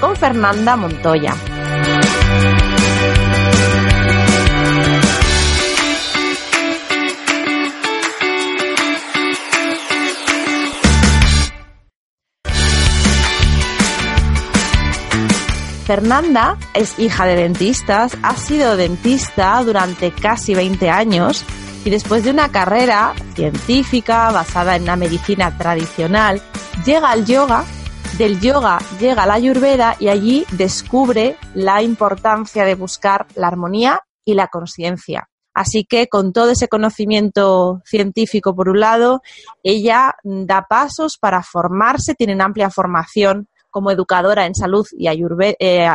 con 0.00 0.16
Fernanda 0.16 0.76
Montoya. 0.76 1.34
Fernanda 15.86 16.56
es 16.72 16.98
hija 17.00 17.26
de 17.26 17.34
dentistas, 17.34 18.16
ha 18.22 18.36
sido 18.36 18.76
dentista 18.76 19.60
durante 19.64 20.12
casi 20.12 20.54
20 20.54 20.88
años 20.88 21.44
y 21.84 21.90
después 21.90 22.22
de 22.22 22.30
una 22.30 22.50
carrera 22.50 23.12
científica 23.34 24.30
basada 24.30 24.76
en 24.76 24.86
la 24.86 24.94
medicina 24.94 25.56
tradicional, 25.58 26.40
llega 26.84 27.10
al 27.10 27.26
yoga 27.26 27.64
del 28.20 28.38
yoga 28.38 28.78
llega 29.00 29.22
a 29.22 29.26
la 29.26 29.32
ayurveda 29.32 29.96
y 29.98 30.08
allí 30.08 30.44
descubre 30.52 31.38
la 31.54 31.82
importancia 31.82 32.66
de 32.66 32.74
buscar 32.74 33.26
la 33.34 33.46
armonía 33.46 34.00
y 34.26 34.34
la 34.34 34.48
conciencia. 34.48 35.30
Así 35.54 35.86
que 35.86 36.06
con 36.06 36.34
todo 36.34 36.50
ese 36.50 36.68
conocimiento 36.68 37.80
científico 37.86 38.54
por 38.54 38.68
un 38.68 38.80
lado, 38.80 39.22
ella 39.62 40.16
da 40.22 40.66
pasos 40.68 41.16
para 41.18 41.42
formarse, 41.42 42.14
tiene 42.14 42.36
amplia 42.42 42.68
formación 42.68 43.48
como 43.70 43.90
educadora 43.90 44.44
en 44.44 44.54
salud 44.54 44.86
y 44.92 45.08
eh, 45.08 45.88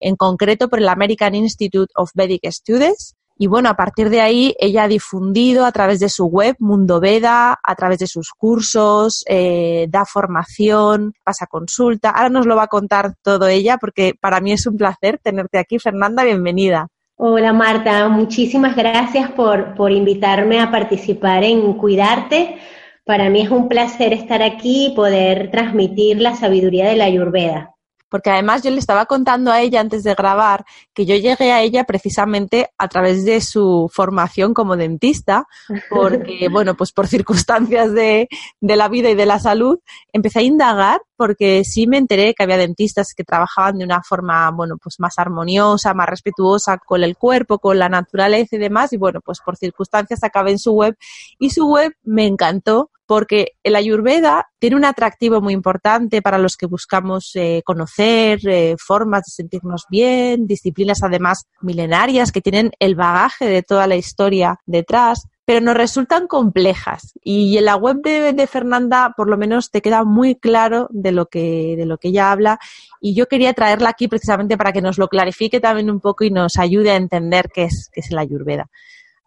en 0.00 0.16
concreto 0.16 0.68
por 0.70 0.78
el 0.78 0.88
American 0.88 1.34
Institute 1.34 1.92
of 1.94 2.10
Vedic 2.14 2.50
Studies, 2.50 3.16
y 3.38 3.46
bueno, 3.46 3.68
a 3.68 3.74
partir 3.74 4.10
de 4.10 4.20
ahí 4.20 4.54
ella 4.58 4.82
ha 4.82 4.88
difundido 4.88 5.64
a 5.64 5.70
través 5.70 6.00
de 6.00 6.08
su 6.08 6.26
web 6.26 6.56
Mundo 6.58 6.98
Veda, 6.98 7.56
a 7.62 7.74
través 7.76 8.00
de 8.00 8.08
sus 8.08 8.32
cursos, 8.32 9.24
eh, 9.28 9.86
da 9.88 10.04
formación, 10.04 11.14
pasa 11.22 11.46
consulta. 11.46 12.10
Ahora 12.10 12.30
nos 12.30 12.46
lo 12.46 12.56
va 12.56 12.64
a 12.64 12.68
contar 12.68 13.14
todo 13.22 13.46
ella 13.46 13.78
porque 13.78 14.14
para 14.20 14.40
mí 14.40 14.52
es 14.52 14.66
un 14.66 14.76
placer 14.76 15.20
tenerte 15.22 15.58
aquí. 15.58 15.78
Fernanda, 15.78 16.24
bienvenida. 16.24 16.88
Hola 17.16 17.52
Marta, 17.52 18.08
muchísimas 18.08 18.74
gracias 18.74 19.30
por, 19.30 19.74
por 19.74 19.92
invitarme 19.92 20.60
a 20.60 20.72
participar 20.72 21.44
en 21.44 21.74
Cuidarte. 21.74 22.58
Para 23.04 23.30
mí 23.30 23.42
es 23.42 23.50
un 23.50 23.68
placer 23.68 24.12
estar 24.12 24.42
aquí 24.42 24.86
y 24.86 24.94
poder 24.96 25.50
transmitir 25.52 26.20
la 26.20 26.34
sabiduría 26.34 26.88
de 26.88 26.96
la 26.96 27.04
Ayurveda 27.04 27.77
porque 28.08 28.30
además 28.30 28.62
yo 28.62 28.70
le 28.70 28.78
estaba 28.78 29.06
contando 29.06 29.50
a 29.50 29.60
ella 29.60 29.80
antes 29.80 30.02
de 30.02 30.14
grabar 30.14 30.64
que 30.94 31.06
yo 31.06 31.14
llegué 31.16 31.52
a 31.52 31.62
ella 31.62 31.84
precisamente 31.84 32.70
a 32.78 32.88
través 32.88 33.24
de 33.24 33.40
su 33.40 33.90
formación 33.92 34.54
como 34.54 34.76
dentista, 34.76 35.46
porque, 35.90 36.48
bueno, 36.50 36.74
pues 36.74 36.92
por 36.92 37.06
circunstancias 37.06 37.92
de, 37.92 38.28
de 38.60 38.76
la 38.76 38.88
vida 38.88 39.10
y 39.10 39.14
de 39.14 39.26
la 39.26 39.38
salud, 39.38 39.78
empecé 40.12 40.40
a 40.40 40.42
indagar 40.42 41.00
porque 41.16 41.64
sí 41.64 41.86
me 41.86 41.98
enteré 41.98 42.34
que 42.34 42.44
había 42.44 42.56
dentistas 42.56 43.12
que 43.14 43.24
trabajaban 43.24 43.78
de 43.78 43.84
una 43.84 44.02
forma, 44.02 44.50
bueno, 44.52 44.76
pues 44.80 45.00
más 45.00 45.18
armoniosa, 45.18 45.92
más 45.92 46.08
respetuosa 46.08 46.78
con 46.78 47.02
el 47.02 47.16
cuerpo, 47.16 47.58
con 47.58 47.78
la 47.78 47.88
naturaleza 47.88 48.56
y 48.56 48.58
demás, 48.58 48.92
y 48.92 48.96
bueno, 48.96 49.20
pues 49.20 49.40
por 49.44 49.56
circunstancias 49.56 50.22
acabé 50.22 50.52
en 50.52 50.58
su 50.58 50.72
web 50.72 50.96
y 51.38 51.50
su 51.50 51.66
web 51.66 51.92
me 52.04 52.26
encantó 52.26 52.90
porque 53.08 53.54
el 53.62 53.74
ayurveda 53.74 54.50
tiene 54.58 54.76
un 54.76 54.84
atractivo 54.84 55.40
muy 55.40 55.54
importante 55.54 56.20
para 56.20 56.36
los 56.36 56.58
que 56.58 56.66
buscamos 56.66 57.30
eh, 57.36 57.62
conocer 57.64 58.38
eh, 58.46 58.76
formas 58.78 59.22
de 59.22 59.32
sentirnos 59.32 59.86
bien, 59.88 60.46
disciplinas 60.46 61.02
además 61.02 61.46
milenarias 61.62 62.32
que 62.32 62.42
tienen 62.42 62.72
el 62.78 62.96
bagaje 62.96 63.46
de 63.46 63.62
toda 63.62 63.86
la 63.86 63.96
historia 63.96 64.60
detrás, 64.66 65.26
pero 65.46 65.62
nos 65.62 65.74
resultan 65.74 66.26
complejas. 66.26 67.14
Y 67.24 67.56
en 67.56 67.64
la 67.64 67.76
web 67.76 68.02
de, 68.02 68.46
Fernanda, 68.46 69.14
por 69.16 69.30
lo 69.30 69.38
menos, 69.38 69.70
te 69.70 69.80
queda 69.80 70.04
muy 70.04 70.34
claro 70.34 70.88
de 70.90 71.12
lo 71.12 71.26
que 71.26 71.76
de 71.78 71.86
lo 71.86 71.96
que 71.96 72.08
ella 72.08 72.30
habla. 72.30 72.58
Y 73.00 73.14
yo 73.14 73.26
quería 73.26 73.54
traerla 73.54 73.88
aquí 73.88 74.06
precisamente 74.06 74.58
para 74.58 74.72
que 74.72 74.82
nos 74.82 74.98
lo 74.98 75.08
clarifique 75.08 75.60
también 75.60 75.90
un 75.90 76.00
poco 76.00 76.24
y 76.24 76.30
nos 76.30 76.58
ayude 76.58 76.90
a 76.90 76.96
entender 76.96 77.48
qué 77.54 77.64
es, 77.64 77.88
qué 77.90 78.00
es 78.00 78.10
la 78.10 78.20
ayurveda. 78.20 78.68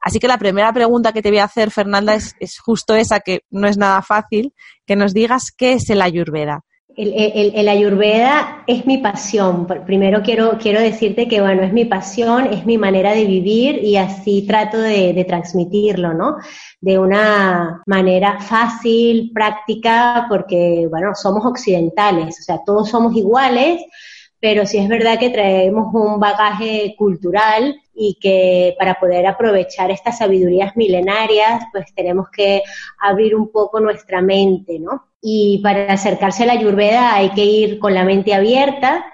Así 0.02 0.20
que 0.20 0.28
la 0.28 0.40
primera 0.40 0.74
pregunta 0.74 1.14
que 1.14 1.22
te 1.22 1.30
voy 1.30 1.38
a 1.38 1.46
hacer, 1.46 1.70
Fernanda, 1.70 2.16
es, 2.16 2.60
justo 2.60 2.96
esa, 2.96 3.20
que 3.20 3.42
no 3.52 3.68
es 3.68 3.78
nada 3.78 4.02
fácil, 4.02 4.54
que 4.86 4.96
nos 4.96 5.14
digas 5.14 5.52
qué 5.56 5.74
es 5.74 5.90
el 5.90 6.02
ayurveda. 6.02 6.62
El, 6.98 7.70
ayurveda 7.70 8.64
es 8.68 8.86
mi 8.86 8.98
pasión. 8.98 9.66
Primero 9.86 10.22
quiero, 10.24 10.58
quiero 10.60 10.82
decirte 10.82 11.28
que, 11.28 11.40
bueno, 11.40 11.64
es 11.64 11.72
mi 11.72 11.86
pasión, 11.86 12.48
es 12.48 12.66
mi 12.66 12.78
manera 12.78 13.14
de 13.14 13.26
vivir 13.26 13.82
y 13.82 13.96
así 13.96 14.46
trato 14.46 14.78
de, 14.78 15.14
de 15.14 15.24
transmitirlo, 15.24 16.14
¿no? 16.14 16.36
De 16.82 17.00
una 17.00 17.82
manera 17.86 18.42
fácil, 18.42 19.32
práctica, 19.34 20.26
porque, 20.28 20.88
bueno, 20.90 21.16
somos 21.16 21.46
occidentales, 21.46 22.40
o 22.40 22.44
sea, 22.44 22.60
todos 22.66 22.90
somos 22.90 23.16
iguales, 23.16 23.82
pero 24.42 24.66
sí 24.66 24.80
es 24.80 24.90
verdad 24.90 25.20
que 25.20 25.30
traemos 25.30 25.94
un 25.94 26.20
bagaje 26.20 26.96
cultural 26.98 27.80
y 28.04 28.18
que 28.20 28.76
para 28.80 29.00
poder 29.00 29.28
aprovechar 29.28 29.92
estas 29.92 30.18
sabidurías 30.18 30.76
milenarias, 30.76 31.66
pues 31.72 31.94
tenemos 31.94 32.30
que 32.36 32.64
abrir 33.00 33.36
un 33.36 33.52
poco 33.52 33.80
nuestra 33.80 34.24
mente, 34.24 34.80
¿no? 34.80 35.12
Y 35.22 35.60
para 35.62 35.94
acercarse 35.94 36.42
a 36.42 36.46
la 36.48 36.54
ayurveda 36.54 37.14
hay 37.14 37.30
que 37.30 37.46
ir 37.46 37.78
con 37.78 37.94
la 37.94 38.04
mente 38.04 38.34
abierta, 38.34 39.06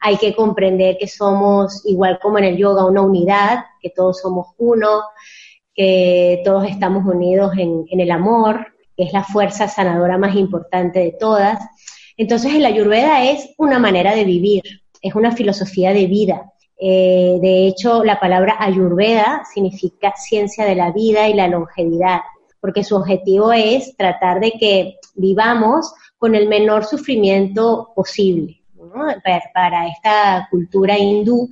hay 0.00 0.16
que 0.16 0.34
comprender 0.34 0.96
que 0.98 1.06
somos, 1.06 1.86
igual 1.86 2.18
como 2.20 2.38
en 2.38 2.44
el 2.44 2.56
yoga, 2.56 2.84
una 2.84 3.02
unidad, 3.02 3.66
que 3.80 3.90
todos 3.90 4.20
somos 4.20 4.48
uno, 4.58 5.02
que 5.72 6.42
todos 6.44 6.68
estamos 6.68 7.06
unidos 7.06 7.52
en, 7.56 7.84
el 7.88 8.10
amor, 8.10 8.66
que 8.96 9.04
es 9.04 9.12
la 9.12 9.22
fuerza 9.22 9.68
sanadora 9.68 10.18
más 10.18 10.34
importante 10.34 10.98
de 10.98 11.12
todas. 11.12 11.64
Entonces, 12.16 12.52
el 12.52 12.66
ayurveda 12.66 13.30
es 13.30 13.54
una 13.58 13.78
manera 13.78 14.12
de 14.12 14.24
vivir, 14.24 14.62
es 15.00 15.14
una 15.14 15.30
filosofía 15.30 15.92
de 15.92 16.08
vida, 16.08 16.50
eh, 16.78 17.38
de 17.40 17.66
hecho, 17.66 18.04
la 18.04 18.18
palabra 18.18 18.56
ayurveda 18.58 19.44
significa 19.52 20.14
ciencia 20.16 20.64
de 20.64 20.74
la 20.74 20.90
vida 20.90 21.28
y 21.28 21.34
la 21.34 21.48
longevidad, 21.48 22.20
porque 22.60 22.84
su 22.84 22.96
objetivo 22.96 23.52
es 23.52 23.96
tratar 23.96 24.40
de 24.40 24.52
que 24.52 24.96
vivamos 25.14 25.92
con 26.18 26.34
el 26.34 26.48
menor 26.48 26.84
sufrimiento 26.84 27.92
posible. 27.94 28.60
Para, 29.54 29.88
esta 29.88 30.46
cultura 30.50 30.98
hindú, 30.98 31.48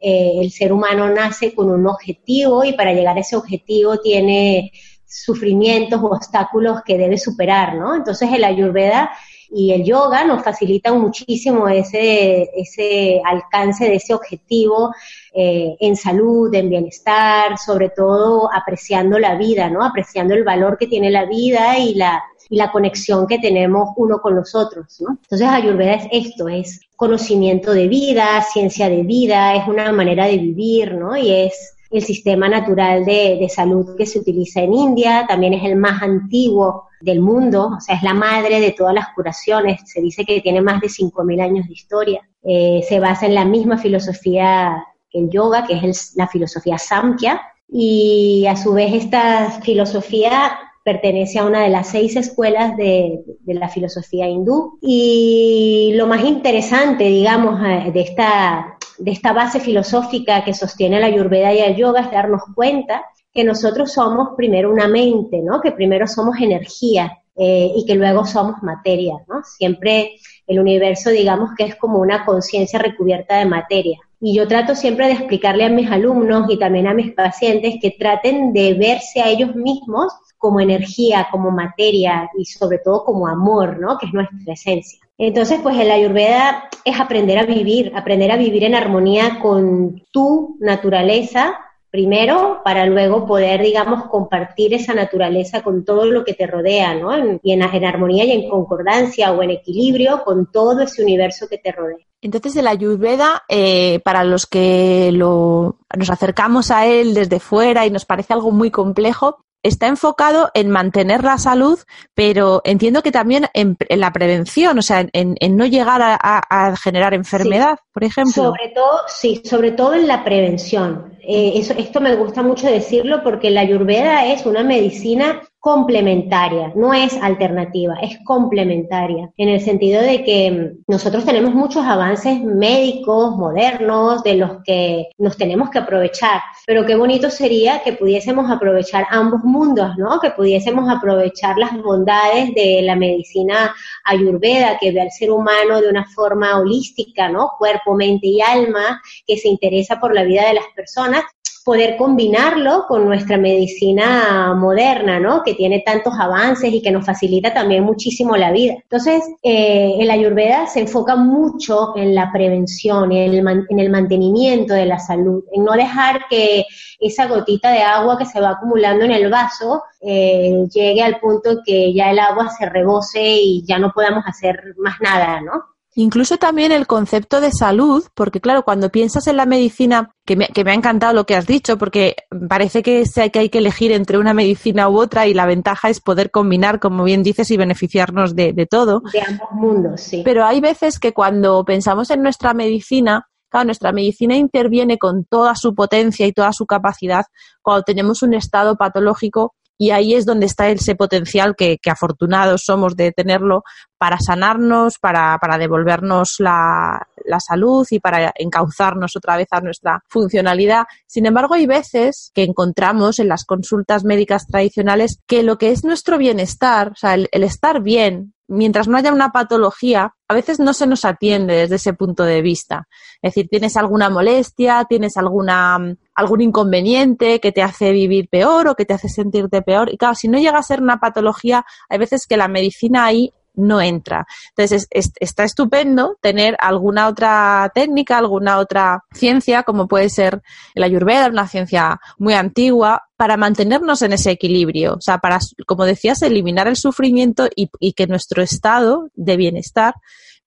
eh, 0.00 0.32
el 0.40 0.50
ser 0.50 0.72
humano 0.72 1.08
nace 1.08 1.54
con 1.54 1.70
un 1.70 1.86
objetivo 1.86 2.64
y 2.64 2.72
para 2.72 2.92
llegar 2.92 3.16
a 3.16 3.20
ese 3.20 3.36
objetivo 3.36 3.98
tiene 3.98 4.72
sufrimientos 5.04 6.00
o 6.02 6.06
obstáculos 6.06 6.82
que 6.84 6.98
debe 6.98 7.18
superar, 7.18 7.76
¿no? 7.76 7.94
Entonces 7.94 8.30
el 8.32 8.44
ayurveda 8.44 9.10
y 9.50 9.72
el 9.72 9.84
yoga 9.84 10.24
nos 10.24 10.42
facilita 10.42 10.92
muchísimo 10.92 11.68
ese, 11.68 12.50
ese 12.54 13.20
alcance 13.24 13.84
de 13.84 13.96
ese 13.96 14.14
objetivo 14.14 14.92
eh, 15.32 15.76
en 15.80 15.96
salud, 15.96 16.52
en 16.54 16.68
bienestar, 16.68 17.58
sobre 17.58 17.90
todo 17.90 18.50
apreciando 18.52 19.18
la 19.18 19.36
vida, 19.36 19.68
¿no? 19.68 19.84
Apreciando 19.84 20.34
el 20.34 20.44
valor 20.44 20.78
que 20.78 20.86
tiene 20.86 21.10
la 21.10 21.26
vida 21.26 21.78
y 21.78 21.94
la, 21.94 22.22
y 22.48 22.56
la 22.56 22.72
conexión 22.72 23.26
que 23.26 23.38
tenemos 23.38 23.90
uno 23.96 24.18
con 24.20 24.34
los 24.34 24.54
otros, 24.54 25.00
¿no? 25.00 25.18
Entonces 25.22 25.48
Ayurveda 25.48 25.94
es 25.94 26.08
esto, 26.10 26.48
es 26.48 26.80
conocimiento 26.96 27.72
de 27.72 27.88
vida, 27.88 28.42
ciencia 28.42 28.88
de 28.88 29.02
vida, 29.02 29.54
es 29.54 29.68
una 29.68 29.92
manera 29.92 30.26
de 30.26 30.38
vivir, 30.38 30.94
¿no? 30.94 31.16
Y 31.16 31.30
es 31.30 31.75
el 31.90 32.02
sistema 32.02 32.48
natural 32.48 33.04
de, 33.04 33.38
de, 33.40 33.48
salud 33.48 33.96
que 33.96 34.06
se 34.06 34.18
utiliza 34.18 34.60
en 34.60 34.74
India, 34.74 35.24
también 35.28 35.54
es 35.54 35.64
el 35.64 35.76
más 35.76 36.02
antiguo 36.02 36.88
del 37.00 37.20
mundo, 37.20 37.72
o 37.76 37.80
sea, 37.80 37.96
es 37.96 38.02
la 38.02 38.14
madre 38.14 38.60
de 38.60 38.72
todas 38.72 38.94
las 38.94 39.08
curaciones, 39.14 39.80
se 39.84 40.00
dice 40.00 40.24
que 40.24 40.40
tiene 40.40 40.60
más 40.60 40.80
de 40.80 40.88
5.000 40.88 41.42
años 41.42 41.66
de 41.66 41.72
historia, 41.72 42.28
eh, 42.42 42.80
se 42.88 43.00
basa 43.00 43.26
en 43.26 43.34
la 43.34 43.44
misma 43.44 43.78
filosofía 43.78 44.84
que 45.10 45.20
el 45.20 45.30
yoga, 45.30 45.66
que 45.66 45.74
es 45.74 46.12
la 46.16 46.26
filosofía 46.26 46.78
Samkhya, 46.78 47.40
y 47.68 48.46
a 48.48 48.56
su 48.56 48.72
vez 48.72 48.92
esta 48.94 49.50
filosofía 49.62 50.58
pertenece 50.84 51.40
a 51.40 51.44
una 51.44 51.62
de 51.62 51.68
las 51.68 51.88
seis 51.88 52.14
escuelas 52.14 52.76
de, 52.76 53.24
de, 53.40 53.54
la 53.54 53.68
filosofía 53.68 54.28
hindú. 54.28 54.78
Y 54.80 55.92
lo 55.96 56.06
más 56.06 56.24
interesante, 56.24 57.04
digamos, 57.04 57.60
eh, 57.66 57.90
de 57.92 58.00
esta 58.02 58.78
de 58.98 59.10
esta 59.10 59.32
base 59.32 59.60
filosófica 59.60 60.44
que 60.44 60.54
sostiene 60.54 61.00
la 61.00 61.06
Ayurveda 61.06 61.52
y 61.52 61.58
el 61.58 61.76
yoga 61.76 62.00
es 62.00 62.10
darnos 62.10 62.42
cuenta 62.54 63.04
que 63.32 63.44
nosotros 63.44 63.92
somos 63.92 64.30
primero 64.36 64.70
una 64.70 64.88
mente, 64.88 65.40
¿no? 65.42 65.60
Que 65.60 65.72
primero 65.72 66.06
somos 66.06 66.40
energía 66.40 67.18
eh, 67.36 67.70
y 67.76 67.84
que 67.84 67.94
luego 67.94 68.24
somos 68.24 68.62
materia, 68.62 69.14
¿no? 69.28 69.42
Siempre 69.44 70.16
el 70.46 70.58
universo 70.58 71.10
digamos 71.10 71.50
que 71.56 71.64
es 71.64 71.76
como 71.76 71.98
una 71.98 72.24
conciencia 72.24 72.78
recubierta 72.78 73.38
de 73.38 73.46
materia. 73.46 73.98
Y 74.20 74.34
yo 74.34 74.48
trato 74.48 74.74
siempre 74.74 75.06
de 75.06 75.12
explicarle 75.12 75.64
a 75.64 75.68
mis 75.68 75.90
alumnos 75.90 76.46
y 76.48 76.58
también 76.58 76.86
a 76.86 76.94
mis 76.94 77.12
pacientes 77.12 77.74
que 77.80 77.90
traten 77.98 78.54
de 78.54 78.72
verse 78.74 79.20
a 79.20 79.28
ellos 79.28 79.54
mismos 79.54 80.12
como 80.38 80.60
energía, 80.60 81.28
como 81.30 81.50
materia 81.50 82.30
y 82.38 82.46
sobre 82.46 82.78
todo 82.78 83.04
como 83.04 83.28
amor, 83.28 83.78
¿no? 83.78 83.98
Que 83.98 84.06
es 84.06 84.14
nuestra 84.14 84.54
esencia. 84.54 85.05
Entonces, 85.18 85.60
pues 85.62 85.78
el 85.78 85.90
ayurveda 85.90 86.68
es 86.84 87.00
aprender 87.00 87.38
a 87.38 87.46
vivir, 87.46 87.92
aprender 87.94 88.30
a 88.30 88.36
vivir 88.36 88.64
en 88.64 88.74
armonía 88.74 89.38
con 89.40 90.02
tu 90.12 90.56
naturaleza 90.60 91.58
primero 91.90 92.60
para 92.62 92.84
luego 92.84 93.26
poder, 93.26 93.62
digamos, 93.62 94.04
compartir 94.10 94.74
esa 94.74 94.92
naturaleza 94.92 95.62
con 95.62 95.82
todo 95.82 96.04
lo 96.04 96.24
que 96.24 96.34
te 96.34 96.46
rodea, 96.46 96.94
¿no? 96.94 97.38
y 97.42 97.52
en, 97.52 97.62
armonía 97.62 98.24
y 98.24 98.32
en 98.32 98.50
concordancia 98.50 99.32
o 99.32 99.42
en 99.42 99.50
equilibrio 99.52 100.22
con 100.22 100.52
todo 100.52 100.82
ese 100.82 101.02
universo 101.02 101.48
que 101.48 101.56
te 101.56 101.72
rodea. 101.72 102.04
Entonces, 102.20 102.54
el 102.56 102.66
Ayurveda, 102.66 103.44
eh, 103.48 104.00
para 104.04 104.24
los 104.24 104.44
que 104.44 105.10
lo, 105.12 105.78
nos 105.96 106.10
acercamos 106.10 106.70
a 106.70 106.86
él 106.86 107.14
desde 107.14 107.40
fuera 107.40 107.86
y 107.86 107.90
nos 107.90 108.04
parece 108.04 108.34
algo 108.34 108.50
muy 108.50 108.70
complejo, 108.70 109.38
está 109.66 109.86
enfocado 109.88 110.50
en 110.54 110.70
mantener 110.70 111.24
la 111.24 111.38
salud, 111.38 111.78
pero 112.14 112.62
entiendo 112.64 113.02
que 113.02 113.12
también 113.12 113.46
en, 113.54 113.76
la 113.88 114.12
prevención, 114.12 114.78
o 114.78 114.82
sea, 114.82 115.06
en, 115.12 115.56
no 115.56 115.66
llegar 115.66 116.00
a, 116.02 116.74
generar 116.82 117.14
enfermedad, 117.14 117.78
por 117.92 118.04
ejemplo. 118.04 118.44
Sobre 118.44 118.68
todo, 118.74 119.00
sí, 119.08 119.42
sobre 119.44 119.72
todo 119.72 119.94
en 119.94 120.06
la 120.06 120.24
prevención. 120.24 121.16
Eh, 121.22 121.54
eso, 121.56 121.74
esto 121.76 122.00
me 122.00 122.14
gusta 122.14 122.42
mucho 122.42 122.68
decirlo 122.68 123.22
porque 123.22 123.50
la 123.50 123.62
ayurveda 123.62 124.26
es 124.26 124.46
una 124.46 124.62
medicina 124.62 125.42
complementaria, 125.66 126.72
no 126.76 126.94
es 126.94 127.20
alternativa, 127.20 127.96
es 128.00 128.20
complementaria, 128.24 129.32
en 129.36 129.48
el 129.48 129.60
sentido 129.60 130.00
de 130.00 130.22
que 130.22 130.48
mm, 130.52 130.84
nosotros 130.86 131.24
tenemos 131.24 131.54
muchos 131.54 131.84
avances 131.84 132.40
médicos 132.40 133.36
modernos 133.36 134.22
de 134.22 134.36
los 134.36 134.62
que 134.64 135.08
nos 135.18 135.36
tenemos 135.36 135.70
que 135.70 135.80
aprovechar, 135.80 136.40
pero 136.68 136.86
qué 136.86 136.94
bonito 136.94 137.30
sería 137.30 137.82
que 137.82 137.94
pudiésemos 137.94 138.48
aprovechar 138.48 139.08
ambos 139.10 139.42
mundos, 139.42 139.90
¿no? 139.98 140.20
Que 140.20 140.30
pudiésemos 140.30 140.88
aprovechar 140.88 141.58
las 141.58 141.72
bondades 141.82 142.54
de 142.54 142.82
la 142.82 142.94
medicina 142.94 143.74
ayurveda, 144.04 144.78
que 144.78 144.92
ve 144.92 145.00
al 145.00 145.10
ser 145.10 145.32
humano 145.32 145.80
de 145.80 145.88
una 145.88 146.06
forma 146.14 146.60
holística, 146.60 147.28
¿no? 147.28 147.50
Cuerpo, 147.58 147.96
mente 147.96 148.28
y 148.28 148.40
alma, 148.40 149.02
que 149.26 149.36
se 149.36 149.48
interesa 149.48 149.98
por 149.98 150.14
la 150.14 150.22
vida 150.22 150.46
de 150.46 150.54
las 150.54 150.66
personas 150.76 151.24
poder 151.66 151.96
combinarlo 151.96 152.84
con 152.86 153.06
nuestra 153.06 153.38
medicina 153.38 154.54
moderna, 154.54 155.18
¿no? 155.18 155.42
Que 155.42 155.54
tiene 155.54 155.82
tantos 155.84 156.14
avances 156.16 156.72
y 156.72 156.80
que 156.80 156.92
nos 156.92 157.04
facilita 157.04 157.52
también 157.52 157.82
muchísimo 157.82 158.36
la 158.36 158.52
vida. 158.52 158.74
Entonces, 158.74 159.24
eh, 159.42 159.96
el 159.98 160.08
Ayurveda 160.08 160.68
se 160.68 160.78
enfoca 160.78 161.16
mucho 161.16 161.96
en 161.96 162.14
la 162.14 162.30
prevención, 162.32 163.10
en 163.10 163.34
el, 163.34 163.66
en 163.68 163.80
el 163.80 163.90
mantenimiento 163.90 164.74
de 164.74 164.86
la 164.86 165.00
salud, 165.00 165.42
en 165.50 165.64
no 165.64 165.72
dejar 165.72 166.28
que 166.30 166.66
esa 167.00 167.26
gotita 167.26 167.72
de 167.72 167.82
agua 167.82 168.16
que 168.16 168.26
se 168.26 168.40
va 168.40 168.50
acumulando 168.50 169.04
en 169.04 169.10
el 169.10 169.28
vaso 169.28 169.82
eh, 170.00 170.68
llegue 170.72 171.02
al 171.02 171.18
punto 171.18 171.62
que 171.66 171.92
ya 171.92 172.12
el 172.12 172.20
agua 172.20 172.48
se 172.48 172.66
rebose 172.66 173.20
y 173.20 173.64
ya 173.66 173.80
no 173.80 173.90
podamos 173.90 174.22
hacer 174.24 174.76
más 174.78 175.00
nada, 175.00 175.40
¿no? 175.40 175.75
Incluso 175.98 176.36
también 176.36 176.72
el 176.72 176.86
concepto 176.86 177.40
de 177.40 177.50
salud, 177.52 178.04
porque 178.14 178.38
claro, 178.38 178.64
cuando 178.64 178.90
piensas 178.90 179.26
en 179.28 179.38
la 179.38 179.46
medicina, 179.46 180.10
que 180.26 180.36
me, 180.36 180.48
que 180.48 180.62
me 180.62 180.72
ha 180.72 180.74
encantado 180.74 181.14
lo 181.14 181.24
que 181.24 181.34
has 181.34 181.46
dicho, 181.46 181.78
porque 181.78 182.16
parece 182.50 182.82
que, 182.82 183.02
que 183.32 183.38
hay 183.38 183.48
que 183.48 183.58
elegir 183.58 183.92
entre 183.92 184.18
una 184.18 184.34
medicina 184.34 184.90
u 184.90 184.98
otra 184.98 185.26
y 185.26 185.32
la 185.32 185.46
ventaja 185.46 185.88
es 185.88 186.02
poder 186.02 186.30
combinar, 186.30 186.80
como 186.80 187.02
bien 187.04 187.22
dices, 187.22 187.50
y 187.50 187.56
beneficiarnos 187.56 188.36
de, 188.36 188.52
de 188.52 188.66
todo. 188.66 189.00
De 189.10 189.22
ambos 189.22 189.50
mundos, 189.52 190.02
sí. 190.02 190.20
Pero 190.22 190.44
hay 190.44 190.60
veces 190.60 190.98
que 190.98 191.14
cuando 191.14 191.64
pensamos 191.64 192.10
en 192.10 192.22
nuestra 192.22 192.52
medicina, 192.52 193.26
claro, 193.48 193.64
nuestra 193.64 193.90
medicina 193.90 194.36
interviene 194.36 194.98
con 194.98 195.24
toda 195.24 195.54
su 195.54 195.74
potencia 195.74 196.26
y 196.26 196.32
toda 196.32 196.52
su 196.52 196.66
capacidad 196.66 197.24
cuando 197.62 197.84
tenemos 197.84 198.22
un 198.22 198.34
estado 198.34 198.76
patológico 198.76 199.54
y 199.78 199.90
ahí 199.90 200.14
es 200.14 200.24
donde 200.24 200.46
está 200.46 200.68
ese 200.68 200.94
potencial 200.94 201.54
que, 201.56 201.78
afortunados 201.90 202.64
somos 202.64 202.96
de 202.96 203.12
tenerlo 203.12 203.62
para 203.98 204.18
sanarnos, 204.18 204.98
para, 204.98 205.38
para 205.38 205.58
devolvernos 205.58 206.36
la, 206.38 207.06
la, 207.24 207.40
salud 207.40 207.86
y 207.90 208.00
para 208.00 208.32
encauzarnos 208.36 209.16
otra 209.16 209.36
vez 209.36 209.48
a 209.50 209.60
nuestra 209.60 210.02
funcionalidad. 210.08 210.84
Sin 211.06 211.26
embargo, 211.26 211.54
hay 211.54 211.66
veces 211.66 212.30
que 212.34 212.42
encontramos 212.42 213.18
en 213.18 213.28
las 213.28 213.44
consultas 213.44 214.04
médicas 214.04 214.46
tradicionales 214.46 215.20
que 215.26 215.42
lo 215.42 215.56
que 215.58 215.70
es 215.70 215.84
nuestro 215.84 216.18
bienestar, 216.18 216.92
o 216.92 216.96
sea, 216.96 217.14
el 217.14 217.44
estar 217.44 217.82
bien, 217.82 218.34
mientras 218.48 218.88
no 218.88 218.96
haya 218.96 219.12
una 219.12 219.32
patología, 219.32 220.14
a 220.28 220.34
veces 220.34 220.58
no 220.60 220.72
se 220.72 220.86
nos 220.86 221.04
atiende 221.04 221.54
desde 221.54 221.76
ese 221.76 221.92
punto 221.92 222.24
de 222.24 222.42
vista. 222.42 222.88
Es 223.22 223.34
decir, 223.34 223.48
tienes 223.48 223.76
alguna 223.76 224.10
molestia, 224.10 224.86
tienes 224.88 225.16
alguna, 225.16 225.96
algún 226.14 226.40
inconveniente 226.40 227.40
que 227.40 227.52
te 227.52 227.62
hace 227.62 227.92
vivir 227.92 228.28
peor 228.28 228.68
o 228.68 228.74
que 228.74 228.84
te 228.84 228.94
hace 228.94 229.08
sentirte 229.08 229.62
peor. 229.62 229.92
Y 229.92 229.96
claro, 229.96 230.14
si 230.14 230.28
no 230.28 230.38
llega 230.38 230.58
a 230.58 230.62
ser 230.62 230.80
una 230.80 230.98
patología, 230.98 231.64
hay 231.88 231.98
veces 231.98 232.26
que 232.26 232.36
la 232.36 232.48
medicina 232.48 233.04
ahí 233.04 233.32
no 233.56 233.80
entra. 233.80 234.26
Entonces, 234.50 234.86
está 234.90 235.44
estupendo 235.44 236.16
tener 236.20 236.56
alguna 236.60 237.08
otra 237.08 237.70
técnica, 237.74 238.18
alguna 238.18 238.58
otra 238.58 239.04
ciencia, 239.12 239.62
como 239.62 239.88
puede 239.88 240.08
ser 240.08 240.42
el 240.74 240.82
ayurveda, 240.84 241.28
una 241.28 241.48
ciencia 241.48 241.98
muy 242.18 242.34
antigua, 242.34 243.02
para 243.16 243.36
mantenernos 243.36 244.02
en 244.02 244.12
ese 244.12 244.30
equilibrio. 244.30 244.94
O 244.94 245.00
sea, 245.00 245.18
para, 245.18 245.38
como 245.66 245.84
decías, 245.84 246.22
eliminar 246.22 246.68
el 246.68 246.76
sufrimiento 246.76 247.48
y, 247.54 247.70
y 247.80 247.94
que 247.94 248.06
nuestro 248.06 248.42
estado 248.42 249.08
de 249.14 249.36
bienestar, 249.36 249.94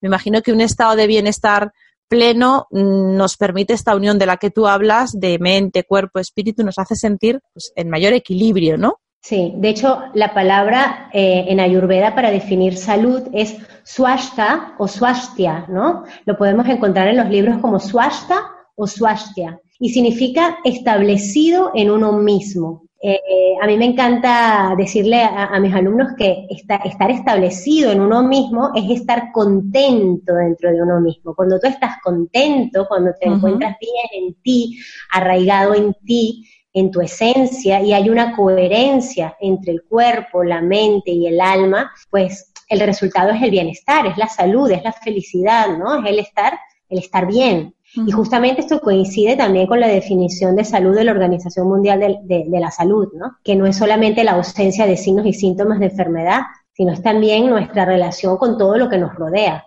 me 0.01 0.07
imagino 0.07 0.41
que 0.41 0.53
un 0.53 0.61
estado 0.61 0.95
de 0.95 1.07
bienestar 1.07 1.73
pleno 2.09 2.67
mm, 2.71 3.15
nos 3.15 3.37
permite 3.37 3.73
esta 3.73 3.95
unión 3.95 4.19
de 4.19 4.25
la 4.25 4.37
que 4.37 4.51
tú 4.51 4.67
hablas 4.67 5.11
de 5.17 5.39
mente, 5.39 5.85
cuerpo, 5.85 6.19
espíritu, 6.19 6.63
nos 6.63 6.77
hace 6.77 6.95
sentir 6.95 7.39
pues, 7.53 7.71
en 7.75 7.89
mayor 7.89 8.13
equilibrio, 8.13 8.77
¿no? 8.77 8.99
Sí, 9.21 9.53
de 9.57 9.69
hecho, 9.69 10.01
la 10.13 10.33
palabra 10.33 11.09
eh, 11.13 11.45
en 11.49 11.59
Ayurveda 11.59 12.15
para 12.15 12.31
definir 12.31 12.77
salud 12.77 13.23
es 13.33 13.57
swashta 13.83 14.75
o 14.77 14.87
swastia, 14.87 15.65
¿no? 15.67 16.03
Lo 16.25 16.37
podemos 16.37 16.67
encontrar 16.67 17.07
en 17.09 17.17
los 17.17 17.29
libros 17.29 17.57
como 17.59 17.79
swashta 17.79 18.49
o 18.75 18.87
swastia 18.87 19.59
y 19.77 19.89
significa 19.89 20.59
establecido 20.63 21.71
en 21.75 21.91
uno 21.91 22.13
mismo. 22.13 22.83
Eh, 23.01 23.55
a 23.61 23.65
mí 23.65 23.77
me 23.77 23.85
encanta 23.85 24.73
decirle 24.77 25.23
a, 25.23 25.57
mis 25.61 25.73
alumnos 25.73 26.13
que 26.17 26.47
estar 26.49 27.09
establecido 27.09 27.91
en 27.91 28.01
uno 28.01 28.23
mismo 28.23 28.71
es 28.75 28.99
estar 28.99 29.31
contento 29.31 30.33
dentro 30.33 30.71
de 30.71 30.81
uno 30.81 30.99
mismo. 30.99 31.33
Cuando 31.33 31.59
tú 31.59 31.67
estás 31.67 31.95
contento, 32.03 32.85
cuando 32.89 33.11
te 33.19 33.27
encuentras 33.27 33.77
bien 33.79 34.25
en 34.25 34.33
ti, 34.41 34.77
arraigado 35.11 35.75
en 35.75 35.93
ti, 36.05 36.45
en 36.73 36.91
tu 36.91 37.01
esencia 37.01 37.81
y 37.81 37.93
hay 37.93 38.09
una 38.09 38.35
coherencia 38.35 39.35
entre 39.39 39.73
el 39.73 39.83
cuerpo, 39.83 40.43
la 40.43 40.61
mente 40.61 41.11
y 41.11 41.27
el 41.27 41.41
alma, 41.41 41.91
pues 42.09 42.51
el 42.67 42.79
resultado 42.81 43.31
es 43.31 43.41
el 43.41 43.51
bienestar, 43.51 44.05
es 44.05 44.17
la 44.17 44.27
salud, 44.27 44.69
es 44.71 44.83
la 44.83 44.93
felicidad, 44.93 45.77
¿no? 45.77 46.03
Es 46.03 46.11
el 46.11 46.19
estar, 46.19 46.59
el 46.87 46.99
estar 46.99 47.25
bien. 47.25 47.73
Y 47.95 48.11
justamente 48.11 48.61
esto 48.61 48.79
coincide 48.79 49.35
también 49.35 49.65
con 49.65 49.79
la 49.79 49.87
definición 49.87 50.55
de 50.55 50.63
salud 50.63 50.95
de 50.95 51.03
la 51.03 51.11
Organización 51.11 51.67
Mundial 51.67 51.99
de, 51.99 52.45
de, 52.47 52.59
la 52.59 52.69
Salud, 52.69 53.07
¿no? 53.15 53.37
Que 53.43 53.55
no 53.55 53.65
es 53.65 53.77
solamente 53.77 54.23
la 54.23 54.33
ausencia 54.33 54.85
de 54.85 54.95
signos 54.95 55.25
y 55.25 55.33
síntomas 55.33 55.79
de 55.79 55.87
enfermedad, 55.87 56.41
sino 56.73 56.93
es 56.93 57.01
también 57.01 57.49
nuestra 57.49 57.85
relación 57.85 58.37
con 58.37 58.59
todo 58.59 58.77
lo 58.77 58.89
que 58.89 58.99
nos 58.99 59.15
rodea. 59.15 59.65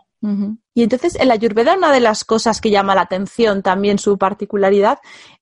Y 0.75 0.83
entonces 0.83 1.17
en 1.17 1.29
la 1.29 1.35
Ayurveda 1.35 1.77
una 1.77 1.93
de 1.93 2.01
las 2.01 2.25
cosas 2.25 2.61
que 2.61 2.71
llama 2.71 2.95
la 2.95 3.03
atención 3.03 3.63
también 3.63 3.99
su 3.99 4.17
particularidad 4.17 4.99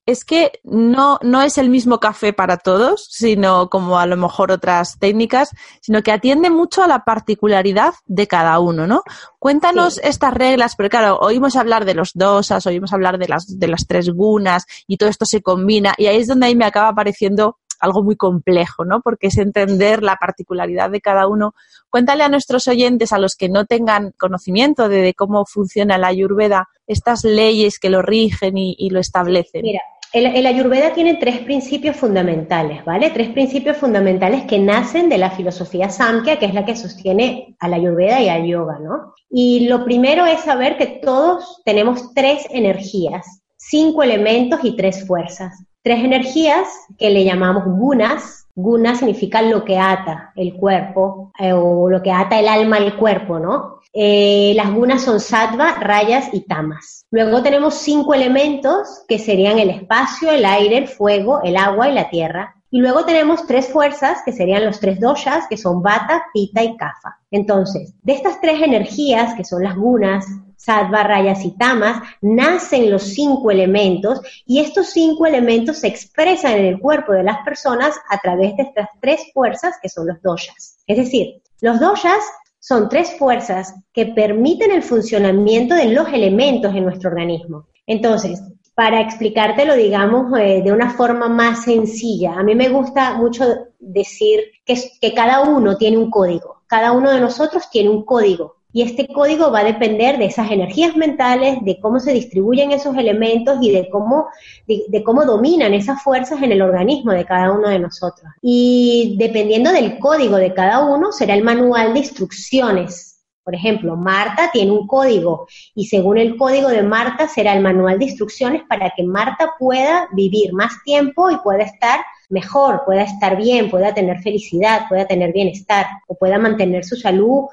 es 0.06 0.24
que 0.24 0.60
no, 0.64 1.18
no 1.22 1.42
es 1.42 1.56
el 1.58 1.68
mismo 1.68 2.00
café 2.00 2.32
para 2.32 2.56
todos, 2.56 3.06
sino 3.10 3.68
como 3.68 3.98
a 3.98 4.06
lo 4.06 4.16
mejor 4.16 4.50
otras 4.50 4.98
técnicas, 4.98 5.50
sino 5.80 6.02
que 6.02 6.10
atiende 6.10 6.50
mucho 6.50 6.82
a 6.82 6.88
la 6.88 7.04
particularidad 7.04 7.94
de 8.06 8.26
cada 8.26 8.58
uno, 8.58 8.86
¿no? 8.86 9.02
Cuéntanos 9.38 10.00
estas 10.02 10.34
reglas, 10.34 10.74
porque 10.74 10.90
claro, 10.90 11.18
oímos 11.18 11.54
hablar 11.54 11.84
de 11.84 11.94
los 11.94 12.10
dosas, 12.14 12.66
oímos 12.66 12.92
hablar 12.92 13.18
de 13.18 13.28
las, 13.28 13.58
de 13.58 13.68
las 13.68 13.86
tres 13.86 14.10
gunas 14.10 14.66
y 14.86 14.96
todo 14.96 15.08
esto 15.08 15.26
se 15.26 15.42
combina 15.42 15.94
y 15.96 16.06
ahí 16.06 16.16
es 16.16 16.26
donde 16.26 16.46
ahí 16.46 16.56
me 16.56 16.64
acaba 16.64 16.88
apareciendo 16.88 17.58
algo 17.80 18.02
muy 18.02 18.14
complejo, 18.14 18.84
¿no? 18.84 19.00
Porque 19.00 19.28
es 19.28 19.38
entender 19.38 20.02
la 20.02 20.16
particularidad 20.16 20.90
de 20.90 21.00
cada 21.00 21.26
uno. 21.26 21.54
Cuéntale 21.88 22.22
a 22.22 22.28
nuestros 22.28 22.68
oyentes, 22.68 23.12
a 23.12 23.18
los 23.18 23.34
que 23.34 23.48
no 23.48 23.64
tengan 23.64 24.12
conocimiento 24.18 24.88
de, 24.88 25.14
cómo 25.20 25.44
funciona 25.44 25.98
la 25.98 26.06
ayurveda, 26.06 26.66
estas 26.86 27.24
leyes 27.24 27.78
que 27.78 27.90
lo 27.90 28.00
rigen 28.00 28.56
y, 28.56 28.88
lo 28.88 29.00
establecen. 29.00 29.60
Mira, 29.60 29.82
el, 30.14 30.46
Ayurveda 30.46 30.94
tiene 30.94 31.16
tres 31.16 31.40
principios 31.40 31.94
fundamentales, 31.96 32.82
¿vale? 32.86 33.10
Tres 33.10 33.28
principios 33.28 33.76
fundamentales 33.76 34.44
que 34.44 34.58
nacen 34.58 35.10
de 35.10 35.18
la 35.18 35.30
filosofía 35.30 35.90
Samkhya, 35.90 36.38
que 36.38 36.46
es 36.46 36.54
la 36.54 36.64
que 36.64 36.74
sostiene 36.74 37.54
a 37.60 37.68
la 37.68 37.76
Ayurveda 37.76 38.22
y 38.22 38.30
al 38.30 38.46
yoga, 38.46 38.78
¿no? 38.80 39.12
Y 39.28 39.68
lo 39.68 39.84
primero 39.84 40.24
es 40.24 40.40
saber 40.40 40.78
que 40.78 40.86
todos 40.86 41.60
tenemos 41.66 42.14
tres 42.14 42.46
energías, 42.48 43.42
cinco 43.58 44.02
elementos 44.02 44.60
y 44.62 44.74
tres 44.74 45.06
fuerzas 45.06 45.52
tres 45.82 46.04
energías 46.04 46.68
que 46.98 47.10
le 47.10 47.24
llamamos 47.24 47.64
gunas, 47.64 48.46
Guna 48.62 48.94
significa 48.94 49.42
lo 49.42 49.64
que 49.64 49.78
ata 49.78 50.32
el 50.36 50.54
cuerpo 50.54 51.32
eh, 51.38 51.52
o 51.52 51.88
lo 51.88 52.02
que 52.02 52.12
ata 52.12 52.38
el 52.38 52.48
alma 52.48 52.76
al 52.76 52.96
cuerpo, 52.96 53.38
¿no? 53.38 53.80
Eh, 53.92 54.52
las 54.54 54.72
gunas 54.72 55.02
son 55.02 55.18
sattva, 55.18 55.74
rayas 55.80 56.28
y 56.32 56.42
tamas. 56.42 57.06
Luego 57.10 57.42
tenemos 57.42 57.74
cinco 57.74 58.14
elementos 58.14 59.02
que 59.08 59.18
serían 59.18 59.58
el 59.58 59.70
espacio, 59.70 60.30
el 60.30 60.44
aire, 60.44 60.78
el 60.78 60.88
fuego, 60.88 61.40
el 61.42 61.56
agua 61.56 61.88
y 61.88 61.94
la 61.94 62.08
tierra. 62.08 62.56
Y 62.70 62.80
luego 62.80 63.04
tenemos 63.04 63.46
tres 63.48 63.68
fuerzas, 63.68 64.18
que 64.24 64.32
serían 64.32 64.64
los 64.64 64.78
tres 64.78 65.00
doshas, 65.00 65.46
que 65.48 65.56
son 65.56 65.82
Vata, 65.82 66.26
Pita 66.32 66.62
y 66.62 66.76
Kapha. 66.76 67.18
Entonces, 67.32 67.94
de 68.02 68.12
estas 68.12 68.40
tres 68.40 68.62
energías, 68.62 69.34
que 69.34 69.44
son 69.44 69.64
las 69.64 69.74
gunas, 69.74 70.24
sattva, 70.60 71.02
rayas 71.02 71.42
y 71.44 71.56
tamas, 71.56 72.02
nacen 72.20 72.90
los 72.90 73.02
cinco 73.02 73.50
elementos 73.50 74.20
y 74.44 74.60
estos 74.60 74.90
cinco 74.90 75.24
elementos 75.24 75.78
se 75.78 75.86
expresan 75.88 76.52
en 76.58 76.66
el 76.66 76.78
cuerpo 76.78 77.12
de 77.12 77.22
las 77.22 77.38
personas 77.38 77.96
a 78.10 78.18
través 78.18 78.56
de 78.56 78.64
estas 78.64 78.88
tres 79.00 79.22
fuerzas 79.32 79.76
que 79.82 79.88
son 79.88 80.06
los 80.06 80.20
doshas. 80.20 80.78
Es 80.86 80.98
decir, 80.98 81.40
los 81.62 81.80
doshas 81.80 82.22
son 82.58 82.90
tres 82.90 83.16
fuerzas 83.18 83.74
que 83.94 84.06
permiten 84.06 84.70
el 84.70 84.82
funcionamiento 84.82 85.74
de 85.74 85.86
los 85.86 86.08
elementos 86.08 86.74
en 86.74 86.84
nuestro 86.84 87.08
organismo. 87.08 87.66
Entonces, 87.86 88.42
para 88.74 89.00
explicártelo, 89.00 89.74
digamos, 89.74 90.38
eh, 90.38 90.60
de 90.62 90.72
una 90.72 90.90
forma 90.90 91.28
más 91.28 91.64
sencilla, 91.64 92.34
a 92.34 92.42
mí 92.42 92.54
me 92.54 92.68
gusta 92.68 93.14
mucho 93.14 93.46
decir 93.78 94.40
que, 94.66 94.78
que 95.00 95.14
cada 95.14 95.40
uno 95.40 95.78
tiene 95.78 95.96
un 95.96 96.10
código, 96.10 96.62
cada 96.66 96.92
uno 96.92 97.10
de 97.10 97.20
nosotros 97.20 97.70
tiene 97.70 97.88
un 97.88 98.04
código 98.04 98.59
y 98.72 98.82
este 98.82 99.08
código 99.08 99.50
va 99.50 99.60
a 99.60 99.64
depender 99.64 100.18
de 100.18 100.26
esas 100.26 100.50
energías 100.50 100.96
mentales, 100.96 101.58
de 101.62 101.80
cómo 101.80 101.98
se 101.98 102.12
distribuyen 102.12 102.70
esos 102.70 102.96
elementos 102.96 103.58
y 103.60 103.72
de 103.72 103.88
cómo, 103.90 104.26
de, 104.66 105.02
cómo 105.02 105.24
dominan 105.24 105.74
esas 105.74 106.02
fuerzas 106.02 106.40
en 106.42 106.52
el 106.52 106.62
organismo 106.62 107.12
de 107.12 107.24
cada 107.24 107.52
uno 107.52 107.68
de 107.68 107.80
nosotros. 107.80 108.30
Y 108.40 109.16
dependiendo 109.18 109.72
del 109.72 109.98
código 109.98 110.36
de 110.36 110.54
cada 110.54 110.84
uno, 110.86 111.10
será 111.10 111.34
el 111.34 111.42
manual 111.42 111.94
de 111.94 112.00
instrucciones. 112.00 113.24
Por 113.42 113.54
ejemplo, 113.54 113.96
Marta 113.96 114.50
tiene 114.52 114.70
un 114.70 114.86
código 114.86 115.48
y 115.74 115.86
según 115.86 116.18
el 116.18 116.36
código 116.36 116.68
de 116.68 116.82
Marta 116.82 117.26
será 117.26 117.54
el 117.54 117.62
manual 117.62 117.98
de 117.98 118.04
instrucciones 118.04 118.62
para 118.68 118.90
que 118.90 119.02
Marta 119.02 119.54
pueda 119.58 120.08
vivir 120.12 120.52
más 120.52 120.72
tiempo 120.84 121.30
y 121.30 121.38
pueda 121.38 121.64
estar 121.64 122.00
mejor, 122.30 122.82
pueda 122.86 123.02
estar 123.02 123.36
bien, 123.36 123.70
pueda 123.70 123.92
tener 123.92 124.20
felicidad, 124.20 124.82
pueda 124.88 125.06
tener 125.06 125.32
bienestar 125.32 125.86
o 126.06 126.14
pueda 126.14 126.38
mantener 126.38 126.84
su 126.84 126.96
salud 126.96 127.46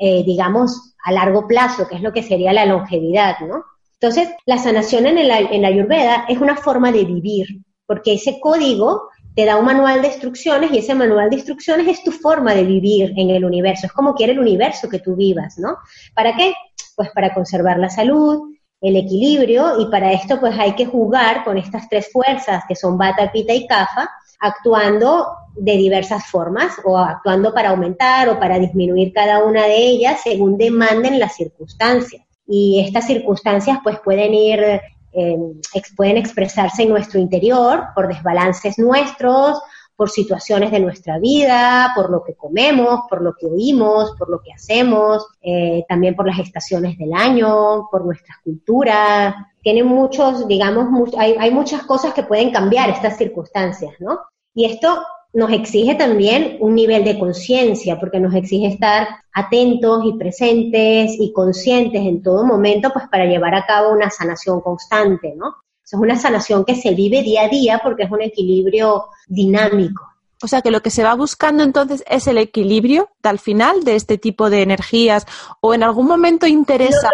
eh, 0.00 0.22
digamos, 0.24 0.94
a 1.04 1.12
largo 1.12 1.46
plazo, 1.46 1.88
que 1.88 1.96
es 1.96 2.02
lo 2.02 2.12
que 2.12 2.22
sería 2.22 2.52
la 2.52 2.66
longevidad, 2.66 3.38
¿no? 3.40 3.64
Entonces, 3.94 4.28
la 4.46 4.58
sanación 4.58 5.06
en, 5.06 5.18
en 5.18 5.62
la 5.62 5.68
Ayurveda 5.68 6.24
es 6.28 6.38
una 6.38 6.56
forma 6.56 6.92
de 6.92 7.04
vivir, 7.04 7.46
porque 7.86 8.14
ese 8.14 8.38
código 8.38 9.08
te 9.34 9.44
da 9.44 9.56
un 9.56 9.64
manual 9.64 10.02
de 10.02 10.08
instrucciones 10.08 10.70
y 10.72 10.78
ese 10.78 10.94
manual 10.94 11.30
de 11.30 11.36
instrucciones 11.36 11.88
es 11.88 12.04
tu 12.04 12.12
forma 12.12 12.54
de 12.54 12.64
vivir 12.64 13.12
en 13.16 13.30
el 13.30 13.44
universo, 13.44 13.86
es 13.86 13.92
como 13.92 14.14
quiere 14.14 14.32
el 14.32 14.40
universo 14.40 14.88
que 14.88 14.98
tú 14.98 15.16
vivas, 15.16 15.58
¿no? 15.58 15.76
¿Para 16.14 16.36
qué? 16.36 16.54
Pues 16.94 17.10
para 17.14 17.32
conservar 17.32 17.78
la 17.78 17.88
salud, 17.88 18.54
el 18.80 18.96
equilibrio 18.96 19.80
y 19.80 19.86
para 19.86 20.12
esto 20.12 20.38
pues 20.38 20.56
hay 20.58 20.74
que 20.74 20.86
jugar 20.86 21.44
con 21.44 21.58
estas 21.58 21.88
tres 21.88 22.10
fuerzas 22.12 22.62
que 22.68 22.76
son 22.76 22.96
Bata, 22.96 23.30
Pita 23.32 23.52
y 23.52 23.66
Kapha, 23.66 24.10
actuando 24.40 25.26
de 25.56 25.76
diversas 25.76 26.26
formas 26.26 26.74
o 26.84 26.96
actuando 26.96 27.52
para 27.52 27.70
aumentar 27.70 28.28
o 28.28 28.38
para 28.38 28.58
disminuir 28.58 29.12
cada 29.12 29.44
una 29.44 29.64
de 29.64 29.76
ellas 29.76 30.20
según 30.22 30.56
demanden 30.56 31.18
las 31.18 31.34
circunstancias. 31.34 32.24
Y 32.46 32.80
estas 32.86 33.06
circunstancias 33.06 33.78
pues 33.82 33.98
pueden 33.98 34.32
ir, 34.32 34.60
eh, 35.12 35.36
pueden 35.96 36.16
expresarse 36.16 36.84
en 36.84 36.90
nuestro 36.90 37.18
interior 37.18 37.86
por 37.94 38.06
desbalances 38.06 38.78
nuestros, 38.78 39.60
por 39.98 40.10
situaciones 40.10 40.70
de 40.70 40.78
nuestra 40.78 41.18
vida, 41.18 41.90
por 41.96 42.08
lo 42.08 42.22
que 42.22 42.36
comemos, 42.36 43.00
por 43.10 43.20
lo 43.20 43.34
que 43.34 43.46
oímos, 43.46 44.12
por 44.16 44.30
lo 44.30 44.40
que 44.40 44.52
hacemos, 44.52 45.26
eh, 45.42 45.84
también 45.88 46.14
por 46.14 46.24
las 46.24 46.38
estaciones 46.38 46.96
del 46.96 47.12
año, 47.12 47.88
por 47.90 48.04
nuestras 48.04 48.38
culturas. 48.44 49.34
Tienen 49.60 49.86
muchos, 49.86 50.46
digamos, 50.46 51.12
hay, 51.18 51.34
hay 51.36 51.50
muchas 51.50 51.82
cosas 51.82 52.14
que 52.14 52.22
pueden 52.22 52.52
cambiar 52.52 52.90
estas 52.90 53.16
circunstancias, 53.16 53.92
¿no? 53.98 54.20
Y 54.54 54.66
esto 54.66 55.02
nos 55.32 55.50
exige 55.50 55.96
también 55.96 56.58
un 56.60 56.76
nivel 56.76 57.02
de 57.02 57.18
conciencia, 57.18 57.98
porque 57.98 58.20
nos 58.20 58.36
exige 58.36 58.68
estar 58.68 59.08
atentos 59.32 60.04
y 60.04 60.16
presentes 60.16 61.16
y 61.18 61.32
conscientes 61.32 62.02
en 62.02 62.22
todo 62.22 62.44
momento, 62.44 62.90
pues 62.92 63.08
para 63.10 63.24
llevar 63.24 63.56
a 63.56 63.66
cabo 63.66 63.90
una 63.90 64.10
sanación 64.10 64.60
constante, 64.60 65.34
¿no? 65.36 65.56
Es 65.92 65.98
una 65.98 66.18
sanación 66.18 66.64
que 66.64 66.74
se 66.74 66.94
vive 66.94 67.22
día 67.22 67.44
a 67.44 67.48
día 67.48 67.80
porque 67.82 68.04
es 68.04 68.10
un 68.10 68.22
equilibrio 68.22 69.06
dinámico. 69.26 70.04
O 70.42 70.46
sea 70.46 70.62
que 70.62 70.70
lo 70.70 70.82
que 70.82 70.90
se 70.90 71.02
va 71.02 71.14
buscando 71.14 71.64
entonces 71.64 72.04
es 72.08 72.26
el 72.26 72.38
equilibrio 72.38 73.10
al 73.22 73.38
final 73.38 73.82
de 73.84 73.96
este 73.96 74.18
tipo 74.18 74.50
de 74.50 74.62
energías 74.62 75.26
o 75.60 75.74
en 75.74 75.82
algún 75.82 76.06
momento 76.06 76.46
interesa. 76.46 77.10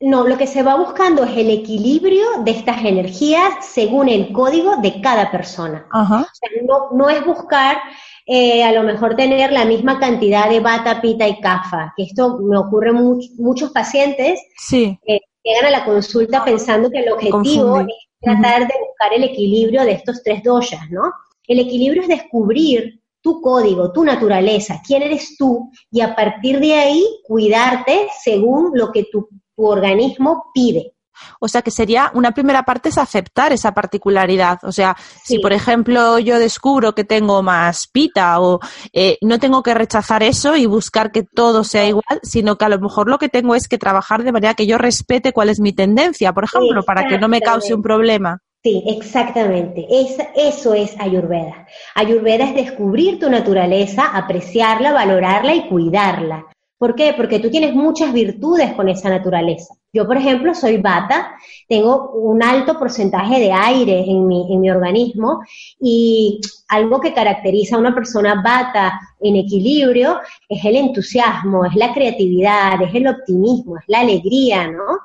No, 0.00 0.26
lo 0.26 0.36
que 0.36 0.46
se 0.46 0.62
va 0.62 0.74
buscando 0.74 1.24
es 1.24 1.36
el 1.36 1.50
equilibrio 1.50 2.24
de 2.44 2.50
estas 2.50 2.84
energías 2.84 3.52
según 3.60 4.08
el 4.08 4.32
código 4.32 4.76
de 4.78 5.00
cada 5.00 5.30
persona. 5.30 5.86
O 5.92 6.06
sea, 6.06 6.50
no, 6.92 7.08
es 7.08 7.24
buscar 7.24 7.78
eh, 8.26 8.64
a 8.64 8.72
lo 8.72 8.82
mejor 8.82 9.14
tener 9.14 9.52
la 9.52 9.64
misma 9.64 10.00
cantidad 10.00 10.48
de 10.48 10.60
bata, 10.60 11.00
pita 11.00 11.28
y 11.28 11.40
cafa, 11.40 11.94
que 11.96 12.02
esto 12.02 12.38
me 12.38 12.58
ocurre 12.58 12.90
en 12.90 13.18
muchos 13.38 13.70
pacientes 13.70 14.40
sí. 14.56 14.98
que 15.06 15.20
llegan 15.44 15.66
a 15.66 15.70
la 15.70 15.84
consulta 15.84 16.44
pensando 16.44 16.90
que 16.90 16.98
el 16.98 17.12
objetivo 17.12 17.80
es 17.80 17.86
tratar 18.24 18.60
de 18.60 18.74
buscar 18.88 19.12
el 19.14 19.24
equilibrio 19.24 19.84
de 19.84 19.92
estos 19.92 20.22
tres 20.22 20.42
doshas, 20.42 20.90
¿no? 20.90 21.12
El 21.46 21.60
equilibrio 21.60 22.02
es 22.02 22.08
descubrir 22.08 23.00
tu 23.20 23.40
código, 23.40 23.92
tu 23.92 24.04
naturaleza, 24.04 24.80
quién 24.86 25.02
eres 25.02 25.36
tú, 25.38 25.70
y 25.90 26.00
a 26.00 26.14
partir 26.14 26.60
de 26.60 26.74
ahí 26.74 27.06
cuidarte 27.26 28.08
según 28.22 28.72
lo 28.74 28.90
que 28.92 29.04
tu 29.04 29.28
tu 29.56 29.66
organismo 29.66 30.46
pide. 30.52 30.93
O 31.40 31.48
sea 31.48 31.62
que 31.62 31.70
sería 31.70 32.10
una 32.14 32.32
primera 32.32 32.64
parte 32.64 32.88
es 32.88 32.98
aceptar 32.98 33.52
esa 33.52 33.72
particularidad. 33.72 34.58
O 34.62 34.72
sea, 34.72 34.96
si 35.22 35.38
por 35.38 35.52
ejemplo 35.52 36.18
yo 36.18 36.38
descubro 36.38 36.94
que 36.94 37.04
tengo 37.04 37.42
más 37.42 37.86
pita 37.86 38.40
o 38.40 38.60
eh, 38.92 39.18
no 39.20 39.38
tengo 39.38 39.62
que 39.62 39.74
rechazar 39.74 40.22
eso 40.22 40.56
y 40.56 40.66
buscar 40.66 41.12
que 41.12 41.22
todo 41.22 41.64
sea 41.64 41.86
igual, 41.86 42.20
sino 42.22 42.56
que 42.56 42.64
a 42.64 42.68
lo 42.68 42.78
mejor 42.78 43.08
lo 43.08 43.18
que 43.18 43.28
tengo 43.28 43.54
es 43.54 43.68
que 43.68 43.78
trabajar 43.78 44.24
de 44.24 44.32
manera 44.32 44.54
que 44.54 44.66
yo 44.66 44.78
respete 44.78 45.32
cuál 45.32 45.48
es 45.48 45.60
mi 45.60 45.72
tendencia, 45.72 46.32
por 46.32 46.44
ejemplo, 46.44 46.82
para 46.82 47.06
que 47.06 47.18
no 47.18 47.28
me 47.28 47.40
cause 47.40 47.74
un 47.74 47.82
problema. 47.82 48.40
Sí, 48.62 48.82
exactamente. 48.86 49.86
eso 50.34 50.72
es 50.72 50.98
Ayurveda. 50.98 51.66
Ayurveda 51.94 52.44
es 52.46 52.54
descubrir 52.54 53.18
tu 53.18 53.28
naturaleza, 53.28 54.16
apreciarla, 54.16 54.92
valorarla 54.92 55.54
y 55.54 55.68
cuidarla. 55.68 56.46
¿Por 56.78 56.94
qué? 56.94 57.12
Porque 57.14 57.40
tú 57.40 57.50
tienes 57.50 57.74
muchas 57.74 58.12
virtudes 58.14 58.72
con 58.72 58.88
esa 58.88 59.10
naturaleza. 59.10 59.74
Yo, 59.94 60.08
por 60.08 60.16
ejemplo, 60.16 60.52
soy 60.56 60.78
bata, 60.78 61.36
tengo 61.68 62.10
un 62.10 62.42
alto 62.42 62.76
porcentaje 62.76 63.38
de 63.38 63.52
aire 63.52 64.00
en 64.00 64.26
mi, 64.26 64.52
en 64.52 64.60
mi 64.60 64.68
organismo 64.68 65.40
y 65.80 66.40
algo 66.66 67.00
que 67.00 67.14
caracteriza 67.14 67.76
a 67.76 67.78
una 67.78 67.94
persona 67.94 68.42
bata 68.42 69.00
en 69.20 69.36
equilibrio 69.36 70.20
es 70.48 70.64
el 70.64 70.74
entusiasmo, 70.74 71.64
es 71.64 71.76
la 71.76 71.94
creatividad, 71.94 72.82
es 72.82 72.92
el 72.92 73.06
optimismo, 73.06 73.78
es 73.78 73.84
la 73.86 74.00
alegría, 74.00 74.66
¿no? 74.66 74.98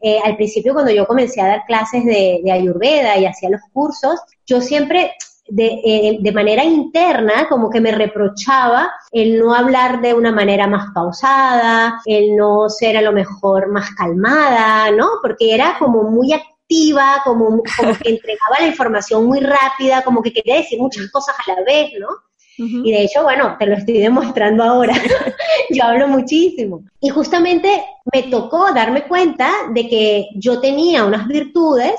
Eh, 0.00 0.18
al 0.22 0.36
principio 0.36 0.74
cuando 0.74 0.92
yo 0.92 1.06
comencé 1.06 1.40
a 1.40 1.46
dar 1.46 1.64
clases 1.64 2.04
de, 2.04 2.42
de 2.44 2.52
Ayurveda 2.52 3.16
y 3.16 3.24
hacía 3.24 3.48
los 3.48 3.62
cursos, 3.72 4.20
yo 4.44 4.60
siempre 4.60 5.12
eh, 5.48 6.18
de, 6.20 6.32
manera 6.32 6.64
interna 6.64 7.46
como 7.48 7.70
que 7.70 7.80
me 7.80 7.92
reprochaba 7.92 8.92
el 9.12 9.38
no 9.38 9.54
hablar 9.54 10.00
de 10.00 10.12
una 10.12 10.32
manera 10.32 10.66
más 10.66 10.92
pausada, 10.92 12.00
el 12.04 12.34
no 12.34 12.68
ser 12.68 12.96
a 12.96 13.02
lo 13.02 13.12
mejor 13.12 13.68
más 13.68 13.90
calmada, 13.94 14.90
¿no? 14.90 15.08
Porque 15.22 15.54
era 15.54 15.76
como 15.78 16.02
muy 16.02 16.32
activa, 16.32 17.22
como, 17.24 17.62
como 17.76 17.96
que 17.96 18.10
entregaba 18.10 18.56
la 18.58 18.66
información 18.66 19.24
muy 19.26 19.38
rápida, 19.38 20.02
como 20.02 20.20
que 20.20 20.32
quería 20.32 20.56
decir 20.56 20.80
muchas 20.80 21.08
cosas 21.12 21.36
a 21.46 21.52
la 21.52 21.62
vez, 21.64 21.92
¿no? 21.98 22.08
Y 22.58 22.90
de 22.90 23.02
hecho, 23.02 23.22
bueno, 23.22 23.54
te 23.58 23.66
lo 23.66 23.74
estoy 23.74 23.98
demostrando 23.98 24.64
ahora. 24.64 24.94
yo 25.70 25.84
hablo 25.84 26.08
muchísimo. 26.08 26.84
Y 27.00 27.10
justamente 27.10 27.84
me 28.12 28.24
tocó 28.24 28.72
darme 28.72 29.06
cuenta 29.06 29.52
de 29.74 29.86
que 29.88 30.28
yo 30.36 30.58
tenía 30.58 31.04
unas 31.04 31.28
virtudes 31.28 31.94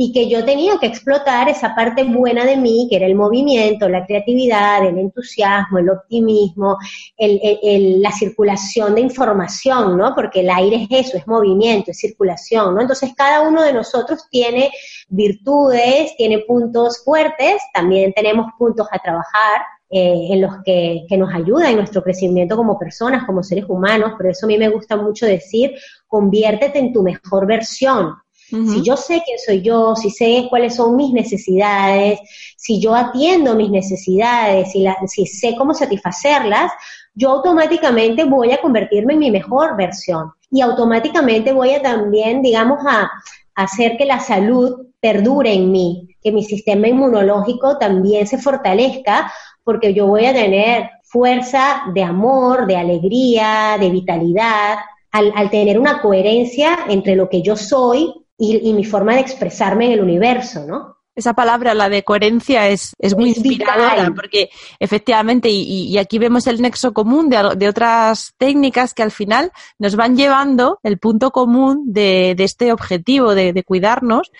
y 0.00 0.12
que 0.12 0.28
yo 0.28 0.44
tenía 0.44 0.78
que 0.78 0.86
explotar 0.86 1.48
esa 1.48 1.74
parte 1.74 2.04
buena 2.04 2.44
de 2.44 2.56
mí, 2.56 2.86
que 2.88 2.94
era 2.94 3.06
el 3.06 3.16
movimiento, 3.16 3.88
la 3.88 4.06
creatividad, 4.06 4.86
el 4.86 4.96
entusiasmo, 4.96 5.78
el 5.78 5.90
optimismo, 5.90 6.78
la 7.18 8.12
circulación 8.12 8.94
de 8.94 9.00
información, 9.00 9.98
¿no? 9.98 10.14
Porque 10.14 10.42
el 10.42 10.50
aire 10.50 10.86
es 10.88 11.06
eso, 11.08 11.16
es 11.16 11.26
movimiento, 11.26 11.90
es 11.90 11.98
circulación, 11.98 12.76
¿no? 12.76 12.80
Entonces 12.80 13.12
cada 13.16 13.40
uno 13.40 13.60
de 13.60 13.72
nosotros 13.72 14.28
tiene 14.30 14.70
virtudes, 15.08 16.14
tiene 16.16 16.44
puntos 16.46 17.02
fuertes, 17.04 17.60
también 17.74 18.12
tenemos 18.12 18.52
puntos 18.56 18.86
a 18.92 19.00
trabajar, 19.00 19.62
eh, 19.90 20.28
en 20.30 20.42
los 20.42 20.62
que, 20.64 21.06
que, 21.08 21.16
nos 21.16 21.34
ayuda 21.34 21.70
en 21.70 21.76
nuestro 21.76 22.02
crecimiento 22.02 22.56
como 22.56 22.78
personas, 22.78 23.24
como 23.24 23.42
seres 23.42 23.64
humanos. 23.66 24.12
Por 24.18 24.28
eso 24.28 24.44
a 24.44 24.48
mí 24.48 24.58
me 24.58 24.68
gusta 24.68 24.96
mucho 24.96 25.24
decir, 25.24 25.74
conviértete 26.06 26.78
en 26.78 26.92
tu 26.92 27.02
mejor 27.02 27.46
versión. 27.46 28.14
Si 28.50 28.82
yo 28.82 28.96
sé 28.96 29.22
quién 29.26 29.38
soy 29.38 29.60
yo, 29.60 29.94
si 29.94 30.08
sé 30.08 30.46
cuáles 30.48 30.76
son 30.76 30.96
mis 30.96 31.12
necesidades, 31.12 32.18
si 32.56 32.80
yo 32.80 32.94
atiendo 32.94 33.54
mis 33.54 33.70
necesidades, 33.70 34.72
si, 34.72 34.86
si 35.06 35.26
sé 35.26 35.54
cómo 35.56 35.74
satisfacerlas, 35.74 36.72
yo 37.14 37.30
automáticamente 37.30 38.24
voy 38.24 38.52
a 38.52 38.60
convertirme 38.60 39.14
en 39.14 39.18
mi 39.18 39.30
mejor 39.30 39.76
versión. 39.76 40.32
Y 40.50 40.62
automáticamente 40.62 41.52
voy 41.52 41.72
a 41.72 41.82
también, 41.82 42.40
digamos, 42.40 42.78
a, 42.86 43.10
hacer 43.54 43.96
que 43.96 44.06
la 44.06 44.20
salud 44.20 44.86
perdure 45.00 45.52
en 45.52 45.72
mí, 45.72 46.16
que 46.22 46.30
mi 46.30 46.44
sistema 46.44 46.86
inmunológico 46.86 47.76
también 47.76 48.26
se 48.28 48.38
fortalezca, 48.38 49.32
porque 49.64 49.92
yo 49.92 50.06
voy 50.06 50.26
a 50.26 50.32
tener 50.32 50.88
fuerza 51.02 51.82
de 51.92 52.04
amor, 52.04 52.68
de 52.68 52.76
alegría, 52.76 53.76
de 53.80 53.90
vitalidad, 53.90 54.76
al, 55.10 55.50
tener 55.50 55.78
una 55.78 56.00
coherencia 56.00 56.78
entre 56.88 57.16
lo 57.16 57.28
que 57.28 57.42
yo 57.42 57.56
soy 57.56 58.14
y, 58.38 58.68
y 58.70 58.72
mi 58.72 58.84
forma 58.84 59.14
de 59.14 59.20
expresarme 59.20 59.86
en 59.86 59.92
el 59.92 60.00
universo, 60.00 60.64
¿no? 60.66 60.98
esa 61.18 61.34
palabra, 61.34 61.74
la 61.74 61.88
de 61.88 62.04
coherencia, 62.04 62.68
es, 62.68 62.94
es 63.00 63.16
muy 63.16 63.30
inspiradora, 63.30 64.12
porque 64.14 64.50
efectivamente, 64.78 65.48
y, 65.50 65.98
aquí 65.98 66.18
vemos 66.18 66.46
el 66.46 66.62
nexo 66.62 66.92
común 66.94 67.28
de, 67.28 67.56
de, 67.56 67.68
otras 67.68 68.34
técnicas 68.38 68.94
que 68.94 69.02
al 69.02 69.10
final 69.10 69.50
nos 69.80 69.96
van 69.96 70.16
llevando 70.16 70.78
el 70.84 70.98
punto 70.98 71.32
común 71.32 71.92
de, 71.92 72.34
de 72.36 72.44
este 72.44 72.72
objetivo 72.72 73.34
de, 73.34 73.52
de, 73.52 73.64
cuidarnos 73.64 74.30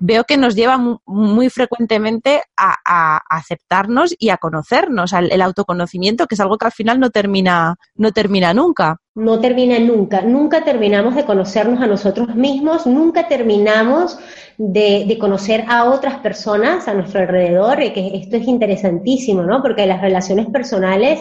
veo 0.00 0.24
que 0.24 0.36
nos 0.36 0.54
lleva 0.54 0.78
muy, 1.06 1.50
frecuentemente 1.50 2.42
a, 2.56 3.20
aceptarnos 3.30 4.14
y 4.18 4.30
a 4.30 4.36
conocernos, 4.36 5.12
al, 5.12 5.30
el 5.32 5.42
autoconocimiento, 5.42 6.26
que 6.26 6.34
es 6.34 6.40
algo 6.40 6.58
que 6.58 6.66
al 6.66 6.72
final 6.72 7.00
no 7.00 7.10
termina, 7.10 7.76
no 7.94 8.12
termina 8.12 8.54
nunca. 8.54 9.00
No 9.14 9.40
termina 9.40 9.78
nunca, 9.78 10.22
nunca 10.22 10.64
terminamos 10.64 11.14
de 11.16 11.24
conocernos 11.24 11.80
a 11.80 11.86
nosotros 11.86 12.34
mismos, 12.34 12.86
nunca 12.86 13.26
terminamos 13.26 14.18
de, 14.56 15.04
de 15.08 15.18
conocer 15.18 15.64
a 15.68 15.84
otras 15.84 16.18
personas 16.18 16.86
a 16.86 16.94
nuestro 16.94 17.20
alrededor, 17.20 17.82
y 17.82 17.92
que 17.92 18.16
esto 18.16 18.36
es 18.36 18.46
interesantísimo, 18.46 19.42
¿no? 19.42 19.62
Porque 19.62 19.86
las 19.86 20.00
relaciones 20.00 20.46
personales 20.46 21.20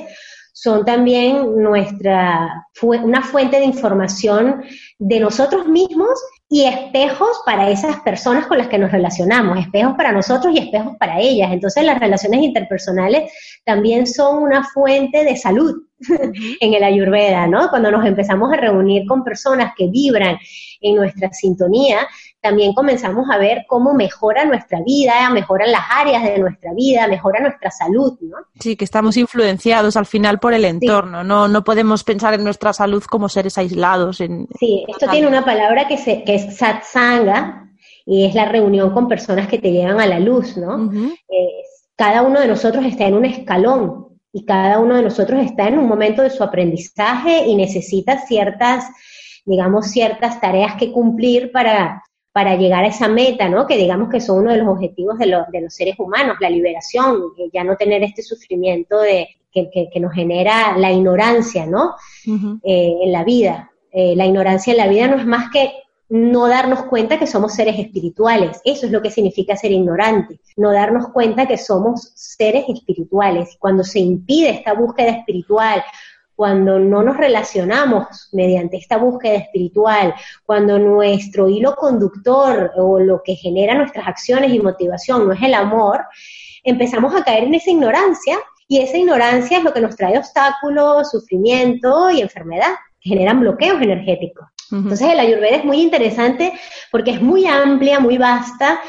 son 0.59 0.83
también 0.85 1.61
nuestra, 1.61 2.67
una 2.81 3.21
fuente 3.21 3.59
de 3.59 3.65
información 3.65 4.63
de 4.97 5.19
nosotros 5.19 5.67
mismos 5.67 6.19
y 6.49 6.63
espejos 6.63 7.41
para 7.45 7.69
esas 7.69 7.99
personas 7.99 8.47
con 8.47 8.57
las 8.57 8.67
que 8.67 8.79
nos 8.79 8.91
relacionamos, 8.91 9.59
espejos 9.59 9.93
para 9.95 10.11
nosotros 10.11 10.55
y 10.55 10.57
espejos 10.57 10.95
para 10.97 11.19
ellas. 11.19 11.51
Entonces 11.51 11.83
las 11.83 11.99
relaciones 11.99 12.41
interpersonales 12.41 13.31
también 13.65 14.07
son 14.07 14.41
una 14.41 14.63
fuente 14.63 15.23
de 15.23 15.37
salud 15.37 15.75
en 16.59 16.73
el 16.73 16.83
ayurveda, 16.83 17.45
¿no? 17.45 17.69
Cuando 17.69 17.91
nos 17.91 18.03
empezamos 18.03 18.51
a 18.51 18.57
reunir 18.57 19.05
con 19.05 19.23
personas 19.23 19.73
que 19.77 19.87
vibran 19.89 20.39
en 20.81 20.95
nuestra 20.95 21.31
sintonía, 21.33 21.99
también 22.41 22.74
comenzamos 22.74 23.29
a 23.32 23.38
ver 23.38 23.65
cómo 23.67 23.94
mejora 23.94 24.46
nuestra 24.46 24.82
vida, 24.82 25.29
mejoran 25.29 25.72
las 25.72 25.84
áreas 25.89 26.24
de 26.24 26.39
nuestra 26.39 26.74
vida, 26.74 27.08
mejora 27.08 27.41
nuestra 27.41 27.72
salud, 27.72 28.17
¿no? 28.22 28.38
Sí, 28.60 28.75
que 28.75 28.86
estamos 28.86 29.17
influenciados 29.17 29.98
al 29.98 30.06
final 30.06 30.39
por 30.39 30.53
el 30.53 30.65
entorno, 30.65 31.24
no, 31.24 31.48
no 31.48 31.63
podemos 31.63 32.03
pensar 32.03 32.34
en 32.34 32.44
nuestra 32.44 32.74
salud 32.74 33.03
como 33.03 33.29
seres 33.29 33.58
aislados. 33.58 34.22
En, 34.22 34.48
sí, 34.60 34.86
esto 34.88 35.08
tiene 35.10 35.27
una 35.27 35.44
palabra 35.44 35.88
que, 35.88 35.98
se, 35.98 36.24
que 36.24 36.36
es 36.36 36.58
satsanga, 36.58 37.63
y 38.06 38.25
es 38.25 38.34
la 38.34 38.46
reunión 38.46 38.91
con 38.91 39.10
personas 39.10 39.50
que 39.50 39.60
te 39.60 39.72
llevan 39.72 40.00
a 40.00 40.08
la 40.08 40.20
luz, 40.20 40.56
¿no? 40.56 40.89
cada 41.98 42.22
uno 42.22 42.39
de 42.39 42.48
nosotros 42.48 42.86
está 42.86 43.06
en 43.06 43.15
un 43.15 43.25
escalón 43.25 44.20
y 44.32 44.46
cada 44.46 44.79
uno 44.79 44.96
de 44.96 45.01
nosotros 45.01 45.44
está 45.44 45.67
en 45.67 45.79
un 45.79 45.88
momento 45.88 46.22
de 46.22 46.29
su 46.29 46.44
aprendizaje 46.44 47.48
y 47.48 47.56
necesita 47.56 48.20
ciertas, 48.20 48.86
digamos, 49.46 49.88
ciertas 49.88 50.39
tareas 50.39 50.75
que 50.75 50.91
cumplir 50.91 51.51
para, 51.51 52.03
para 52.38 52.56
llegar 52.56 52.84
a 52.84 52.89
esa 52.89 53.08
meta, 53.08 53.50
¿no? 53.50 53.65
Que 53.65 53.77
digamos 53.77 54.10
que 54.10 54.22
son 54.22 54.41
uno 54.41 54.51
de 54.51 54.60
los 54.60 54.67
objetivos 54.67 55.17
de, 55.17 55.25
de 55.51 55.62
los 55.62 55.74
seres 55.74 55.96
humanos, 55.98 56.38
la 56.39 56.51
liberación, 56.51 57.34
ya 57.51 57.63
no 57.63 57.75
tener 57.75 58.03
este 58.03 58.22
sufrimiento 58.22 59.00
de, 59.00 59.27
que, 59.51 59.89
que, 59.91 60.00
nos 60.00 60.13
genera 60.13 60.77
la 60.77 60.91
ignorancia, 60.91 61.65
¿no? 61.65 61.96
Eh, 62.62 62.94
en 63.01 63.12
la 63.12 63.24
vida. 63.24 63.72
Eh, 63.91 64.15
la 64.15 64.27
ignorancia 64.27 64.70
en 64.70 64.77
la 64.77 64.88
vida 64.88 65.07
no 65.07 65.18
es 65.18 65.25
más 65.25 65.50
que 65.50 65.72
no 66.09 66.48
darnos 66.48 66.83
cuenta 66.83 67.18
que 67.18 67.25
somos 67.25 67.55
seres 67.55 67.79
espirituales. 67.79 68.61
Eso 68.64 68.85
es 68.85 68.92
lo 68.92 69.01
que 69.01 69.09
significa 69.09 69.55
ser 69.55 69.72
ignorante, 69.72 70.40
no 70.57 70.72
darnos 70.72 71.07
cuenta 71.07 71.48
que 71.48 71.57
somos 71.57 72.11
seres 72.14 72.66
espirituales. 72.70 73.57
Cuando 73.57 73.83
se 73.83 73.98
impide 73.98 74.51
esta 74.51 74.74
búsqueda 74.74 75.09
espiritual, 75.09 75.83
cuando 76.37 76.77
no 76.77 77.01
nos 77.01 77.17
relacionamos 77.17 78.29
mediante 78.31 78.77
esta 78.77 78.97
búsqueda 78.97 79.37
espiritual, 79.37 80.13
cuando 80.45 80.77
nuestro 80.77 81.50
hilo 81.50 81.75
conductor 81.75 82.73
o 82.77 83.00
lo 83.00 83.23
que 83.23 83.35
genera 83.35 83.73
nuestras 83.73 84.07
acciones 84.07 84.53
y 84.53 84.59
motivación 84.59 85.25
no 85.25 85.33
es 85.33 85.41
el 85.41 85.55
amor, 85.55 86.05
empezamos 86.63 87.15
a 87.15 87.23
caer 87.23 87.45
en 87.45 87.55
esa 87.55 87.71
ignorancia 87.71 88.37
y 88.67 88.81
esa 88.81 88.97
ignorancia 88.97 89.57
es 89.57 89.63
lo 89.63 89.73
que 89.73 89.81
nos 89.81 89.95
trae 89.95 90.15
obstáculos, 90.15 91.09
sufrimiento 91.09 92.11
y 92.11 92.21
enfermedad, 92.21 92.75
que 93.01 93.09
generan 93.09 93.39
bloqueos 93.39 93.81
energéticos. 93.81 94.47
Entonces 94.71 95.09
el 95.09 95.19
ayurveda 95.19 95.55
es 95.55 95.65
muy 95.65 95.81
interesante 95.81 96.53
porque 96.91 97.11
es 97.11 97.21
muy 97.21 97.47
amplia, 97.47 98.00
muy 98.00 98.19
vasta 98.19 98.79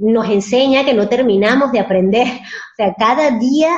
nos 0.00 0.28
enseña 0.28 0.84
que 0.84 0.94
no 0.94 1.08
terminamos 1.08 1.72
de 1.72 1.80
aprender. 1.80 2.26
O 2.26 2.76
sea, 2.76 2.94
cada 2.94 3.38
día, 3.38 3.70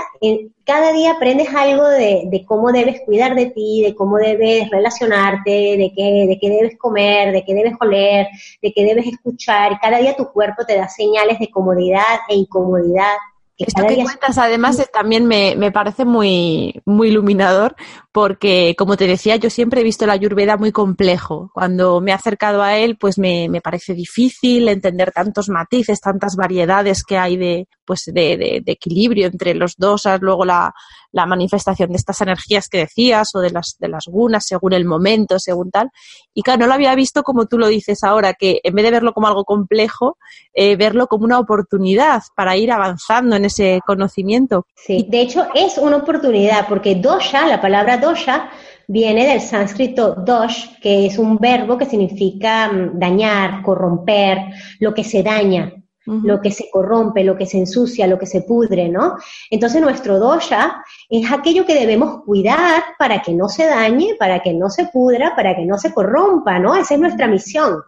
cada 0.64 0.92
día 0.92 1.12
aprendes 1.12 1.48
algo 1.54 1.86
de, 1.88 2.44
cómo 2.46 2.72
debes 2.72 3.00
cuidar 3.04 3.34
de 3.34 3.46
ti, 3.46 3.82
de 3.82 3.94
cómo 3.94 4.16
debes 4.16 4.70
relacionarte, 4.70 5.50
de 5.50 5.92
qué, 5.94 6.26
de 6.28 6.38
qué 6.40 6.50
debes 6.50 6.78
comer, 6.78 7.32
de 7.32 7.44
qué 7.44 7.54
debes 7.54 7.74
oler, 7.80 8.28
de 8.62 8.72
qué 8.72 8.84
debes 8.84 9.06
escuchar. 9.06 9.78
Cada 9.80 9.98
día 9.98 10.16
tu 10.16 10.30
cuerpo 10.32 10.64
te 10.64 10.76
da 10.76 10.88
señales 10.88 11.38
de 11.38 11.50
comodidad 11.50 12.20
e 12.28 12.36
incomodidad. 12.36 13.16
Esto 13.58 13.86
que 13.86 14.02
cuentas 14.02 14.36
además 14.36 14.76
también 14.92 15.26
me, 15.26 15.54
me, 15.56 15.72
parece 15.72 16.04
muy, 16.04 16.82
muy 16.84 17.08
iluminador 17.08 17.74
porque, 18.12 18.74
como 18.76 18.98
te 18.98 19.06
decía, 19.06 19.36
yo 19.36 19.48
siempre 19.48 19.80
he 19.80 19.84
visto 19.84 20.06
la 20.06 20.12
Ayurveda 20.12 20.58
muy 20.58 20.72
complejo. 20.72 21.50
Cuando 21.54 22.02
me 22.02 22.10
he 22.10 22.14
acercado 22.14 22.62
a 22.62 22.76
él, 22.76 22.98
pues 22.98 23.18
me, 23.18 23.48
me 23.48 23.62
parece 23.62 23.94
difícil 23.94 24.68
entender 24.68 25.10
tantos 25.10 25.48
matices, 25.48 26.00
tantas 26.00 26.36
variedades 26.36 27.02
que 27.02 27.16
hay 27.16 27.38
de, 27.38 27.68
pues 27.86 28.02
de, 28.06 28.36
de, 28.36 28.62
de 28.64 28.72
equilibrio 28.72 29.26
entre 29.26 29.54
los 29.54 29.76
dosas, 29.76 30.20
luego 30.20 30.44
la, 30.44 30.74
la, 31.12 31.24
manifestación 31.24 31.90
de 31.90 31.96
estas 31.96 32.20
energías 32.20 32.68
que 32.68 32.78
decías 32.78 33.34
o 33.34 33.40
de 33.40 33.50
las, 33.50 33.76
de 33.78 33.88
las 33.88 34.04
gunas 34.06 34.44
según 34.46 34.74
el 34.74 34.84
momento, 34.84 35.38
según 35.38 35.70
tal. 35.70 35.90
Y 36.34 36.42
claro, 36.42 36.60
no 36.60 36.66
lo 36.66 36.74
había 36.74 36.94
visto 36.94 37.22
como 37.22 37.46
tú 37.46 37.58
lo 37.58 37.68
dices 37.68 38.04
ahora, 38.04 38.34
que 38.34 38.60
en 38.62 38.74
vez 38.74 38.84
de 38.84 38.90
verlo 38.90 39.12
como 39.14 39.28
algo 39.28 39.44
complejo, 39.44 40.18
eh, 40.52 40.76
verlo 40.76 41.06
como 41.06 41.24
una 41.24 41.38
oportunidad 41.38 42.22
para 42.34 42.56
ir 42.56 42.70
avanzando 42.70 43.36
en 43.36 43.45
ese 43.46 43.80
conocimiento. 43.86 44.66
Sí, 44.74 45.06
de 45.08 45.22
hecho 45.22 45.46
es 45.54 45.78
una 45.78 45.96
oportunidad 45.96 46.68
porque 46.68 46.94
dosha, 46.94 47.46
la 47.46 47.60
palabra 47.60 47.96
dosha 47.96 48.50
viene 48.88 49.26
del 49.26 49.40
sánscrito 49.40 50.14
dosh, 50.14 50.78
que 50.80 51.06
es 51.06 51.18
un 51.18 51.38
verbo 51.38 51.76
que 51.76 51.86
significa 51.86 52.70
mm, 52.70 52.98
dañar, 52.98 53.62
corromper, 53.62 54.38
lo 54.80 54.94
que 54.94 55.04
se 55.04 55.22
daña, 55.22 55.72
lo 56.06 56.40
que 56.40 56.52
se 56.52 56.70
corrompe, 56.70 57.24
lo 57.24 57.36
que 57.36 57.46
se 57.46 57.58
ensucia, 57.58 58.06
lo 58.06 58.16
que 58.16 58.26
se 58.26 58.42
pudre, 58.42 58.88
¿no? 58.88 59.16
Entonces 59.50 59.82
nuestro 59.82 60.20
dosha 60.20 60.84
es 61.08 61.32
aquello 61.32 61.66
que 61.66 61.74
debemos 61.74 62.22
cuidar 62.24 62.84
para 62.96 63.22
que 63.22 63.32
no 63.32 63.48
se 63.48 63.66
dañe, 63.66 64.14
para 64.16 64.40
que 64.40 64.52
no 64.54 64.70
se 64.70 64.86
pudra, 64.86 65.34
para 65.34 65.56
que 65.56 65.64
no 65.64 65.78
se 65.78 65.92
corrompa, 65.92 66.60
¿no? 66.60 66.76
Esa 66.76 66.94
es 66.94 67.00
nuestra 67.00 67.26
misión. 67.26 67.82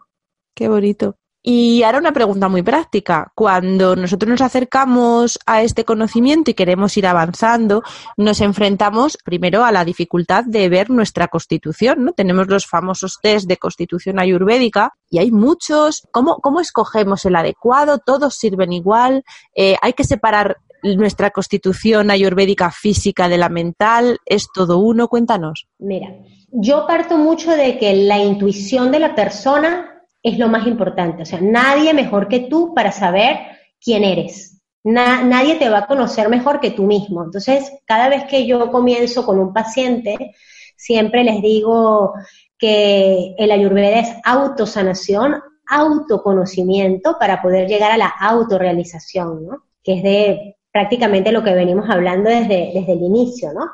Qué 0.52 0.68
bonito. 0.68 1.14
Y 1.50 1.82
ahora 1.82 1.96
una 1.96 2.12
pregunta 2.12 2.50
muy 2.50 2.60
práctica. 2.60 3.32
Cuando 3.34 3.96
nosotros 3.96 4.28
nos 4.28 4.42
acercamos 4.42 5.38
a 5.46 5.62
este 5.62 5.86
conocimiento 5.86 6.50
y 6.50 6.54
queremos 6.54 6.94
ir 6.98 7.06
avanzando, 7.06 7.82
nos 8.18 8.42
enfrentamos 8.42 9.16
primero 9.24 9.64
a 9.64 9.72
la 9.72 9.86
dificultad 9.86 10.44
de 10.44 10.68
ver 10.68 10.90
nuestra 10.90 11.28
constitución, 11.28 12.04
¿no? 12.04 12.12
Tenemos 12.12 12.48
los 12.48 12.66
famosos 12.66 13.16
test 13.22 13.48
de 13.48 13.56
constitución 13.56 14.20
ayurvédica 14.20 14.92
y 15.08 15.20
hay 15.20 15.30
muchos. 15.30 16.06
¿Cómo, 16.10 16.36
cómo 16.42 16.60
escogemos 16.60 17.24
el 17.24 17.34
adecuado? 17.34 17.96
¿Todos 17.96 18.34
sirven 18.34 18.74
igual? 18.74 19.24
Eh, 19.54 19.76
¿Hay 19.80 19.94
que 19.94 20.04
separar 20.04 20.58
nuestra 20.82 21.30
constitución 21.30 22.10
ayurvédica 22.10 22.70
física 22.70 23.26
de 23.26 23.38
la 23.38 23.48
mental? 23.48 24.18
¿Es 24.26 24.48
todo 24.52 24.80
uno? 24.80 25.08
Cuéntanos. 25.08 25.66
Mira, 25.78 26.08
yo 26.50 26.86
parto 26.86 27.16
mucho 27.16 27.52
de 27.52 27.78
que 27.78 27.94
la 27.94 28.18
intuición 28.18 28.92
de 28.92 28.98
la 28.98 29.14
persona 29.14 29.94
es 30.22 30.38
lo 30.38 30.48
más 30.48 30.66
importante. 30.66 31.22
O 31.22 31.26
sea, 31.26 31.40
nadie 31.40 31.94
mejor 31.94 32.28
que 32.28 32.40
tú 32.40 32.74
para 32.74 32.92
saber 32.92 33.38
quién 33.80 34.04
eres. 34.04 34.60
nadie 34.84 35.56
te 35.56 35.68
va 35.68 35.78
a 35.78 35.86
conocer 35.86 36.28
mejor 36.28 36.60
que 36.60 36.70
tú 36.70 36.84
mismo. 36.84 37.22
Entonces, 37.22 37.70
cada 37.84 38.08
vez 38.08 38.24
que 38.24 38.46
yo 38.46 38.70
comienzo 38.70 39.24
con 39.26 39.38
un 39.38 39.52
paciente, 39.52 40.34
siempre 40.76 41.24
les 41.24 41.42
digo 41.42 42.14
que 42.58 43.34
el 43.38 43.50
ayurveda 43.50 44.00
es 44.00 44.08
autosanación, 44.24 45.42
autoconocimiento 45.66 47.16
para 47.18 47.42
poder 47.42 47.68
llegar 47.68 47.92
a 47.92 47.98
la 47.98 48.08
autorrealización, 48.08 49.46
¿no? 49.46 49.64
Que 49.82 49.94
es 49.94 50.02
de 50.02 50.56
prácticamente 50.72 51.32
lo 51.32 51.42
que 51.42 51.54
venimos 51.54 51.88
hablando 51.90 52.30
desde, 52.30 52.70
desde 52.74 52.92
el 52.92 53.02
inicio, 53.02 53.52
¿no? 53.52 53.70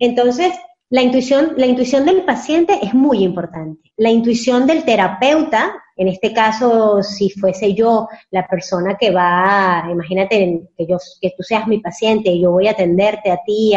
Entonces, 0.00 0.52
la 0.92 1.02
intuición, 1.02 1.54
la 1.56 1.66
intuición 1.66 2.04
del 2.04 2.24
paciente 2.24 2.80
es 2.82 2.94
muy 2.94 3.22
importante. 3.22 3.92
La 3.96 4.10
intuición 4.10 4.66
del 4.66 4.84
terapeuta 4.84 5.84
En 5.96 6.08
este 6.08 6.32
caso, 6.32 7.02
si 7.02 7.28
fuese 7.28 7.74
yo 7.74 8.08
la 8.30 8.46
persona 8.46 8.96
que 8.98 9.10
va, 9.10 9.86
imagínate 9.90 10.62
que 10.74 10.86
yo, 10.86 10.96
que 11.20 11.34
tú 11.36 11.42
seas 11.42 11.66
mi 11.66 11.78
paciente 11.78 12.30
y 12.30 12.40
yo 12.40 12.52
voy 12.52 12.68
a 12.68 12.70
atenderte 12.70 13.30
a 13.30 13.38
ti 13.44 13.72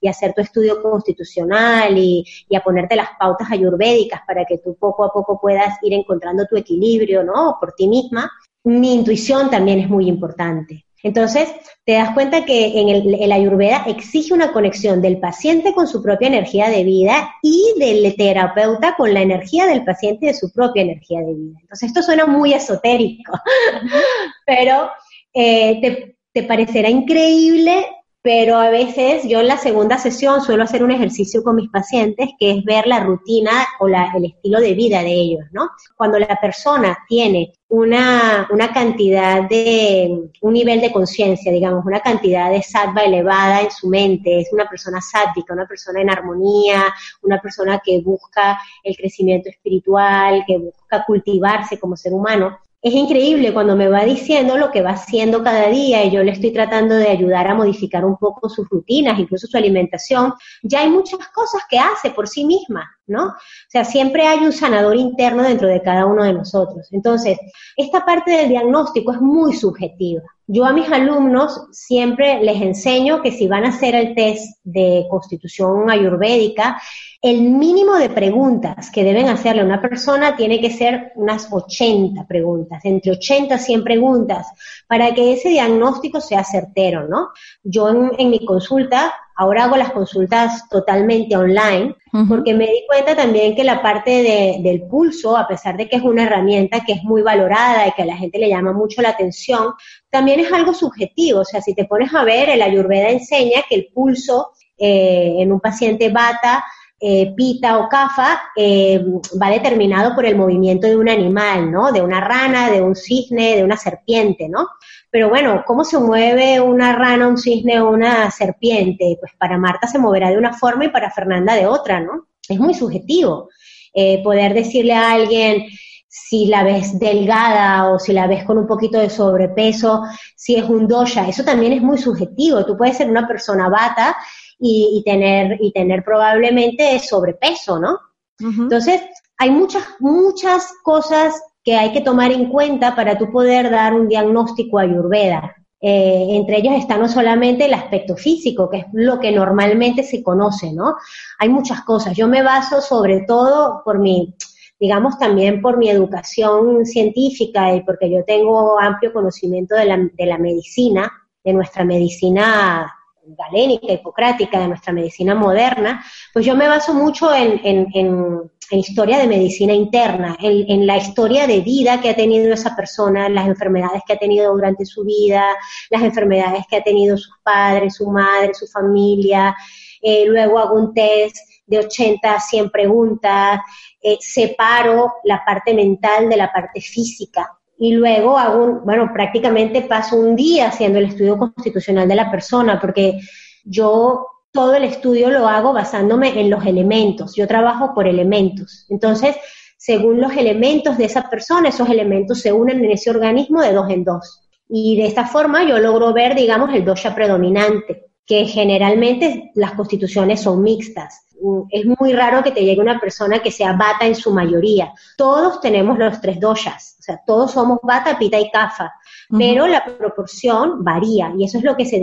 y 0.00 0.06
a 0.08 0.10
hacer 0.10 0.32
tu 0.32 0.40
estudio 0.40 0.82
constitucional 0.82 1.98
y, 1.98 2.24
y, 2.48 2.56
a 2.56 2.62
ponerte 2.62 2.96
las 2.96 3.10
pautas 3.18 3.50
ayurvédicas 3.50 4.22
para 4.26 4.46
que 4.46 4.56
tú 4.56 4.74
poco 4.80 5.04
a 5.04 5.12
poco 5.12 5.38
puedas 5.38 5.76
ir 5.82 5.92
encontrando 5.92 6.46
tu 6.46 6.56
equilibrio, 6.56 7.22
¿no? 7.22 7.58
Por 7.60 7.74
ti 7.74 7.88
misma. 7.88 8.30
Mi 8.64 8.94
intuición 8.94 9.50
también 9.50 9.80
es 9.80 9.90
muy 9.90 10.08
importante. 10.08 10.85
Entonces, 11.02 11.48
te 11.84 11.92
das 11.92 12.12
cuenta 12.14 12.44
que 12.44 12.80
en 12.80 12.88
el, 12.88 13.32
ayurveda 13.32 13.84
exige 13.86 14.34
una 14.34 14.52
conexión 14.52 15.00
del 15.00 15.18
paciente 15.18 15.72
con 15.72 15.86
su 15.86 16.02
propia 16.02 16.28
energía 16.28 16.68
de 16.68 16.84
vida 16.84 17.34
y 17.42 17.74
del 17.78 18.16
terapeuta 18.16 18.94
con 18.96 19.14
la 19.14 19.22
energía 19.22 19.66
del 19.66 19.84
paciente 19.84 20.26
de 20.26 20.34
su 20.34 20.52
propia 20.52 20.82
energía 20.82 21.20
de 21.20 21.34
vida. 21.34 21.58
Entonces, 21.60 21.88
esto 21.88 22.02
suena 22.02 22.26
muy 22.26 22.54
esotérico, 22.54 23.32
pero 24.46 24.90
eh, 25.32 25.80
te, 25.80 26.16
te 26.32 26.42
parecerá 26.42 26.88
increíble 26.88 27.86
pero 28.26 28.56
a 28.56 28.70
veces 28.70 29.22
yo 29.28 29.38
en 29.38 29.46
la 29.46 29.56
segunda 29.56 29.98
sesión 29.98 30.42
suelo 30.42 30.64
hacer 30.64 30.82
un 30.82 30.90
ejercicio 30.90 31.44
con 31.44 31.54
mis 31.54 31.70
pacientes 31.70 32.30
que 32.40 32.50
es 32.50 32.64
ver 32.64 32.88
la 32.88 33.04
rutina 33.04 33.52
o 33.78 33.86
la, 33.86 34.10
el 34.16 34.24
estilo 34.24 34.58
de 34.58 34.74
vida 34.74 35.00
de 35.04 35.12
ellos, 35.12 35.44
¿no? 35.52 35.70
Cuando 35.96 36.18
la 36.18 36.34
persona 36.40 36.98
tiene 37.08 37.52
una, 37.68 38.48
una 38.50 38.72
cantidad 38.72 39.48
de, 39.48 40.28
un 40.40 40.52
nivel 40.52 40.80
de 40.80 40.90
conciencia, 40.90 41.52
digamos, 41.52 41.86
una 41.86 42.00
cantidad 42.00 42.50
de 42.50 42.64
sattva 42.64 43.02
elevada 43.02 43.60
en 43.60 43.70
su 43.70 43.86
mente, 43.86 44.40
es 44.40 44.52
una 44.52 44.68
persona 44.68 45.00
sátvica, 45.00 45.54
una 45.54 45.68
persona 45.68 46.00
en 46.00 46.10
armonía, 46.10 46.92
una 47.22 47.40
persona 47.40 47.80
que 47.84 48.00
busca 48.00 48.58
el 48.82 48.96
crecimiento 48.96 49.50
espiritual, 49.50 50.42
que 50.48 50.58
busca 50.58 51.04
cultivarse 51.06 51.78
como 51.78 51.96
ser 51.96 52.12
humano, 52.12 52.58
es 52.86 52.94
increíble 52.94 53.52
cuando 53.52 53.74
me 53.74 53.88
va 53.88 54.04
diciendo 54.04 54.56
lo 54.56 54.70
que 54.70 54.80
va 54.80 54.90
haciendo 54.90 55.42
cada 55.42 55.66
día 55.66 56.04
y 56.04 56.12
yo 56.12 56.22
le 56.22 56.30
estoy 56.30 56.52
tratando 56.52 56.94
de 56.94 57.08
ayudar 57.08 57.48
a 57.48 57.54
modificar 57.56 58.04
un 58.04 58.16
poco 58.16 58.48
sus 58.48 58.68
rutinas, 58.68 59.18
incluso 59.18 59.48
su 59.48 59.56
alimentación. 59.56 60.32
Ya 60.62 60.82
hay 60.82 60.90
muchas 60.90 61.18
cosas 61.34 61.62
que 61.68 61.80
hace 61.80 62.10
por 62.10 62.28
sí 62.28 62.44
misma, 62.44 62.95
¿no? 63.06 63.26
O 63.26 63.34
sea, 63.68 63.84
siempre 63.84 64.26
hay 64.26 64.40
un 64.40 64.52
sanador 64.52 64.96
interno 64.96 65.42
dentro 65.42 65.68
de 65.68 65.82
cada 65.82 66.06
uno 66.06 66.24
de 66.24 66.32
nosotros. 66.32 66.88
Entonces, 66.92 67.38
esta 67.76 68.04
parte 68.04 68.30
del 68.32 68.48
diagnóstico 68.48 69.12
es 69.12 69.20
muy 69.20 69.54
subjetiva. 69.54 70.22
Yo 70.48 70.64
a 70.64 70.72
mis 70.72 70.90
alumnos 70.90 71.66
siempre 71.72 72.40
les 72.40 72.62
enseño 72.62 73.20
que 73.20 73.32
si 73.32 73.48
van 73.48 73.64
a 73.64 73.70
hacer 73.70 73.96
el 73.96 74.14
test 74.14 74.58
de 74.62 75.06
constitución 75.10 75.90
ayurvédica, 75.90 76.80
el 77.20 77.42
mínimo 77.42 77.96
de 77.96 78.10
preguntas 78.10 78.90
que 78.90 79.02
deben 79.02 79.28
hacerle 79.28 79.62
a 79.62 79.64
una 79.64 79.80
persona 79.80 80.36
tiene 80.36 80.60
que 80.60 80.70
ser 80.70 81.12
unas 81.16 81.48
80 81.50 82.24
preguntas, 82.28 82.84
entre 82.84 83.12
80 83.12 83.56
y 83.56 83.58
100 83.58 83.82
preguntas, 83.82 84.46
para 84.86 85.12
que 85.12 85.32
ese 85.32 85.48
diagnóstico 85.48 86.20
sea 86.20 86.44
certero, 86.44 87.08
¿no? 87.08 87.30
Yo 87.64 87.88
en, 88.16 88.30
mi 88.30 88.44
consulta, 88.44 89.12
ahora 89.36 89.64
hago 89.64 89.76
las 89.76 89.92
consultas 89.92 90.68
totalmente 90.68 91.36
online, 91.36 91.94
porque 92.28 92.54
me 92.54 92.64
di 92.64 92.82
cuenta 92.86 93.14
también 93.14 93.54
que 93.54 93.62
la 93.62 93.82
parte 93.82 94.58
del 94.62 94.82
pulso, 94.88 95.36
a 95.36 95.46
pesar 95.46 95.76
de 95.76 95.86
que 95.86 95.96
es 95.96 96.02
una 96.02 96.24
herramienta 96.24 96.82
que 96.84 96.94
es 96.94 97.04
muy 97.04 97.20
valorada 97.20 97.86
y 97.86 97.92
que 97.92 98.02
a 98.02 98.06
la 98.06 98.16
gente 98.16 98.38
le 98.38 98.48
llama 98.48 98.72
mucho 98.72 99.02
la 99.02 99.10
atención, 99.10 99.74
también 100.08 100.40
es 100.40 100.50
algo 100.50 100.72
subjetivo. 100.72 101.40
O 101.40 101.44
sea, 101.44 101.60
si 101.60 101.74
te 101.74 101.84
pones 101.84 102.14
a 102.14 102.24
ver, 102.24 102.48
el 102.48 102.62
Ayurveda 102.62 103.10
enseña 103.10 103.62
que 103.68 103.74
el 103.74 103.88
pulso 103.92 104.52
eh, 104.78 105.36
en 105.38 105.52
un 105.52 105.60
paciente 105.60 106.08
bata 106.08 106.64
eh, 106.98 107.34
pita 107.36 107.78
o 107.78 107.88
cafa 107.88 108.40
eh, 108.56 109.04
va 109.40 109.50
determinado 109.50 110.14
por 110.14 110.24
el 110.24 110.34
movimiento 110.34 110.86
de 110.86 110.96
un 110.96 111.08
animal, 111.08 111.70
¿no? 111.70 111.92
De 111.92 112.00
una 112.00 112.20
rana, 112.20 112.70
de 112.70 112.80
un 112.80 112.96
cisne, 112.96 113.56
de 113.56 113.64
una 113.64 113.76
serpiente, 113.76 114.48
¿no? 114.48 114.66
Pero 115.10 115.28
bueno, 115.28 115.62
¿cómo 115.66 115.84
se 115.84 115.98
mueve 115.98 116.58
una 116.60 116.94
rana, 116.94 117.28
un 117.28 117.36
cisne 117.36 117.80
o 117.80 117.90
una 117.90 118.30
serpiente? 118.30 119.16
Pues 119.20 119.32
para 119.38 119.58
Marta 119.58 119.86
se 119.86 119.98
moverá 119.98 120.30
de 120.30 120.38
una 120.38 120.54
forma 120.54 120.86
y 120.86 120.88
para 120.88 121.10
Fernanda 121.10 121.54
de 121.54 121.66
otra, 121.66 122.00
¿no? 122.00 122.28
Es 122.48 122.58
muy 122.58 122.72
subjetivo. 122.72 123.50
Eh, 123.92 124.22
poder 124.22 124.54
decirle 124.54 124.94
a 124.94 125.12
alguien, 125.12 125.66
si 126.08 126.46
la 126.46 126.64
ves 126.64 126.98
delgada 126.98 127.90
o 127.90 127.98
si 127.98 128.14
la 128.14 128.26
ves 128.26 128.44
con 128.44 128.56
un 128.56 128.66
poquito 128.66 128.98
de 128.98 129.10
sobrepeso, 129.10 130.02
si 130.34 130.56
es 130.56 130.64
un 130.64 130.88
dosha, 130.88 131.28
eso 131.28 131.44
también 131.44 131.74
es 131.74 131.82
muy 131.82 131.98
subjetivo. 131.98 132.64
Tú 132.64 132.76
puedes 132.76 132.96
ser 132.96 133.10
una 133.10 133.28
persona 133.28 133.68
bata 133.68 134.16
y, 134.58 135.02
tener, 135.04 135.58
y 135.60 135.72
tener 135.72 136.02
probablemente 136.02 136.98
sobrepeso, 136.98 137.78
¿no? 137.78 137.98
Entonces, 138.38 139.02
hay 139.38 139.50
muchas, 139.50 139.84
muchas 139.98 140.72
cosas 140.82 141.40
que 141.62 141.74
hay 141.74 141.92
que 141.92 142.00
tomar 142.00 142.32
en 142.32 142.48
cuenta 142.48 142.94
para 142.94 143.18
tú 143.18 143.30
poder 143.30 143.70
dar 143.70 143.94
un 143.94 144.08
diagnóstico 144.08 144.78
ayurveda. 144.78 145.54
Eh, 145.80 146.26
entre 146.30 146.58
ellos 146.58 146.74
está 146.74 146.96
no 146.96 147.08
solamente 147.08 147.66
el 147.66 147.74
aspecto 147.74 148.16
físico, 148.16 148.70
que 148.70 148.78
es 148.78 148.86
lo 148.92 149.20
que 149.20 149.32
normalmente 149.32 150.02
se 150.02 150.22
conoce, 150.22 150.72
¿no? 150.72 150.96
Hay 151.38 151.48
muchas 151.48 151.82
cosas. 151.82 152.16
Yo 152.16 152.28
me 152.28 152.42
baso 152.42 152.80
sobre 152.80 153.22
todo 153.26 153.82
por 153.84 153.98
mi, 153.98 154.34
digamos 154.80 155.18
también 155.18 155.60
por 155.60 155.76
mi 155.76 155.90
educación 155.90 156.86
científica 156.86 157.74
y 157.74 157.82
porque 157.82 158.10
yo 158.10 158.24
tengo 158.24 158.80
amplio 158.80 159.12
conocimiento 159.12 159.74
de 159.74 159.84
la, 159.84 159.96
de 159.96 160.26
la 160.26 160.38
medicina, 160.38 161.12
de 161.44 161.52
nuestra 161.52 161.84
medicina 161.84 162.92
galénica, 163.26 163.92
hipocrática 163.92 164.60
de 164.60 164.68
nuestra 164.68 164.92
medicina 164.92 165.34
moderna, 165.34 166.04
pues 166.32 166.44
yo 166.44 166.54
me 166.54 166.68
baso 166.68 166.94
mucho 166.94 167.34
en, 167.34 167.60
en, 167.64 168.50
historia 168.70 169.18
de 169.18 169.28
medicina 169.28 169.72
interna, 169.72 170.36
en, 170.40 170.86
la 170.86 170.96
historia 170.96 171.46
de 171.46 171.60
vida 171.60 172.00
que 172.00 172.10
ha 172.10 172.16
tenido 172.16 172.52
esa 172.52 172.74
persona, 172.74 173.28
las 173.28 173.46
enfermedades 173.46 174.02
que 174.04 174.14
ha 174.14 174.18
tenido 174.18 174.52
durante 174.52 174.84
su 174.84 175.04
vida, 175.04 175.56
las 175.88 176.02
enfermedades 176.02 176.64
que 176.68 176.76
ha 176.76 176.82
tenido 176.82 177.16
sus 177.16 177.38
padres, 177.44 177.94
su 177.94 178.10
madre, 178.10 178.54
su 178.54 178.66
familia. 178.66 179.54
Eh, 180.02 180.24
luego 180.26 180.58
hago 180.58 180.74
un 180.74 180.92
test 180.92 181.36
de 181.64 181.78
80 181.78 182.34
a 182.34 182.40
100 182.40 182.70
preguntas, 182.70 183.60
eh, 184.00 184.16
separo 184.20 185.14
la 185.24 185.44
parte 185.44 185.72
mental 185.72 186.28
de 186.28 186.36
la 186.36 186.52
parte 186.52 186.80
física 186.80 187.55
y 187.78 187.92
luego 187.92 188.38
hago, 188.38 188.64
un, 188.64 188.84
bueno, 188.84 189.10
prácticamente 189.12 189.82
paso 189.82 190.16
un 190.16 190.34
día 190.34 190.68
haciendo 190.68 190.98
el 190.98 191.06
estudio 191.06 191.36
constitucional 191.36 192.08
de 192.08 192.14
la 192.14 192.30
persona, 192.30 192.80
porque 192.80 193.20
yo 193.64 194.26
todo 194.50 194.74
el 194.74 194.84
estudio 194.84 195.30
lo 195.30 195.46
hago 195.46 195.72
basándome 195.72 196.40
en 196.40 196.48
los 196.48 196.64
elementos, 196.64 197.34
yo 197.36 197.46
trabajo 197.46 197.92
por 197.94 198.08
elementos. 198.08 198.86
Entonces, 198.88 199.36
según 199.76 200.20
los 200.20 200.32
elementos 200.32 200.96
de 200.96 201.04
esa 201.04 201.28
persona, 201.28 201.68
esos 201.68 201.88
elementos 201.90 202.40
se 202.40 202.52
unen 202.52 202.82
en 202.82 202.92
ese 202.92 203.10
organismo 203.10 203.60
de 203.60 203.72
dos 203.72 203.90
en 203.90 204.04
dos. 204.04 204.42
Y 204.68 204.96
de 204.96 205.06
esta 205.06 205.26
forma 205.26 205.64
yo 205.64 205.78
logro 205.78 206.12
ver, 206.12 206.34
digamos, 206.34 206.74
el 206.74 206.84
dosha 206.84 207.14
predominante, 207.14 208.06
que 208.24 208.46
generalmente 208.46 209.52
las 209.54 209.72
constituciones 209.72 210.40
son 210.40 210.62
mixtas 210.62 211.25
es 211.70 211.84
muy 211.98 212.12
raro 212.12 212.42
que 212.42 212.50
te 212.50 212.64
llegue 212.64 212.80
una 212.80 213.00
persona 213.00 213.40
que 213.40 213.50
sea 213.50 213.72
bata 213.72 214.06
en 214.06 214.14
su 214.14 214.32
mayoría. 214.32 214.92
Todos 215.16 215.60
tenemos 215.60 215.98
los 215.98 216.20
tres 216.20 216.40
doshas, 216.40 216.96
o 217.00 217.02
sea, 217.02 217.20
todos 217.26 217.52
somos 217.52 217.78
bata, 217.82 218.18
pita 218.18 218.38
y 218.38 218.50
kafa, 218.50 218.92
pero 219.30 219.66
la 219.66 219.84
proporción 219.84 220.84
varía 220.84 221.32
y 221.36 221.44
eso 221.44 221.58
es 221.58 221.64
lo 221.64 221.76
que, 221.76 221.84
se, 221.84 222.00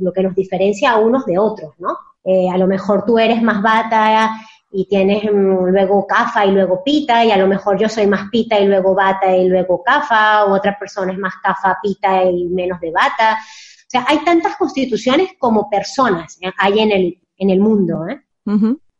lo 0.00 0.12
que 0.12 0.22
nos 0.22 0.34
diferencia 0.34 0.92
a 0.92 0.98
unos 0.98 1.24
de 1.26 1.38
otros, 1.38 1.74
¿no? 1.78 1.96
Eh, 2.24 2.48
a 2.50 2.58
lo 2.58 2.66
mejor 2.66 3.04
tú 3.06 3.18
eres 3.18 3.40
más 3.42 3.62
bata 3.62 4.30
y 4.70 4.86
tienes 4.86 5.24
mm, 5.24 5.68
luego 5.68 6.06
kafa 6.06 6.44
y 6.44 6.52
luego 6.52 6.82
pita, 6.84 7.24
y 7.24 7.30
a 7.30 7.36
lo 7.36 7.46
mejor 7.46 7.78
yo 7.78 7.88
soy 7.88 8.06
más 8.06 8.28
pita 8.30 8.58
y 8.58 8.66
luego 8.66 8.94
bata 8.94 9.34
y 9.34 9.48
luego 9.48 9.82
kafa, 9.82 10.44
o 10.44 10.54
otra 10.54 10.78
persona 10.78 11.12
es 11.12 11.18
más 11.18 11.34
kafa, 11.42 11.78
pita 11.82 12.24
y 12.24 12.46
menos 12.46 12.80
de 12.80 12.90
bata. 12.90 13.38
O 13.88 13.90
sea, 13.90 14.04
hay 14.06 14.18
tantas 14.24 14.56
constituciones 14.56 15.30
como 15.38 15.70
personas 15.70 16.36
¿eh? 16.42 16.52
hay 16.58 16.80
en 16.80 16.92
el, 16.92 17.18
en 17.38 17.50
el 17.50 17.60
mundo. 17.60 18.06
¿eh? 18.06 18.20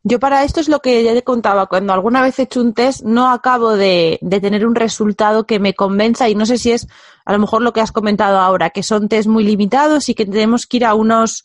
Yo 0.05 0.21
para 0.21 0.45
esto 0.45 0.61
es 0.61 0.69
lo 0.69 0.79
que 0.79 1.03
ya 1.03 1.13
te 1.13 1.23
contaba, 1.23 1.67
cuando 1.67 1.93
alguna 1.93 2.23
vez 2.23 2.39
he 2.39 2.43
hecho 2.43 2.61
un 2.61 2.73
test 2.73 3.03
no 3.03 3.31
acabo 3.31 3.77
de, 3.77 4.19
tener 4.41 4.67
un 4.67 4.75
resultado 4.75 5.45
que 5.45 5.59
me 5.59 5.75
convenza 5.75 6.29
y 6.29 6.35
no 6.35 6.47
sé 6.47 6.57
si 6.57 6.73
es 6.73 6.87
a 7.25 7.33
lo 7.33 7.39
mejor 7.39 7.63
lo 7.63 7.73
que 7.73 7.81
has 7.81 7.93
comentado 7.93 8.39
ahora, 8.39 8.71
que 8.71 8.83
son 8.83 9.09
test 9.09 9.29
muy 9.29 9.45
limitados 9.45 10.09
y 10.09 10.15
que 10.15 10.25
tenemos 10.25 10.67
que 10.67 10.79
ir 10.79 10.85
a 10.85 10.95
unos 10.95 11.45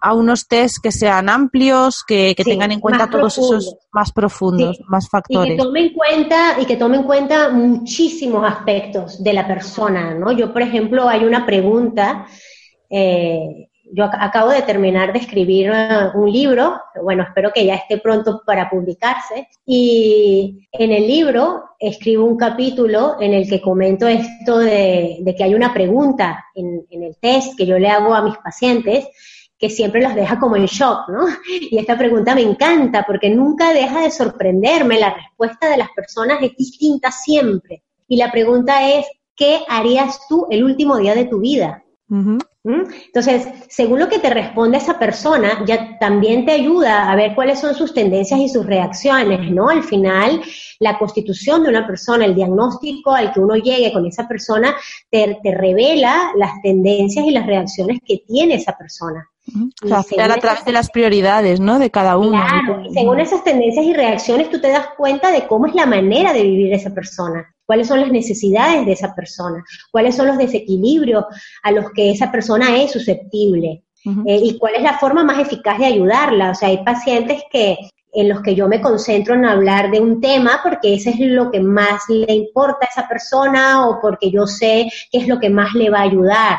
a 0.00 0.12
unos 0.12 0.48
test 0.48 0.82
que 0.82 0.92
sean 0.92 1.30
amplios, 1.30 2.04
que, 2.06 2.34
tengan 2.36 2.72
en 2.72 2.80
cuenta 2.80 3.08
todos 3.08 3.38
esos 3.38 3.76
más 3.90 4.12
profundos, 4.12 4.78
más 4.86 5.08
factores. 5.08 5.54
Y 5.54 5.56
que 5.56 5.62
tome 5.62 5.80
en 5.80 5.94
cuenta, 5.94 6.60
y 6.60 6.66
que 6.66 6.76
tome 6.76 6.96
en 6.98 7.04
cuenta 7.04 7.48
muchísimos 7.48 8.44
aspectos 8.46 9.24
de 9.24 9.32
la 9.32 9.46
persona, 9.46 10.12
¿no? 10.12 10.30
Yo, 10.32 10.52
por 10.52 10.60
ejemplo, 10.60 11.08
hay 11.08 11.24
una 11.24 11.46
pregunta 11.46 12.26
eh, 12.90 13.70
yo 13.92 14.04
acabo 14.04 14.50
de 14.50 14.62
terminar 14.62 15.12
de 15.12 15.18
escribir 15.18 15.70
uh, 15.70 16.18
un 16.18 16.30
libro, 16.30 16.80
bueno, 17.02 17.22
espero 17.22 17.52
que 17.52 17.64
ya 17.64 17.74
esté 17.74 17.98
pronto 17.98 18.42
para 18.44 18.70
publicarse, 18.70 19.48
y 19.66 20.68
en 20.72 20.92
el 20.92 21.06
libro 21.06 21.64
escribo 21.78 22.24
un 22.24 22.36
capítulo 22.36 23.16
en 23.20 23.34
el 23.34 23.48
que 23.48 23.60
comento 23.60 24.08
esto 24.08 24.58
de, 24.58 25.34
que 25.36 25.44
hay 25.44 25.54
una 25.54 25.72
pregunta 25.72 26.46
en, 26.54 26.86
en, 26.90 27.02
el 27.02 27.16
test 27.18 27.56
que 27.56 27.66
yo 27.66 27.78
le 27.78 27.88
hago 27.88 28.14
a 28.14 28.22
mis 28.22 28.36
pacientes 28.38 29.08
que 29.58 29.70
siempre 29.70 30.02
los 30.02 30.14
deja 30.14 30.38
como 30.38 30.56
en 30.56 30.66
shock, 30.66 31.08
¿no? 31.08 31.26
Y 31.70 31.78
esta 31.78 31.96
pregunta 31.96 32.34
me 32.34 32.42
encanta 32.42 33.04
porque 33.06 33.30
nunca 33.30 33.72
deja 33.72 34.02
de 34.02 34.10
sorprenderme, 34.10 34.98
la 34.98 35.14
respuesta 35.14 35.68
de 35.68 35.78
las 35.78 35.90
personas 35.90 36.42
es 36.42 36.56
distinta 36.56 37.10
siempre. 37.10 37.82
Y 38.08 38.16
la 38.16 38.30
pregunta 38.30 38.88
es, 38.90 39.06
¿qué 39.36 39.60
harías 39.68 40.20
tú 40.28 40.46
el 40.50 40.64
último 40.64 40.98
día 40.98 41.14
de 41.14 41.24
tu 41.24 41.40
vida? 41.40 41.83
Entonces, 42.64 43.46
según 43.68 43.98
lo 43.98 44.08
que 44.08 44.18
te 44.18 44.30
responde 44.30 44.78
esa 44.78 44.98
persona, 44.98 45.64
ya 45.66 45.98
también 45.98 46.44
te 46.46 46.52
ayuda 46.52 47.10
a 47.10 47.16
ver 47.16 47.34
cuáles 47.34 47.60
son 47.60 47.74
sus 47.74 47.92
tendencias 47.92 48.40
y 48.40 48.48
sus 48.48 48.64
reacciones, 48.64 49.50
¿no? 49.50 49.68
Al 49.68 49.82
final, 49.82 50.40
la 50.80 50.98
constitución 50.98 51.62
de 51.62 51.68
una 51.68 51.86
persona, 51.86 52.24
el 52.24 52.34
diagnóstico 52.34 53.12
al 53.12 53.32
que 53.32 53.40
uno 53.40 53.56
llegue 53.56 53.92
con 53.92 54.06
esa 54.06 54.26
persona, 54.26 54.74
te, 55.10 55.38
revela 55.42 56.32
las 56.36 56.62
tendencias 56.62 57.26
y 57.26 57.30
las 57.30 57.46
reacciones 57.46 58.00
que 58.04 58.22
tiene 58.26 58.54
esa 58.54 58.76
persona. 58.76 59.28
O 59.82 59.86
sea, 59.86 59.98
a 59.98 60.38
través 60.38 60.64
de 60.64 60.72
las 60.72 60.90
prioridades, 60.90 61.60
¿no? 61.60 61.78
De 61.78 61.90
cada 61.90 62.16
uno. 62.16 62.30
Claro, 62.30 62.82
y 62.82 62.94
según 62.94 63.20
esas 63.20 63.44
tendencias 63.44 63.84
y 63.84 63.92
reacciones, 63.92 64.48
tú 64.48 64.58
te 64.58 64.68
das 64.68 64.88
cuenta 64.96 65.30
de 65.30 65.46
cómo 65.46 65.66
es 65.66 65.74
la 65.74 65.84
manera 65.84 66.32
de 66.32 66.42
vivir 66.42 66.72
esa 66.72 66.94
persona 66.94 67.53
cuáles 67.66 67.88
son 67.88 68.00
las 68.00 68.10
necesidades 68.10 68.86
de 68.86 68.92
esa 68.92 69.14
persona, 69.14 69.64
cuáles 69.90 70.16
son 70.16 70.26
los 70.26 70.38
desequilibrios 70.38 71.24
a 71.62 71.70
los 71.72 71.90
que 71.92 72.10
esa 72.10 72.30
persona 72.30 72.76
es 72.76 72.92
susceptible 72.92 73.84
eh, 74.26 74.40
y 74.42 74.58
cuál 74.58 74.74
es 74.74 74.82
la 74.82 74.98
forma 74.98 75.24
más 75.24 75.38
eficaz 75.38 75.78
de 75.78 75.86
ayudarla. 75.86 76.50
O 76.50 76.54
sea, 76.54 76.68
hay 76.68 76.84
pacientes 76.84 77.42
que 77.50 77.78
en 78.12 78.28
los 78.28 78.42
que 78.42 78.54
yo 78.54 78.68
me 78.68 78.80
concentro 78.80 79.34
en 79.34 79.44
hablar 79.44 79.90
de 79.90 80.00
un 80.00 80.20
tema 80.20 80.60
porque 80.62 80.94
ese 80.94 81.10
es 81.10 81.20
lo 81.20 81.50
que 81.50 81.60
más 81.60 82.02
le 82.08 82.32
importa 82.32 82.86
a 82.86 82.88
esa 82.88 83.08
persona 83.08 83.88
o 83.88 84.00
porque 84.00 84.30
yo 84.30 84.46
sé 84.46 84.88
qué 85.10 85.18
es 85.18 85.26
lo 85.26 85.40
que 85.40 85.50
más 85.50 85.74
le 85.74 85.90
va 85.90 86.00
a 86.00 86.02
ayudar. 86.02 86.58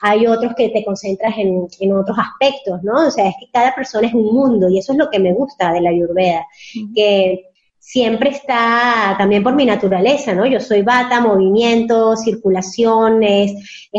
Hay 0.00 0.26
otros 0.26 0.52
que 0.56 0.68
te 0.70 0.84
concentras 0.84 1.34
en, 1.36 1.66
en 1.80 1.96
otros 1.96 2.16
aspectos, 2.18 2.82
¿no? 2.82 3.06
O 3.06 3.10
sea, 3.10 3.28
es 3.28 3.34
que 3.40 3.50
cada 3.52 3.74
persona 3.74 4.06
es 4.06 4.14
un 4.14 4.34
mundo 4.34 4.68
y 4.68 4.78
eso 4.78 4.92
es 4.92 4.98
lo 4.98 5.10
que 5.10 5.18
me 5.18 5.32
gusta 5.32 5.72
de 5.72 5.80
la 5.80 5.90
Ayurveda, 5.90 6.46
que 6.94 7.53
siempre 7.84 8.30
está 8.30 9.14
también 9.18 9.42
por 9.42 9.54
mi 9.54 9.66
naturaleza, 9.66 10.34
¿no? 10.34 10.46
Yo 10.46 10.58
soy 10.58 10.80
bata, 10.80 11.20
movimiento, 11.20 12.16
circulación, 12.16 13.22
es, 13.22 13.52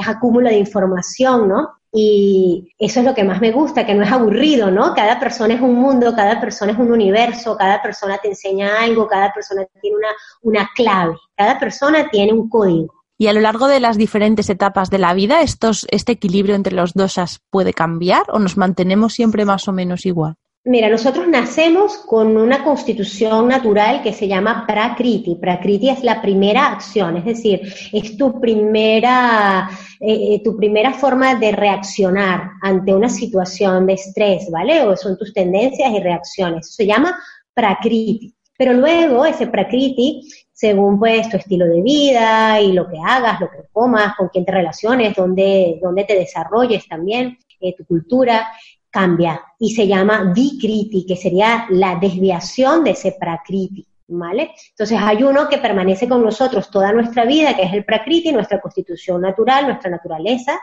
acúmulo 0.06 0.50
de 0.50 0.58
información, 0.58 1.48
¿no? 1.48 1.70
Y 1.94 2.74
eso 2.80 3.00
es 3.00 3.06
lo 3.06 3.14
que 3.14 3.24
más 3.24 3.40
me 3.40 3.52
gusta, 3.52 3.86
que 3.86 3.94
no 3.94 4.04
es 4.04 4.12
aburrido, 4.12 4.72
¿no? 4.72 4.94
Cada 4.96 5.20
persona 5.20 5.54
es 5.54 5.62
un 5.62 5.76
mundo, 5.76 6.14
cada 6.16 6.42
persona 6.42 6.72
es 6.72 6.80
un 6.80 6.92
universo, 6.92 7.56
cada 7.56 7.82
persona 7.82 8.18
te 8.18 8.30
enseña 8.30 8.82
algo, 8.82 9.08
cada 9.08 9.32
persona 9.32 9.64
tiene 9.80 9.98
una, 9.98 10.10
una 10.42 10.70
clave, 10.76 11.16
cada 11.36 11.60
persona 11.60 12.10
tiene 12.10 12.34
un 12.34 12.50
código. 12.50 12.92
Y 13.20 13.28
a 13.28 13.34
lo 13.34 13.40
largo 13.40 13.68
de 13.68 13.80
las 13.80 13.98
diferentes 13.98 14.50
etapas 14.50 14.90
de 14.90 14.98
la 14.98 15.14
vida, 15.14 15.42
estos, 15.42 15.88
¿este 15.90 16.14
equilibrio 16.14 16.56
entre 16.56 16.74
los 16.74 16.94
dosas 16.94 17.40
puede 17.50 17.72
cambiar 17.72 18.24
o 18.30 18.40
nos 18.40 18.58
mantenemos 18.58 19.14
siempre 19.14 19.46
más 19.46 19.68
o 19.68 19.72
menos 19.72 20.06
igual? 20.08 20.36
Mira, 20.68 20.90
nosotros 20.90 21.28
nacemos 21.28 21.96
con 21.96 22.38
una 22.38 22.64
constitución 22.64 23.48
natural 23.48 24.02
que 24.02 24.12
se 24.12 24.28
llama 24.28 24.66
Prakriti. 24.68 25.36
Prakriti 25.36 25.92
es 25.92 26.04
la 26.04 26.24
primera 26.24 26.72
acción, 26.72 27.18
es 27.18 27.26
decir, 27.26 27.62
es 27.94 28.18
tu 28.18 28.42
primera, 28.42 29.70
eh, 30.00 30.34
eh, 30.34 30.42
tu 30.44 30.58
primera 30.58 30.92
forma 30.92 31.36
de 31.36 31.52
reaccionar 31.52 32.50
ante 32.64 32.96
una 32.96 33.10
situación 33.10 33.86
de 33.86 33.94
estrés, 33.94 34.50
¿vale? 34.50 34.82
O 34.82 34.98
son 34.98 35.16
tus 35.20 35.36
tendencias 35.36 35.94
y 35.94 36.00
reacciones. 36.00 36.74
Se 36.74 36.88
llama 36.88 37.16
Prakriti. 37.54 38.34
Pero 38.58 38.74
luego 38.74 39.24
ese 39.24 39.46
Prakriti, 39.46 40.28
según 40.52 40.98
pues 40.98 41.30
tu 41.30 41.38
estilo 41.38 41.68
de 41.68 41.84
vida 41.84 42.60
y 42.60 42.72
lo 42.72 42.90
que 42.90 42.98
hagas, 43.06 43.40
lo 43.40 43.52
que 43.52 43.68
comas, 43.72 44.16
con 44.16 44.30
quién 44.30 44.44
te 44.44 44.52
relaciones, 44.52 45.16
dónde 45.16 46.06
te 46.08 46.16
desarrolles 46.16 46.88
también, 46.88 47.38
eh, 47.60 47.76
tu 47.78 47.86
cultura, 47.86 48.48
cambia 48.96 49.42
y 49.60 49.76
se 49.76 49.86
llama 49.86 50.32
vikriti, 50.34 51.06
que 51.06 51.18
sería 51.18 51.68
la 51.70 51.96
desviación 51.96 52.82
de 52.86 52.92
ese 52.92 53.18
prakriti, 53.20 53.86
¿vale? 54.08 54.52
Entonces 54.70 54.98
hay 55.02 55.22
uno 55.22 55.50
que 55.50 55.58
permanece 55.58 56.08
con 56.08 56.24
nosotros 56.24 56.72
toda 56.72 56.94
nuestra 56.94 57.26
vida, 57.26 57.58
que 57.58 57.64
es 57.64 57.74
el 57.74 57.84
prakriti, 57.84 58.32
nuestra 58.32 58.62
constitución 58.62 59.20
natural, 59.20 59.68
nuestra 59.68 59.92
naturaleza, 59.92 60.62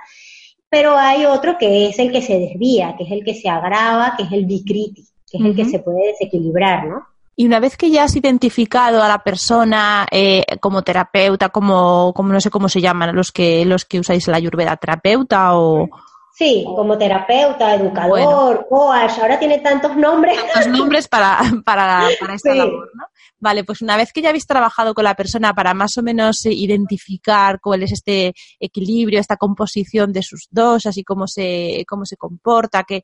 pero 0.71 0.97
hay 0.97 1.27
otro 1.27 1.59
que 1.59 1.89
es 1.89 1.99
el 1.99 2.11
que 2.11 2.23
se 2.23 2.39
desvía, 2.39 2.95
que 2.97 3.05
es 3.05 3.11
el 3.11 3.23
que 3.23 3.35
se 3.35 3.51
agrava, 3.51 4.15
que 4.17 4.23
es 4.23 4.33
el 4.33 4.47
vikriti, 4.47 5.07
que 5.31 5.37
es 5.37 5.45
el 5.45 5.55
que 5.55 5.67
se 5.67 5.81
puede 5.81 6.13
desequilibrar, 6.13 6.87
¿no? 6.87 7.07
Y 7.37 7.45
una 7.45 7.61
vez 7.61 7.77
que 7.77 7.91
ya 7.91 8.05
has 8.05 8.17
identificado 8.17 9.03
a 9.03 9.09
la 9.09 9.19
persona 9.19 10.07
eh, 10.11 10.45
como 10.61 10.81
terapeuta, 10.81 11.51
como, 11.51 12.15
como 12.15 12.33
no 12.33 12.41
sé 12.41 12.51
cómo 12.51 12.71
se 12.71 12.81
llaman 12.81 13.15
los 13.15 13.31
que 13.31 13.67
los 13.67 13.85
que 13.85 14.01
usáis 14.01 14.27
la 14.29 14.37
ayurveda, 14.39 14.77
terapeuta 14.77 15.59
o, 15.59 15.89
Sí, 16.35 16.65
como 16.65 16.97
terapeuta, 16.97 17.75
educador, 17.75 18.67
coach, 18.69 19.19
ahora 19.21 19.39
tiene 19.39 19.59
tantos 19.59 19.95
nombres. 19.97 20.39
Tantos 20.55 20.69
nombres 20.69 21.09
para, 21.09 21.39
para, 21.65 22.09
para 22.19 22.35
esta 22.35 22.55
labor, 22.55 22.91
¿no? 22.95 23.05
Vale, 23.39 23.65
pues 23.65 23.83
una 23.83 23.97
vez 23.97 24.13
que 24.13 24.23
ya 24.23 24.29
habéis 24.29 24.47
trabajado 24.47 24.95
con 24.95 25.05
la 25.05 25.17
persona 25.17 25.53
para 25.53 25.75
más 25.75 25.99
o 25.99 26.03
menos 26.03 26.47
eh, 26.47 26.53
identificar 26.53 27.59
cuál 27.61 27.83
es 27.83 27.93
este 27.93 28.35
equilibrio, 28.61 29.19
esta 29.19 29.37
composición 29.37 30.13
de 30.13 30.23
sus 30.23 30.47
dos, 30.51 30.87
así 30.87 31.03
cómo 31.03 31.27
se, 31.27 31.85
cómo 31.89 32.07
se 32.07 32.17
comporta, 32.17 32.85
qué, 32.85 33.03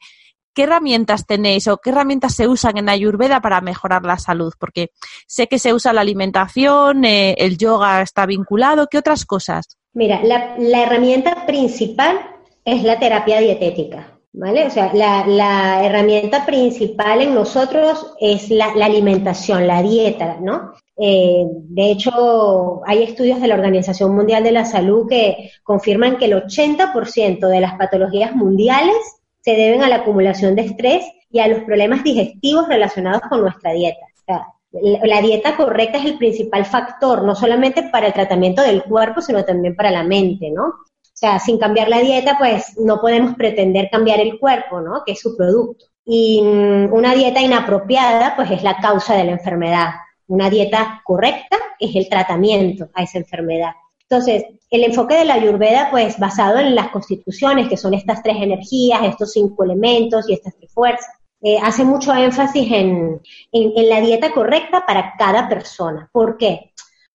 qué 0.55 0.63
herramientas 0.63 1.27
tenéis 1.27 1.67
o 1.67 1.79
qué 1.79 1.91
herramientas 1.91 2.35
se 2.35 2.47
usan 2.47 2.79
en 2.79 2.89
Ayurveda 2.89 3.41
para 3.41 3.61
mejorar 3.61 4.05
la 4.05 4.17
salud, 4.19 4.53
porque 4.59 4.91
sé 5.27 5.49
que 5.49 5.59
se 5.59 5.75
usa 5.75 5.93
la 5.93 6.01
alimentación, 6.01 7.05
eh, 7.05 7.35
el 7.39 7.59
yoga 7.59 8.01
está 8.01 8.25
vinculado, 8.25 8.87
¿qué 8.89 8.99
otras 8.99 9.27
cosas? 9.27 9.77
Mira, 9.93 10.23
la, 10.23 10.55
la 10.57 10.85
herramienta 10.85 11.47
principal 11.47 12.38
es 12.73 12.83
la 12.85 12.99
terapia 12.99 13.41
dietética. 13.41 14.15
¿Vale? 14.31 14.67
O 14.67 14.71
sea, 14.71 14.93
la, 14.95 15.85
herramienta 15.85 16.45
principal 16.45 17.23
en 17.23 17.35
nosotros 17.35 18.15
es 18.21 18.51
la, 18.51 18.67
alimentación, 18.67 19.67
la 19.67 19.83
dieta, 19.83 20.37
¿no? 20.41 20.75
Eh, 20.97 21.45
de 21.49 21.91
hecho, 21.91 22.83
hay 22.87 23.05
estudios 23.05 23.41
de 23.41 23.49
la 23.49 23.55
Organización 23.55 24.15
Mundial 24.15 24.45
de 24.45 24.53
la 24.53 24.65
Salud 24.65 25.09
que 25.09 25.51
confirman 25.65 26.19
que 26.19 26.27
el 26.27 26.35
80% 26.35 27.49
de 27.49 27.61
las 27.61 27.75
patologías 27.75 28.37
mundiales 28.37 28.97
se 29.41 29.57
deben 29.57 29.83
a 29.83 29.89
la 29.89 29.97
acumulación 29.97 30.55
de 30.55 30.63
estrés 30.63 31.05
y 31.31 31.41
a 31.41 31.49
los 31.49 31.65
problemas 31.65 32.05
digestivos 32.05 32.69
relacionados 32.69 33.23
con 33.29 33.41
nuestra 33.41 33.73
dieta. 33.73 34.07
La 35.03 35.23
dieta 35.23 35.57
correcta 35.57 35.99
es 35.99 36.05
el 36.05 36.19
principal 36.19 36.67
factor, 36.67 37.25
no 37.25 37.35
solamente 37.35 37.85
para 37.85 38.09
el 38.09 38.13
tratamiento 38.13 38.63
del 38.63 38.85
cuerpo, 38.85 39.23
sino 39.23 39.45
también 39.45 39.75
para 39.75 39.91
la 39.91 40.05
mente, 40.05 40.51
¿no? 40.51 40.75
O 41.19 41.21
sea, 41.21 41.41
sin 41.41 41.59
cambiar 41.59 41.89
la 41.89 41.99
dieta, 41.99 42.39
pues 42.39 42.79
no 42.79 43.01
podemos 43.01 43.35
pretender 43.35 43.91
cambiar 43.91 44.21
el 44.21 44.39
cuerpo, 44.39 44.81
¿no? 44.81 45.03
Que 45.05 45.13
es 45.13 45.21
su 45.21 45.37
producto. 45.37 45.87
Y 46.05 46.41
mm, 46.41 46.93
una 46.93 47.13
dieta 47.13 47.41
inapropiada, 47.41 48.37
pues 48.37 48.53
es 48.53 48.63
la 48.63 48.77
causa 48.77 49.17
de 49.17 49.25
la 49.25 49.33
enfermedad. 49.33 49.89
Una 50.29 50.49
dieta 50.49 51.03
correcta 51.05 51.57
es 51.81 51.97
el 51.97 52.09
tratamiento 52.09 52.91
a 52.95 53.03
esa 53.03 53.19
enfermedad. 53.19 53.73
Entonces, 54.03 54.45
el 54.71 54.85
enfoque 54.85 55.17
de 55.17 55.25
la 55.25 55.35
Ayurveda, 55.35 55.89
pues 55.91 56.21
basado 56.21 56.61
en 56.61 56.77
las 56.77 56.91
constituciones, 56.91 57.69
que 57.69 57.77
son 57.77 57.95
estas 57.95 58.23
tres 58.23 58.37
energías, 58.41 59.03
estos 59.03 59.33
cinco 59.33 59.65
elementos 59.65 60.31
y 60.31 60.35
estas 60.35 60.55
tres 60.57 60.73
fuerzas, 60.73 61.11
eh, 61.43 61.59
hace 61.61 61.83
mucho 61.83 62.15
énfasis 62.15 62.71
en, 62.71 63.21
en 63.51 63.89
la 63.89 64.01
dieta 64.01 64.31
correcta 64.31 64.87
para 64.87 65.15
cada 65.19 65.49
persona. 65.49 66.09
¿Por 66.13 66.37
qué? 66.37 66.71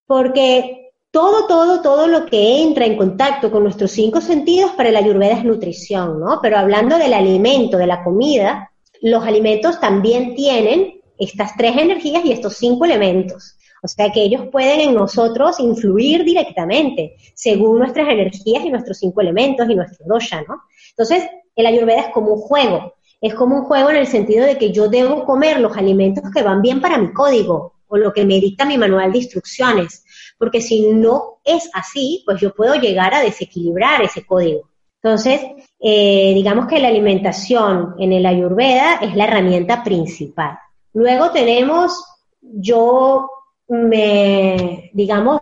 Porque 0.05 0.82
todo, 1.13 1.45
todo, 1.45 1.83
todo 1.83 2.07
lo 2.07 2.25
que 2.25 2.63
entra 2.63 2.87
en 2.87 2.97
contacto 2.97 3.51
con 3.51 3.61
nuestros 3.61 3.91
cinco 3.91 4.19
sentidos 4.19 4.71
para 4.71 4.89
la 4.89 4.97
ayurveda 4.97 5.37
es 5.37 5.43
nutrición, 5.43 6.19
¿no? 6.19 6.39
Pero 6.41 6.57
hablando 6.57 6.97
del 6.97 7.13
alimento, 7.13 7.77
de 7.77 7.85
la 7.85 8.03
comida, 8.03 8.71
los 8.99 9.23
alimentos 9.23 9.79
también 9.79 10.33
tienen 10.33 11.01
estas 11.19 11.55
tres 11.55 11.77
energías 11.77 12.25
y 12.25 12.31
estos 12.31 12.57
cinco 12.57 12.85
elementos. 12.85 13.59
O 13.83 13.87
sea 13.87 14.11
que 14.11 14.23
ellos 14.23 14.47
pueden 14.51 14.79
en 14.79 14.95
nosotros 14.95 15.59
influir 15.59 16.23
directamente 16.23 17.15
según 17.35 17.77
nuestras 17.77 18.09
energías 18.09 18.65
y 18.65 18.71
nuestros 18.71 18.97
cinco 18.97 19.21
elementos 19.21 19.69
y 19.69 19.75
nuestro 19.75 20.07
dosha, 20.07 20.41
¿no? 20.47 20.63
Entonces, 20.89 21.29
el 21.55 21.67
ayurveda 21.67 21.99
es 21.99 22.09
como 22.11 22.33
un 22.33 22.41
juego. 22.41 22.95
Es 23.21 23.35
como 23.35 23.57
un 23.57 23.65
juego 23.65 23.91
en 23.91 23.97
el 23.97 24.07
sentido 24.07 24.47
de 24.47 24.57
que 24.57 24.71
yo 24.71 24.87
debo 24.87 25.25
comer 25.25 25.59
los 25.59 25.77
alimentos 25.77 26.23
que 26.33 26.41
van 26.41 26.63
bien 26.63 26.81
para 26.81 26.97
mi 26.97 27.13
código 27.13 27.75
o 27.87 27.97
lo 27.97 28.11
que 28.13 28.25
me 28.25 28.39
dicta 28.39 28.65
mi 28.65 28.79
manual 28.79 29.11
de 29.11 29.19
instrucciones 29.19 30.03
porque 30.37 30.61
si 30.61 30.91
no 30.91 31.39
es 31.43 31.69
así, 31.73 32.23
pues 32.25 32.39
yo 32.39 32.53
puedo 32.53 32.75
llegar 32.75 33.13
a 33.13 33.21
desequilibrar 33.21 34.01
ese 34.01 34.25
código. 34.25 34.69
Entonces, 35.01 35.41
eh, 35.79 36.31
digamos 36.33 36.67
que 36.67 36.79
la 36.79 36.87
alimentación 36.87 37.95
en 37.99 38.13
el 38.13 38.25
ayurveda 38.25 38.95
es 39.01 39.15
la 39.15 39.25
herramienta 39.25 39.83
principal. 39.83 40.57
Luego 40.93 41.31
tenemos, 41.31 42.05
yo 42.41 43.27
me, 43.67 44.91
digamos, 44.93 45.41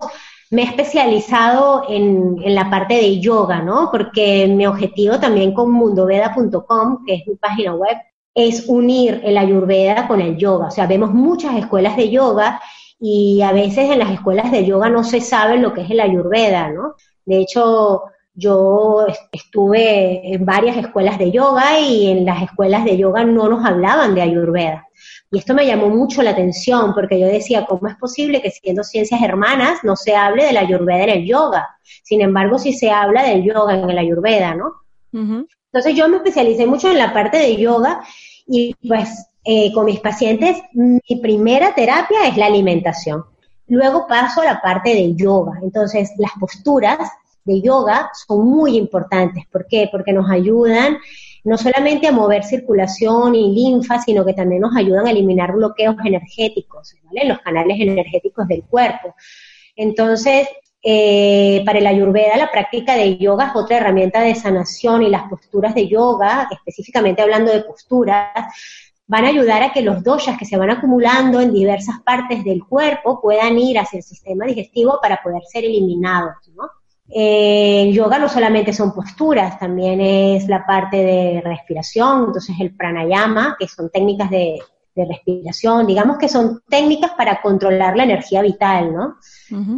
me 0.50 0.64
he 0.64 0.66
especializado 0.66 1.86
en, 1.88 2.38
en, 2.44 2.56
la 2.56 2.70
parte 2.70 2.96
de 2.96 3.20
yoga, 3.20 3.62
¿no? 3.62 3.90
Porque 3.92 4.48
mi 4.48 4.66
objetivo 4.66 5.20
también 5.20 5.54
con 5.54 5.72
mundoveda.com, 5.72 7.06
que 7.06 7.16
es 7.16 7.28
mi 7.28 7.36
página 7.36 7.76
web, 7.76 7.98
es 8.34 8.66
unir 8.68 9.22
el 9.24 9.38
ayurveda 9.38 10.08
con 10.08 10.22
el 10.22 10.38
yoga. 10.38 10.68
O 10.68 10.72
sea, 10.72 10.88
vemos 10.88 11.14
muchas 11.14 11.56
escuelas 11.56 11.96
de 11.98 12.10
yoga 12.10 12.62
y 13.02 13.42
a 13.42 13.52
veces 13.52 13.90
en 13.90 14.00
las 14.00 14.12
escuelas 14.12 14.52
de 14.52 14.64
yoga 14.64 14.88
no 14.90 15.04
se 15.04 15.22
sabe 15.22 15.58
lo 15.58 15.74
que 15.74 15.82
es 15.82 15.90
el 15.90 16.00
ayurveda, 16.00 16.70
¿no? 16.70 16.94
De 17.26 17.40
hecho, 17.40 18.04
yo 18.34 19.06
estuve 19.32 20.34
en 20.34 20.46
varias 20.46 20.78
escuelas 20.78 21.18
de 21.18 21.32
yoga 21.32 21.80
y 21.80 22.12
en 22.12 22.26
las 22.26 22.44
escuelas 22.44 22.86
de 22.86 22.98
yoga 22.98 23.24
no 23.26 23.50
nos 23.50 23.66
hablaban 23.66 24.16
de 24.16 24.22
Ayurveda. 24.22 24.88
Y 25.32 25.40
esto 25.40 25.54
me 25.54 25.66
llamó 25.66 25.90
mucho 25.90 26.22
la 26.22 26.32
atención 26.32 26.94
porque 26.94 27.20
yo 27.20 27.28
decía, 27.28 27.66
¿cómo 27.66 27.88
es 27.88 27.96
posible 27.96 28.42
que 28.42 28.52
siendo 28.52 28.84
ciencias 28.84 29.22
hermanas 29.22 29.80
no 29.84 29.96
se 29.96 30.16
hable 30.16 30.46
de 30.46 30.54
la 30.54 30.62
Ayurveda 30.62 31.04
en 31.04 31.10
el 31.10 31.26
yoga? 31.26 31.68
Sin 32.04 32.22
embargo, 32.22 32.58
sí 32.58 32.74
se 32.74 32.90
habla 32.90 33.24
del 33.24 33.44
yoga 33.44 33.80
en 33.80 33.90
el 33.90 33.98
Ayurveda, 33.98 34.56
¿no? 34.56 34.74
Entonces 35.12 35.96
yo 35.96 36.08
me 36.08 36.18
especialicé 36.18 36.66
mucho 36.68 36.90
en 36.90 36.98
la 36.98 37.14
parte 37.14 37.38
de 37.38 37.58
yoga 37.58 38.02
y 38.48 38.76
pues 38.88 39.31
eh, 39.44 39.72
con 39.74 39.86
mis 39.86 40.00
pacientes 40.00 40.62
mi 40.74 41.16
primera 41.22 41.74
terapia 41.74 42.28
es 42.28 42.38
la 42.38 42.46
alimentación. 42.46 43.26
Luego 43.68 44.06
paso 44.08 44.42
a 44.42 44.46
la 44.46 44.62
parte 44.62 44.94
de 44.94 45.16
yoga. 45.16 45.60
Entonces 45.62 46.12
las 46.18 46.32
posturas 46.40 47.00
de 47.44 47.62
yoga 47.62 48.12
son 48.28 48.48
muy 48.48 48.78
importantes. 48.78 49.46
¿Por 49.52 49.66
qué? 49.68 49.90
Porque 49.92 50.14
nos 50.14 50.30
ayudan 50.30 50.98
no 51.44 51.58
solamente 51.58 52.08
a 52.08 52.12
mover 52.12 52.44
circulación 52.44 53.34
y 53.34 53.54
linfa, 53.54 54.00
sino 54.00 54.24
que 54.26 54.34
también 54.34 54.62
nos 54.62 54.76
ayudan 54.76 55.08
a 55.08 55.12
eliminar 55.12 55.54
bloqueos 55.54 55.96
energéticos, 56.06 56.96
¿vale? 57.04 57.28
Los 57.28 57.40
canales 57.40 57.80
energéticos 57.80 58.48
del 58.48 58.64
cuerpo. 58.64 59.16
Entonces, 59.76 60.48
eh, 60.84 61.64
para 61.66 61.80
el 61.80 61.88
ayurveda, 61.88 62.38
la 62.38 62.52
práctica 62.52 62.96
de 62.96 63.18
yoga 63.18 63.48
es 63.48 63.56
otra 63.56 63.78
herramienta 63.78 64.22
de 64.22 64.36
sanación 64.36 65.04
y 65.04 65.10
las 65.10 65.30
posturas 65.30 65.74
de 65.74 65.88
yoga, 65.88 66.48
específicamente 66.52 67.22
hablando 67.22 67.52
de 67.52 67.62
posturas, 67.62 68.28
van 69.12 69.26
a 69.26 69.28
ayudar 69.28 69.62
a 69.62 69.74
que 69.74 69.82
los 69.82 70.02
doshas 70.02 70.38
que 70.38 70.46
se 70.46 70.56
van 70.56 70.70
acumulando 70.70 71.42
en 71.42 71.52
diversas 71.52 72.00
partes 72.00 72.46
del 72.46 72.64
cuerpo 72.64 73.20
puedan 73.20 73.60
ir 73.60 73.78
hacia 73.78 73.98
el 73.98 74.04
sistema 74.04 74.46
digestivo 74.46 75.00
para 75.02 75.22
poder 75.22 75.42
ser 75.52 75.66
eliminados, 75.66 76.36
¿no? 76.56 76.64
Eh, 77.14 77.84
el 77.84 77.94
yoga 77.94 78.20
no 78.20 78.30
solamente 78.30 78.72
son 78.72 78.94
posturas, 78.94 79.60
también 79.60 80.00
es 80.00 80.48
la 80.48 80.66
parte 80.66 80.96
de 80.96 81.42
respiración, 81.44 82.28
entonces 82.28 82.56
el 82.58 82.74
pranayama, 82.74 83.58
que 83.60 83.68
son 83.68 83.90
técnicas 83.90 84.30
de, 84.30 84.60
respiración, 84.96 85.88
digamos 85.88 86.18
que 86.18 86.30
son 86.30 86.62
técnicas 86.70 87.12
para 87.18 87.42
controlar 87.42 87.98
la 87.98 88.04
energía 88.04 88.42
vital, 88.42 88.94
¿no? 88.94 89.16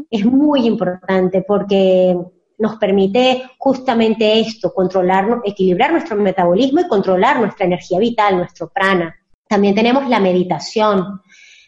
Es 0.09 0.25
muy 0.25 0.67
importante 0.67 1.43
porque 1.47 2.17
nos 2.59 2.75
permite 2.75 3.43
justamente 3.57 4.41
esto, 4.41 4.73
controlar, 4.73 5.41
equilibrar 5.45 5.91
nuestro 5.91 6.17
metabolismo 6.17 6.81
y 6.81 6.87
controlar 6.87 7.39
nuestra 7.39 7.65
energía 7.65 7.99
vital, 7.99 8.37
nuestro 8.37 8.69
prana. 8.69 9.15
También 9.53 9.75
tenemos 9.75 10.09
la 10.09 10.19
meditación. 10.19 11.21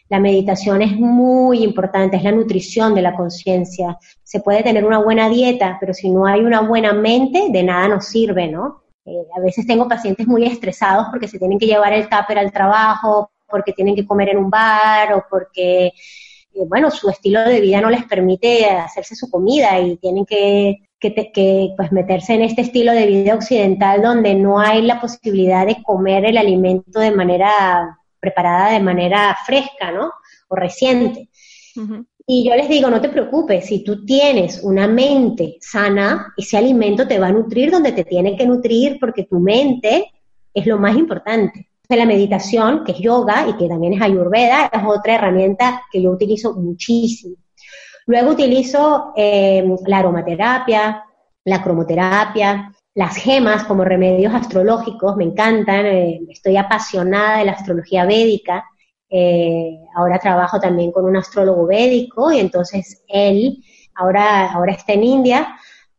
La 0.08 0.18
meditación 0.18 0.82
es 0.82 0.96
muy 0.96 1.62
importante, 1.62 2.16
es 2.16 2.24
la 2.24 2.32
nutrición 2.32 2.96
de 2.96 3.02
la 3.02 3.14
conciencia. 3.14 3.96
Se 4.24 4.40
puede 4.40 4.64
tener 4.64 4.84
una 4.84 4.98
buena 4.98 5.28
dieta, 5.28 5.76
pero 5.78 5.94
si 5.94 6.10
no 6.10 6.26
hay 6.26 6.40
una 6.40 6.62
buena 6.62 6.92
mente, 6.92 7.46
de 7.48 7.62
nada 7.62 7.86
nos 7.86 8.06
sirve, 8.06 8.48
¿no? 8.48 8.82
Eh, 9.04 9.22
a 9.36 9.40
veces 9.40 9.68
tengo 9.68 9.86
pacientes 9.86 10.26
muy 10.26 10.44
estresados 10.44 11.06
porque 11.12 11.28
se 11.28 11.38
tienen 11.38 11.60
que 11.60 11.66
llevar 11.66 11.92
el 11.92 12.08
tupper 12.08 12.40
al 12.40 12.50
trabajo, 12.50 13.30
porque 13.48 13.72
tienen 13.72 13.94
que 13.94 14.04
comer 14.04 14.30
en 14.30 14.38
un 14.38 14.50
bar 14.50 15.12
o 15.12 15.24
porque, 15.30 15.92
bueno, 16.66 16.90
su 16.90 17.08
estilo 17.08 17.42
de 17.42 17.60
vida 17.60 17.80
no 17.80 17.90
les 17.90 18.04
permite 18.04 18.66
hacerse 18.66 19.14
su 19.14 19.30
comida 19.30 19.78
y 19.80 19.96
tienen 19.96 20.24
que, 20.24 20.88
que, 20.98 21.74
pues 21.76 21.92
meterse 21.92 22.34
en 22.34 22.42
este 22.42 22.62
estilo 22.62 22.92
de 22.92 23.06
vida 23.06 23.34
occidental 23.34 24.02
donde 24.02 24.34
no 24.34 24.58
hay 24.58 24.82
la 24.82 25.00
posibilidad 25.00 25.66
de 25.66 25.82
comer 25.82 26.24
el 26.24 26.38
alimento 26.38 27.00
de 27.00 27.10
manera 27.10 27.98
preparada 28.20 28.72
de 28.72 28.80
manera 28.80 29.36
fresca, 29.44 29.92
¿no? 29.92 30.10
O 30.48 30.56
reciente. 30.56 31.28
Y 32.26 32.48
yo 32.48 32.56
les 32.56 32.68
digo, 32.68 32.90
no 32.90 33.00
te 33.00 33.08
preocupes, 33.08 33.66
si 33.66 33.84
tú 33.84 34.04
tienes 34.04 34.60
una 34.64 34.88
mente 34.88 35.58
sana, 35.60 36.34
ese 36.36 36.56
alimento 36.56 37.06
te 37.06 37.20
va 37.20 37.28
a 37.28 37.32
nutrir 37.32 37.70
donde 37.70 37.92
te 37.92 38.04
tiene 38.04 38.36
que 38.36 38.46
nutrir 38.46 38.98
porque 38.98 39.24
tu 39.24 39.38
mente 39.38 40.12
es 40.52 40.66
lo 40.66 40.78
más 40.78 40.96
importante. 40.96 41.68
La 41.88 42.04
meditación, 42.04 42.84
que 42.84 42.92
es 42.92 42.98
yoga 42.98 43.46
y 43.48 43.52
que 43.56 43.68
también 43.68 43.94
es 43.94 44.02
ayurveda, 44.02 44.70
es 44.72 44.82
otra 44.84 45.14
herramienta 45.14 45.82
que 45.90 46.02
yo 46.02 46.10
utilizo 46.10 46.54
muchísimo. 46.54 47.36
Luego 48.06 48.30
utilizo 48.30 49.12
eh, 49.16 49.64
la 49.86 49.98
aromaterapia, 49.98 51.04
la 51.44 51.62
cromoterapia, 51.62 52.72
las 52.94 53.16
gemas 53.16 53.64
como 53.64 53.84
remedios 53.84 54.34
astrológicos 54.34 55.16
me 55.16 55.24
encantan, 55.24 55.86
eh, 55.86 56.20
estoy 56.30 56.56
apasionada 56.56 57.38
de 57.38 57.44
la 57.44 57.52
astrología 57.52 58.04
védica. 58.06 58.64
Eh, 59.08 59.78
ahora 59.94 60.18
trabajo 60.18 60.58
también 60.58 60.90
con 60.90 61.04
un 61.04 61.16
astrólogo 61.16 61.66
védico 61.66 62.32
y 62.32 62.40
entonces 62.40 63.04
él 63.06 63.62
ahora, 63.94 64.52
ahora 64.52 64.72
está 64.72 64.94
en 64.94 65.04
India, 65.04 65.56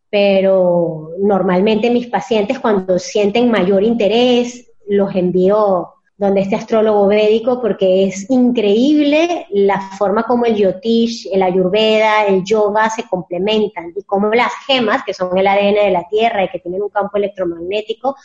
pero 0.10 1.12
normalmente 1.22 1.90
mis 1.90 2.08
pacientes 2.08 2.60
cuando 2.60 3.00
sienten 3.00 3.50
mayor 3.50 3.84
interés 3.84 4.67
los 4.88 5.16
envío 5.16 5.94
donde 6.18 6.42
este 6.42 6.56
astrólogo 6.56 7.08
védico, 7.08 7.62
porque 7.62 8.06
es 8.08 8.28
increíble 8.30 9.46
la 9.52 9.80
forma 9.98 10.24
como 10.24 10.46
el 10.46 10.56
yotish, 10.56 11.30
el 11.32 11.44
ayurveda, 11.44 12.26
el 12.26 12.44
yoga 12.44 12.90
se 12.90 13.04
complementan 13.04 13.94
y 13.96 14.04
cómo 14.04 14.30
las 14.30 14.52
gemas, 14.66 15.04
que 15.04 15.14
son 15.14 15.38
el 15.38 15.46
ADN 15.46 15.76
de 15.76 15.92
la 15.92 16.08
Tierra 16.10 16.44
y 16.44 16.50
que 16.50 16.60
tienen 16.60 16.82
un 16.82 16.90
campo 16.90 17.18
electromagnético, 17.18 18.16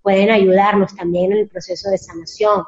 pueden 0.00 0.30
ayudarnos 0.30 0.96
también 0.96 1.32
en 1.32 1.38
el 1.38 1.48
proceso 1.48 1.90
de 1.90 1.98
sanación. 1.98 2.64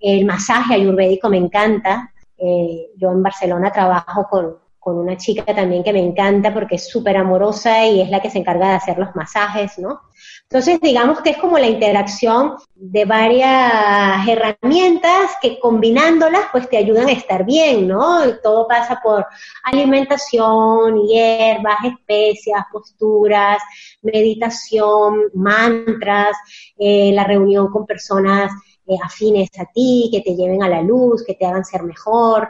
El 0.00 0.24
masaje 0.24 0.74
ayurvédico 0.74 1.28
me 1.28 1.36
encanta. 1.36 2.10
Eh, 2.38 2.90
yo 2.96 3.10
en 3.12 3.22
Barcelona 3.22 3.70
trabajo 3.70 4.26
con, 4.30 4.56
con 4.82 4.98
una 4.98 5.16
chica 5.16 5.44
también 5.54 5.84
que 5.84 5.92
me 5.92 6.00
encanta 6.00 6.52
porque 6.52 6.74
es 6.74 6.90
súper 6.90 7.16
amorosa 7.16 7.86
y 7.86 8.00
es 8.00 8.10
la 8.10 8.20
que 8.20 8.30
se 8.30 8.38
encarga 8.38 8.70
de 8.70 8.74
hacer 8.74 8.98
los 8.98 9.14
masajes, 9.14 9.78
¿no? 9.78 10.00
Entonces, 10.42 10.80
digamos 10.80 11.20
que 11.20 11.30
es 11.30 11.36
como 11.36 11.56
la 11.56 11.68
interacción 11.68 12.56
de 12.74 13.04
varias 13.04 14.26
herramientas 14.26 15.36
que 15.40 15.60
combinándolas, 15.60 16.46
pues 16.50 16.68
te 16.68 16.78
ayudan 16.78 17.08
a 17.08 17.12
estar 17.12 17.44
bien, 17.44 17.86
¿no? 17.86 18.22
todo 18.42 18.66
pasa 18.66 19.00
por 19.02 19.24
alimentación, 19.62 21.06
hierbas, 21.06 21.78
especias, 21.84 22.64
posturas, 22.72 23.62
meditación, 24.02 25.30
mantras, 25.32 26.36
eh, 26.76 27.12
la 27.14 27.22
reunión 27.22 27.70
con 27.70 27.86
personas 27.86 28.50
eh, 28.86 28.96
afines 29.02 29.48
a 29.58 29.64
ti, 29.72 30.08
que 30.12 30.20
te 30.20 30.34
lleven 30.34 30.62
a 30.62 30.68
la 30.68 30.82
luz, 30.82 31.24
que 31.24 31.34
te 31.34 31.46
hagan 31.46 31.64
ser 31.64 31.82
mejor, 31.84 32.48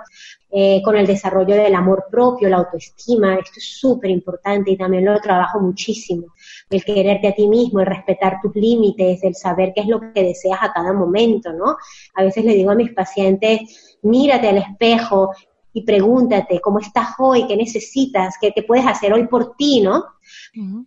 eh, 0.51 0.83
con 0.85 0.97
el 0.97 1.07
desarrollo 1.07 1.55
del 1.55 1.75
amor 1.75 2.05
propio, 2.11 2.49
la 2.49 2.59
autoestima, 2.59 3.37
esto 3.37 3.59
es 3.59 3.79
súper 3.79 4.11
importante 4.11 4.71
y 4.71 4.77
también 4.77 5.05
lo 5.05 5.19
trabajo 5.21 5.61
muchísimo, 5.61 6.27
el 6.69 6.85
quererte 6.85 7.29
a 7.29 7.35
ti 7.35 7.49
mismo, 7.49 7.81
el 7.81 7.87
respetar 7.87 8.39
tus 8.43 8.55
límites, 8.55 9.23
el 9.25 9.35
saber 9.35 9.73
qué 9.75 9.83
es 9.83 9.89
lo 9.89 10.01
que 10.13 10.23
deseas 10.23 10.59
a 10.63 10.73
cada 10.73 10.93
momento, 10.93 11.53
¿no? 11.53 11.77
A 12.15 12.23
veces 12.23 12.45
le 12.45 12.55
digo 12.55 12.71
a 12.71 12.75
mis 12.75 12.93
pacientes, 12.93 13.97
mírate 14.03 14.49
al 14.49 14.59
espejo 14.59 15.31
y 15.73 15.83
pregúntate 15.83 16.61
cómo 16.61 16.79
estás 16.79 17.15
hoy, 17.19 17.47
qué 17.47 17.57
necesitas, 17.57 18.37
qué 18.41 18.53
te 18.53 18.63
puedes 18.63 18.87
hacer 18.87 19.13
hoy 19.13 19.27
por 19.27 19.57
ti, 19.57 19.81
¿no? 19.81 20.05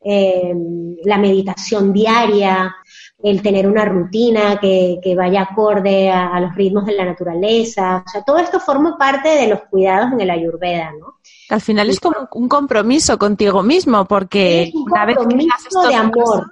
Eh, 0.04 0.54
la 1.04 1.18
meditación 1.18 1.92
diaria, 1.92 2.76
el 3.24 3.42
tener 3.42 3.68
una 3.68 3.86
rutina 3.86 4.60
que, 4.60 5.16
vaya 5.18 5.42
acorde 5.44 6.10
a, 6.10 6.40
los 6.40 6.56
ritmos 6.56 6.86
de 6.86 6.94
la 6.94 7.06
naturaleza, 7.06 8.04
o 8.06 8.10
sea, 8.10 8.24
todo 8.24 8.38
esto 8.38 8.60
forma 8.60 8.98
parte 8.98 9.30
de 9.30 9.48
los 9.48 9.62
cuidados 9.70 10.12
en 10.14 10.22
el 10.22 10.30
ayurveda, 10.30 10.92
¿no? 11.00 11.16
al 11.50 11.62
final 11.62 11.90
es 11.90 12.00
como 12.00 12.28
un 12.34 12.48
compromiso 12.48 13.18
contigo 13.18 13.62
mismo, 13.62 14.06
porque 14.06 14.64
es 14.64 14.76
un 14.76 14.86
compromiso 14.86 15.88
de 15.88 15.96
amor. 15.96 16.52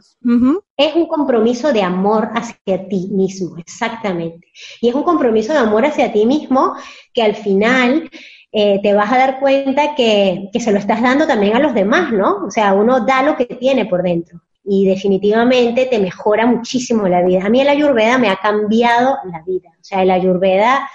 Es 0.78 0.96
un 0.96 1.08
compromiso 1.08 1.74
de 1.74 1.82
amor 1.82 2.30
hacia 2.34 2.88
ti 2.88 3.08
mismo, 3.12 3.58
exactamente. 3.58 4.48
Y 4.82 4.90
es 4.90 4.96
un 4.96 5.04
compromiso 5.04 5.52
de 5.54 5.60
amor 5.60 5.86
hacia 5.86 6.12
ti 6.14 6.26
mismo 6.26 6.76
que 7.14 7.24
al 7.24 7.36
final 7.36 8.10
eh, 8.52 8.80
te 8.82 8.94
vas 8.94 9.12
a 9.12 9.18
dar 9.18 9.40
cuenta 9.40 9.96
que, 9.96 10.50
que, 10.54 10.60
se 10.60 10.72
lo 10.72 10.78
estás 10.78 11.02
dando 11.02 11.26
también 11.26 11.56
a 11.56 11.60
los 11.60 11.74
demás, 11.74 12.12
¿no? 12.12 12.46
O 12.46 12.52
sea, 12.52 12.74
uno 12.74 13.04
da 13.06 13.24
lo 13.24 13.36
que 13.36 13.46
tiene 13.46 13.86
por 13.86 14.04
dentro 14.04 14.42
y 14.64 14.86
definitivamente 14.86 15.86
te 15.88 16.00
mejora 16.00 16.46
muchísimo 16.46 17.08
la 17.08 17.22
vida. 17.24 17.46
A 17.46 17.50
mí 17.50 17.62
el 17.62 17.70
ayurveda 17.70 18.18
me 18.18 18.30
ha 18.30 18.38
cambiado 18.38 19.18
la 19.32 19.42
vida, 19.46 19.70
o 19.72 19.84
sea, 19.84 20.04
el 20.04 20.12
ayurveda 20.12 20.90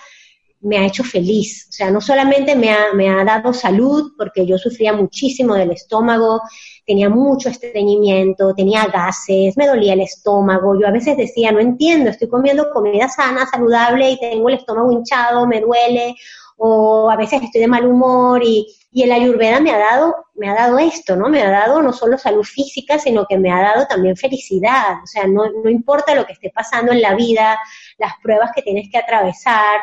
me 0.61 0.79
ha 0.79 0.87
hecho 0.87 1.05
feliz, 1.05 1.67
o 1.69 1.73
sea, 1.73 1.91
no 1.91 2.01
solamente 2.01 2.57
me 2.57 2.71
ha, 2.73 2.93
me 2.93 3.09
ha 3.09 3.23
dado 3.25 3.53
salud, 3.53 4.13
porque 4.17 4.45
yo 4.45 4.59
sufría 4.59 4.93
muchísimo 4.93 5.55
del 5.55 5.71
estómago, 5.71 6.41
tenía 6.85 7.09
mucho 7.09 7.49
estreñimiento, 7.49 8.55
tenía 8.55 8.87
gases, 8.87 9.57
me 9.57 9.69
dolía 9.69 9.93
el 9.93 10.01
estómago, 10.01 10.79
yo 10.81 10.89
a 10.89 10.91
veces 10.91 11.17
decía, 11.17 11.53
no 11.53 11.61
entiendo, 11.61 12.11
estoy 12.11 12.29
comiendo 12.29 12.71
comida 12.71 13.09
sana, 13.09 13.47
saludable 13.47 14.11
y 14.11 14.19
tengo 14.19 14.49
el 14.49 14.57
estómago 14.57 14.91
hinchado, 14.91 15.47
me 15.47 15.61
duele, 15.61 16.17
o 16.59 17.11
a 17.11 17.17
veces 17.17 17.43
estoy 17.43 17.63
de 17.63 17.69
mal 17.69 17.87
humor 17.87 18.43
y, 18.45 18.67
y 18.91 19.03
el 19.05 19.13
ayurveda 19.13 19.61
me 19.61 19.71
ha 19.71 19.79
dado, 19.79 20.15
me 20.35 20.49
ha 20.49 20.55
dado 20.55 20.79
esto, 20.79 21.17
¿no? 21.17 21.29
Me 21.29 21.41
ha 21.41 21.51
dado 21.51 21.81
no 21.81 21.93
solo 21.93 22.19
salud 22.19 22.43
física, 22.43 22.99
sino 22.99 23.27
que 23.27 23.39
me 23.39 23.51
ha 23.51 23.63
dado 23.63 23.87
también 23.87 24.17
felicidad. 24.17 25.03
O 25.03 25.07
sea, 25.07 25.27
no, 25.27 25.45
no 25.51 25.71
importa 25.71 26.15
lo 26.15 26.27
que 26.27 26.33
esté 26.33 26.51
pasando 26.51 26.93
en 26.93 27.01
la 27.01 27.15
vida, 27.15 27.59
las 27.97 28.13
pruebas 28.23 28.51
que 28.55 28.63
tienes 28.63 28.89
que 28.91 28.99
atravesar, 28.99 29.81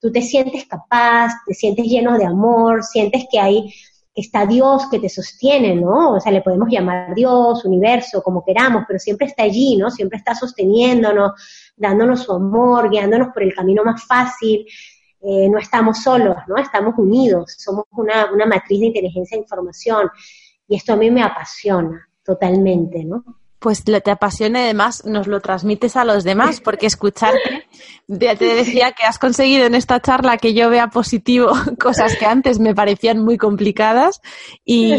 tú 0.00 0.10
te 0.10 0.20
sientes 0.20 0.66
capaz, 0.66 1.32
te 1.46 1.54
sientes 1.54 1.86
lleno 1.86 2.18
de 2.18 2.26
amor, 2.26 2.82
sientes 2.82 3.26
que 3.30 3.38
hay 3.38 3.72
está 4.16 4.46
Dios 4.46 4.86
que 4.90 4.98
te 4.98 5.10
sostiene, 5.10 5.74
¿no? 5.74 6.14
O 6.14 6.20
sea, 6.20 6.32
le 6.32 6.40
podemos 6.40 6.68
llamar 6.70 7.14
Dios, 7.14 7.64
universo, 7.66 8.22
como 8.22 8.42
queramos, 8.42 8.84
pero 8.88 8.98
siempre 8.98 9.26
está 9.26 9.42
allí, 9.42 9.76
¿no? 9.76 9.90
Siempre 9.90 10.16
está 10.16 10.34
sosteniéndonos, 10.34 11.32
dándonos 11.76 12.22
su 12.22 12.32
amor, 12.32 12.90
guiándonos 12.90 13.28
por 13.28 13.42
el 13.42 13.54
camino 13.54 13.84
más 13.84 14.02
fácil. 14.04 14.66
Eh, 15.28 15.48
no 15.48 15.58
estamos 15.58 16.02
solos, 16.02 16.36
¿no? 16.46 16.56
Estamos 16.56 16.94
unidos, 16.98 17.56
somos 17.58 17.84
una, 17.90 18.30
una 18.32 18.46
matriz 18.46 18.78
de 18.78 18.86
inteligencia 18.86 19.36
e 19.36 19.40
información. 19.40 20.08
Y 20.68 20.76
esto 20.76 20.92
a 20.92 20.96
mí 20.96 21.10
me 21.10 21.22
apasiona 21.22 22.08
totalmente, 22.24 23.04
¿no? 23.04 23.24
pues 23.58 23.82
te 23.82 24.10
apasiona 24.12 24.60
y 24.60 24.64
además 24.64 25.04
nos 25.06 25.26
lo 25.26 25.40
transmites 25.40 25.96
a 25.96 26.04
los 26.04 26.22
demás, 26.22 26.60
porque 26.60 26.86
escucharte, 26.86 27.66
ya 28.06 28.36
te 28.36 28.44
decía 28.44 28.92
que 28.92 29.04
has 29.04 29.18
conseguido 29.18 29.66
en 29.66 29.74
esta 29.74 30.00
charla 30.00 30.36
que 30.36 30.54
yo 30.54 30.70
vea 30.70 30.88
positivo 30.88 31.50
cosas 31.80 32.16
que 32.16 32.26
antes 32.26 32.60
me 32.60 32.76
parecían 32.76 33.18
muy 33.18 33.38
complicadas 33.38 34.20
y, 34.64 34.94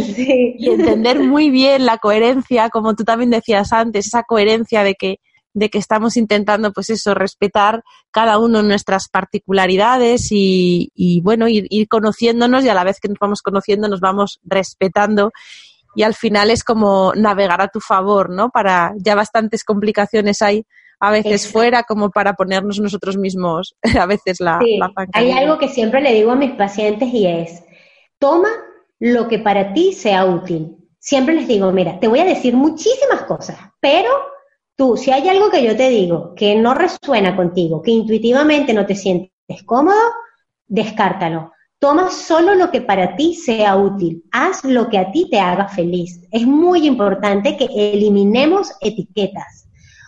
y, 0.57 0.69
entender 0.69 1.19
muy 1.19 1.49
bien 1.49 1.85
la 1.85 1.97
coherencia, 1.97 2.69
como 2.69 2.93
tú 2.93 3.05
también 3.05 3.29
decías 3.29 3.71
antes, 3.71 4.07
esa 4.07 4.23
coherencia 4.23 4.83
de 4.83 4.95
que 4.95 5.19
de 5.57 5.69
que 5.69 5.79
estamos 5.79 6.17
intentando, 6.17 6.71
pues 6.71 6.91
eso, 6.91 7.15
respetar 7.15 7.83
cada 8.11 8.37
uno 8.37 8.61
nuestras 8.61 9.09
particularidades 9.09 10.31
y, 10.31 10.91
y 10.93 11.21
bueno, 11.21 11.47
ir, 11.47 11.65
ir, 11.71 11.87
conociéndonos 11.87 12.63
y 12.63 12.69
a 12.69 12.75
la 12.75 12.83
vez 12.83 12.99
que 12.99 13.07
nos 13.07 13.17
vamos 13.19 13.41
conociendo 13.41 13.87
nos 13.87 13.99
vamos 13.99 14.39
respetando 14.43 15.31
y 15.95 16.03
al 16.03 16.13
final 16.13 16.51
es 16.51 16.63
como 16.63 17.13
navegar 17.15 17.59
a 17.59 17.69
tu 17.69 17.79
favor, 17.79 18.29
¿no? 18.29 18.51
Para 18.51 18.93
ya 18.97 19.15
bastantes 19.15 19.63
complicaciones 19.63 20.43
hay 20.43 20.63
a 20.99 21.11
veces 21.11 21.51
fuera 21.51 21.83
como 21.83 22.11
para 22.11 22.33
ponernos 22.33 22.79
nosotros 22.79 23.17
mismos 23.17 23.75
a 23.99 24.05
veces 24.05 24.39
la, 24.39 24.59
sí. 24.63 24.79
Hay 25.13 25.31
algo 25.31 25.57
que 25.57 25.69
siempre 25.69 26.01
le 26.01 26.13
digo 26.13 26.31
a 26.31 26.35
mis 26.35 26.51
pacientes 26.51 27.11
y 27.11 27.25
es, 27.25 27.63
toma 28.19 28.49
lo 28.99 29.27
que 29.27 29.39
para 29.39 29.73
ti 29.73 29.93
sea 29.93 30.25
útil. 30.25 30.77
Siempre 30.99 31.33
les 31.33 31.47
digo, 31.47 31.71
mira, 31.71 31.99
te 31.99 32.07
voy 32.07 32.19
a 32.19 32.25
decir 32.25 32.55
muchísimas 32.55 33.23
cosas, 33.23 33.57
pero 33.79 34.09
tú, 34.77 34.95
si 34.95 35.11
hay 35.11 35.27
algo 35.27 35.49
que 35.49 35.63
yo 35.63 35.75
te 35.75 35.89
digo 35.89 36.33
que 36.35 36.55
no 36.55 36.73
resuena 36.73 37.35
contigo, 37.35 37.81
que 37.81 37.91
intuitivamente 37.91 38.73
no 38.73 38.85
te 38.85 38.95
sientes 38.95 39.31
cómodo, 39.65 39.97
descártalo. 40.67 41.51
Toma 41.79 42.09
solo 42.09 42.55
lo 42.55 42.71
que 42.71 42.81
para 42.81 43.15
ti 43.15 43.35
sea 43.35 43.75
útil, 43.75 44.23
haz 44.31 44.63
lo 44.63 44.89
que 44.89 44.97
a 44.97 45.11
ti 45.11 45.27
te 45.29 45.39
haga 45.39 45.67
feliz. 45.67 46.21
Es 46.31 46.47
muy 46.47 46.87
importante 46.87 47.57
que 47.57 47.67
eliminemos 47.93 48.71
etiquetas. 48.79 49.66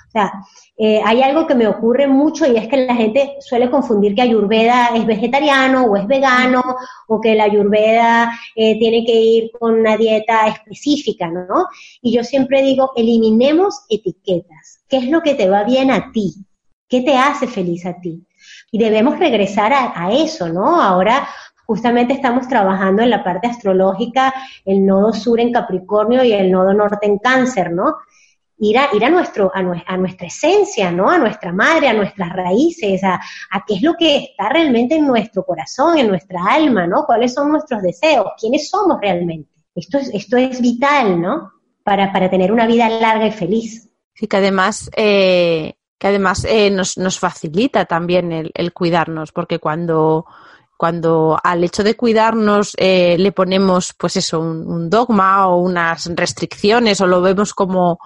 O 0.10 0.12
sea, 0.12 0.34
eh, 0.76 1.00
hay 1.06 1.22
algo 1.22 1.46
que 1.46 1.54
me 1.54 1.68
ocurre 1.68 2.08
mucho 2.08 2.52
y 2.52 2.58
es 2.58 2.68
que 2.68 2.78
la 2.78 2.96
gente 2.96 3.36
suele 3.42 3.70
confundir 3.70 4.16
que 4.16 4.24
Ayurveda 4.24 4.88
es 4.96 5.06
vegetariano 5.06 5.86
o 5.86 5.96
es 5.96 6.08
vegano 6.08 6.64
o 7.08 7.22
que 7.22 7.36
la 7.36 7.44
Ayurveda 7.44 8.32
eh, 8.56 8.80
tiene 8.80 9.06
que 9.06 9.14
ir 9.14 9.52
con 9.52 9.76
una 9.76 9.98
dieta 9.98 10.48
específica, 10.48 11.28
¿no? 11.28 11.68
Y 12.02 12.12
yo 12.12 12.24
siempre 12.24 12.64
digo, 12.64 12.92
eliminemos 12.96 13.86
etiquetas. 13.88 14.82
¿Qué 14.90 14.98
es 14.98 15.10
lo 15.10 15.22
que 15.22 15.36
te 15.36 15.48
va 15.48 15.64
bien 15.64 15.92
a 15.92 16.12
ti? 16.12 16.34
¿Qué 16.88 17.02
te 17.02 17.16
hace 17.16 17.46
feliz 17.46 17.86
a 17.86 18.02
ti? 18.02 18.26
Y 18.72 18.80
debemos 18.80 19.20
regresar 19.20 19.74
a, 19.74 19.94
a 19.96 20.12
eso, 20.12 20.50
¿no? 20.50 20.82
Ahora 20.82 21.28
justamente 21.68 22.14
estamos 22.14 22.48
trabajando 22.48 23.04
en 23.04 23.12
la 23.12 23.24
parte 23.24 23.46
astrológica, 23.46 24.34
el 24.66 24.84
nodo 24.88 25.14
sur 25.14 25.40
en 25.40 25.54
Capricornio 25.54 26.24
y 26.24 26.34
el 26.34 26.50
nodo 26.50 26.74
norte 26.74 27.06
en 27.06 27.20
Cáncer, 27.20 27.72
¿no? 27.72 27.98
Ir 28.60 28.78
a, 28.78 28.90
ir 28.94 29.06
a, 29.06 29.10
nuestro, 29.10 29.52
a, 29.54 29.98
nuestra 29.98 30.28
esencia, 30.28 30.92
¿no? 30.92 31.10
A 31.10 31.18
nuestra 31.18 31.54
madre, 31.54 31.88
a 31.88 31.94
nuestras 31.94 32.34
raíces, 32.34 33.04
a, 33.04 33.16
a, 33.16 33.66
qué 33.66 33.76
es 33.76 33.82
lo 33.82 33.96
que 33.96 34.18
está 34.18 34.50
realmente 34.50 34.96
en 34.96 35.08
nuestro 35.08 35.44
corazón, 35.44 35.98
en 35.98 36.10
nuestra 36.10 36.44
alma, 36.44 36.86
¿no? 36.86 37.06
¿Cuáles 37.06 37.34
son 37.34 37.52
nuestros 37.52 37.82
deseos? 37.82 38.28
¿Quiénes 38.38 38.70
somos 38.70 39.00
realmente? 39.00 39.50
Esto 39.74 39.98
es, 39.98 40.10
esto 40.14 40.38
es 40.38 40.62
vital, 40.62 41.22
¿no? 41.22 41.52
Para, 41.84 42.12
para 42.12 42.30
tener 42.30 42.52
una 42.52 42.68
vida 42.68 42.90
larga 42.90 43.28
y 43.28 43.32
feliz. 43.32 43.90
Sí, 44.14 44.28
que 44.28 44.38
además, 44.38 44.92
eh, 44.96 45.76
que 45.98 46.08
además 46.08 46.46
eh, 46.46 46.70
nos, 46.70 46.98
nos 46.98 47.18
facilita 47.18 47.86
también 47.86 48.52
el 48.54 48.74
cuidarnos, 48.74 49.32
porque 49.32 49.60
cuando 49.60 50.26
cuando 50.80 51.38
al 51.44 51.62
hecho 51.66 51.84
de 51.84 51.98
cuidarnos 51.98 52.72
eh, 52.78 53.18
le 53.20 53.34
ponemos, 53.34 53.94
pues 53.98 54.16
eso, 54.16 54.40
un, 54.40 54.66
un, 54.66 54.90
dogma 54.90 55.46
o 55.50 55.58
unas 55.58 56.10
restricciones 56.16 57.02
o 57.02 57.06
lo 57.06 57.22
vemos 57.22 57.54
como, 57.54 58.00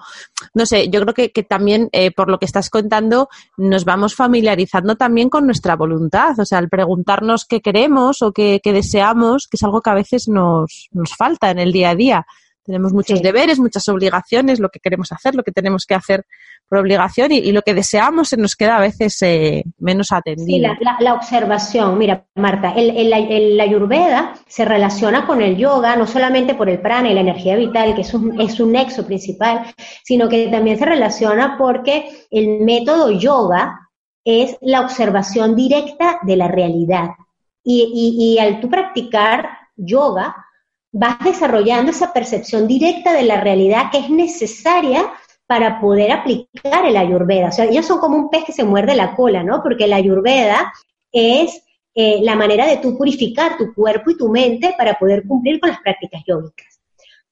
no 0.54 0.66
sé, 0.66 0.88
yo 0.88 1.00
creo 1.02 1.14
que, 1.14 1.30
que 1.30 1.44
también 1.44 1.88
eh, 1.92 2.10
por 2.10 2.28
lo 2.28 2.40
que 2.40 2.46
estás 2.46 2.70
contando 2.70 3.28
nos 3.56 3.84
vamos 3.84 4.16
familiarizando 4.16 4.96
también 4.96 5.30
con 5.30 5.46
nuestra 5.46 5.76
voluntad, 5.76 6.36
o 6.40 6.44
sea, 6.44 6.58
al 6.58 6.68
preguntarnos 6.68 7.44
qué 7.44 7.60
queremos 7.60 8.22
o 8.22 8.32
qué, 8.32 8.60
qué 8.60 8.72
deseamos, 8.72 9.46
que 9.46 9.56
es 9.56 9.62
algo 9.62 9.80
que 9.80 9.90
a 9.90 9.94
veces 9.94 10.26
nos, 10.26 10.88
nos 10.90 11.14
falta 11.14 11.52
en 11.52 11.60
el 11.60 11.70
día 11.70 11.90
a 11.90 11.94
día. 11.94 12.26
Tenemos 12.64 12.92
muchos 12.92 13.18
sí. 13.18 13.22
deberes, 13.22 13.58
muchas 13.58 13.86
obligaciones, 13.88 14.58
lo 14.58 14.70
que 14.70 14.80
queremos 14.80 15.12
hacer, 15.12 15.34
lo 15.34 15.42
que 15.42 15.52
tenemos 15.52 15.84
que 15.86 15.94
hacer 15.94 16.24
por 16.68 16.78
obligación 16.78 17.30
y, 17.32 17.38
y 17.38 17.52
lo 17.52 17.62
que 17.62 17.74
deseamos 17.74 18.30
se 18.30 18.36
nos 18.36 18.56
queda 18.56 18.76
a 18.76 18.80
veces 18.80 19.20
eh, 19.22 19.64
menos 19.78 20.12
atendido. 20.12 20.46
Sí, 20.46 20.58
la, 20.60 20.76
la, 20.80 20.96
la, 20.98 21.14
observación. 21.14 21.98
Mira, 21.98 22.24
Marta, 22.34 22.72
el, 22.74 22.96
el, 22.96 23.12
el, 23.12 23.56
la 23.56 23.64
ayurveda 23.64 24.34
se 24.46 24.64
relaciona 24.64 25.26
con 25.26 25.42
el 25.42 25.56
yoga, 25.56 25.94
no 25.96 26.06
solamente 26.06 26.54
por 26.54 26.70
el 26.70 26.80
prana 26.80 27.10
y 27.10 27.14
la 27.14 27.20
energía 27.20 27.56
vital, 27.56 27.94
que 27.94 28.00
es 28.00 28.14
un, 28.14 28.40
es 28.40 28.58
un 28.60 28.72
nexo 28.72 29.06
principal, 29.06 29.66
sino 30.02 30.28
que 30.28 30.48
también 30.48 30.78
se 30.78 30.86
relaciona 30.86 31.56
porque 31.58 32.08
el 32.30 32.60
método 32.60 33.10
yoga 33.10 33.90
es 34.24 34.56
la 34.62 34.80
observación 34.80 35.54
directa 35.54 36.18
de 36.22 36.36
la 36.36 36.48
realidad. 36.48 37.10
Y, 37.62 37.90
y, 37.94 38.34
y 38.34 38.38
al 38.38 38.60
tú 38.60 38.68
practicar 38.70 39.48
yoga, 39.76 40.43
vas 40.96 41.18
desarrollando 41.24 41.90
esa 41.90 42.12
percepción 42.12 42.68
directa 42.68 43.12
de 43.12 43.24
la 43.24 43.40
realidad 43.40 43.90
que 43.90 43.98
es 43.98 44.10
necesaria 44.10 45.12
para 45.44 45.80
poder 45.80 46.12
aplicar 46.12 46.86
el 46.86 46.96
ayurveda. 46.96 47.48
O 47.48 47.52
sea, 47.52 47.64
ellos 47.64 47.84
son 47.84 47.98
como 47.98 48.16
un 48.16 48.30
pez 48.30 48.44
que 48.44 48.52
se 48.52 48.62
muerde 48.62 48.94
la 48.94 49.16
cola, 49.16 49.42
¿no? 49.42 49.60
Porque 49.60 49.88
la 49.88 49.96
ayurveda 49.96 50.72
es 51.10 51.64
eh, 51.96 52.20
la 52.22 52.36
manera 52.36 52.64
de 52.66 52.76
tú 52.76 52.96
purificar 52.96 53.58
tu 53.58 53.74
cuerpo 53.74 54.12
y 54.12 54.16
tu 54.16 54.28
mente 54.28 54.72
para 54.78 54.94
poder 54.94 55.26
cumplir 55.26 55.58
con 55.58 55.70
las 55.70 55.80
prácticas 55.80 56.22
yógicas. 56.28 56.80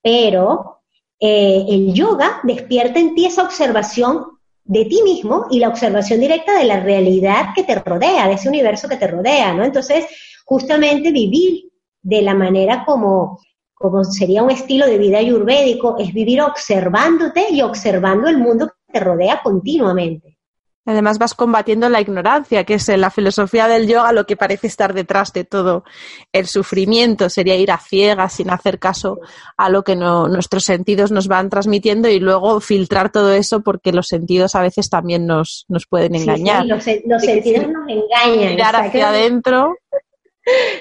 Pero 0.03 0.81
eh, 1.21 1.65
el 1.69 1.95
yoga 1.95 2.41
despierta 2.43 2.99
en 2.99 3.15
ti 3.15 3.27
esa 3.27 3.45
observación 3.45 4.25
de 4.65 4.87
ti 4.87 5.03
mismo 5.05 5.47
y 5.53 5.61
la 5.61 5.69
observación 5.69 6.19
directa 6.19 6.59
de 6.59 6.65
la 6.65 6.81
realidad 6.81 7.51
que 7.55 7.63
te 7.63 7.77
rodea, 7.77 8.27
de 8.27 8.35
ese 8.35 8.49
universo 8.49 8.89
que 8.89 8.97
te 8.97 9.07
rodea, 9.07 9.55
¿no? 9.55 9.63
Entonces, 9.63 10.05
justamente 10.45 11.13
vivir 11.13 11.71
de 12.03 12.23
la 12.23 12.35
manera 12.35 12.85
como 12.85 13.39
como 13.83 14.05
sería 14.05 14.43
un 14.43 14.51
estilo 14.51 14.87
de 14.87 14.97
vida 14.97 15.18
ayurvédico, 15.18 15.97
es 15.99 16.14
vivir 16.14 16.41
observándote 16.41 17.47
y 17.51 17.61
observando 17.61 18.28
el 18.28 18.39
mundo 18.39 18.68
que 18.68 18.93
te 18.93 19.01
rodea 19.01 19.41
continuamente. 19.43 20.39
Además 20.85 21.18
vas 21.18 21.35
combatiendo 21.35 21.89
la 21.89 22.01
ignorancia, 22.01 22.64
que 22.64 22.74
es 22.74 22.89
la 22.89 23.11
filosofía 23.11 23.68
del 23.68 23.87
yoga 23.87 24.12
lo 24.12 24.26
que 24.26 24.37
parece 24.37 24.66
estar 24.66 24.95
detrás 24.95 25.33
de 25.33 25.45
todo 25.45 25.85
el 26.33 26.47
sufrimiento, 26.47 27.30
sería 27.30 27.55
ir 27.55 27.70
a 27.70 27.78
ciegas 27.78 28.33
sin 28.33 28.51
hacer 28.51 28.80
caso 28.80 29.20
a 29.57 29.68
lo 29.68 29.85
que 29.85 29.95
no, 29.95 30.26
nuestros 30.26 30.64
sentidos 30.64 31.12
nos 31.12 31.28
van 31.28 31.51
transmitiendo 31.51 32.09
y 32.09 32.18
luego 32.18 32.61
filtrar 32.61 33.12
todo 33.12 33.33
eso 33.33 33.62
porque 33.62 33.93
los 33.93 34.09
sentidos 34.09 34.57
a 34.57 34.62
veces 34.62 34.91
también 34.91 35.24
nos, 35.24 35.66
nos 35.68 35.87
pueden 35.87 36.16
engañar. 36.16 36.64
Sí, 36.80 36.80
sí, 36.80 37.03
los, 37.07 37.12
los 37.12 37.22
sentidos 37.22 37.66
nos 37.68 37.89
engañan. 37.89 38.51
Mirar 38.51 38.74
hacia 38.74 39.11
adentro 39.11 39.76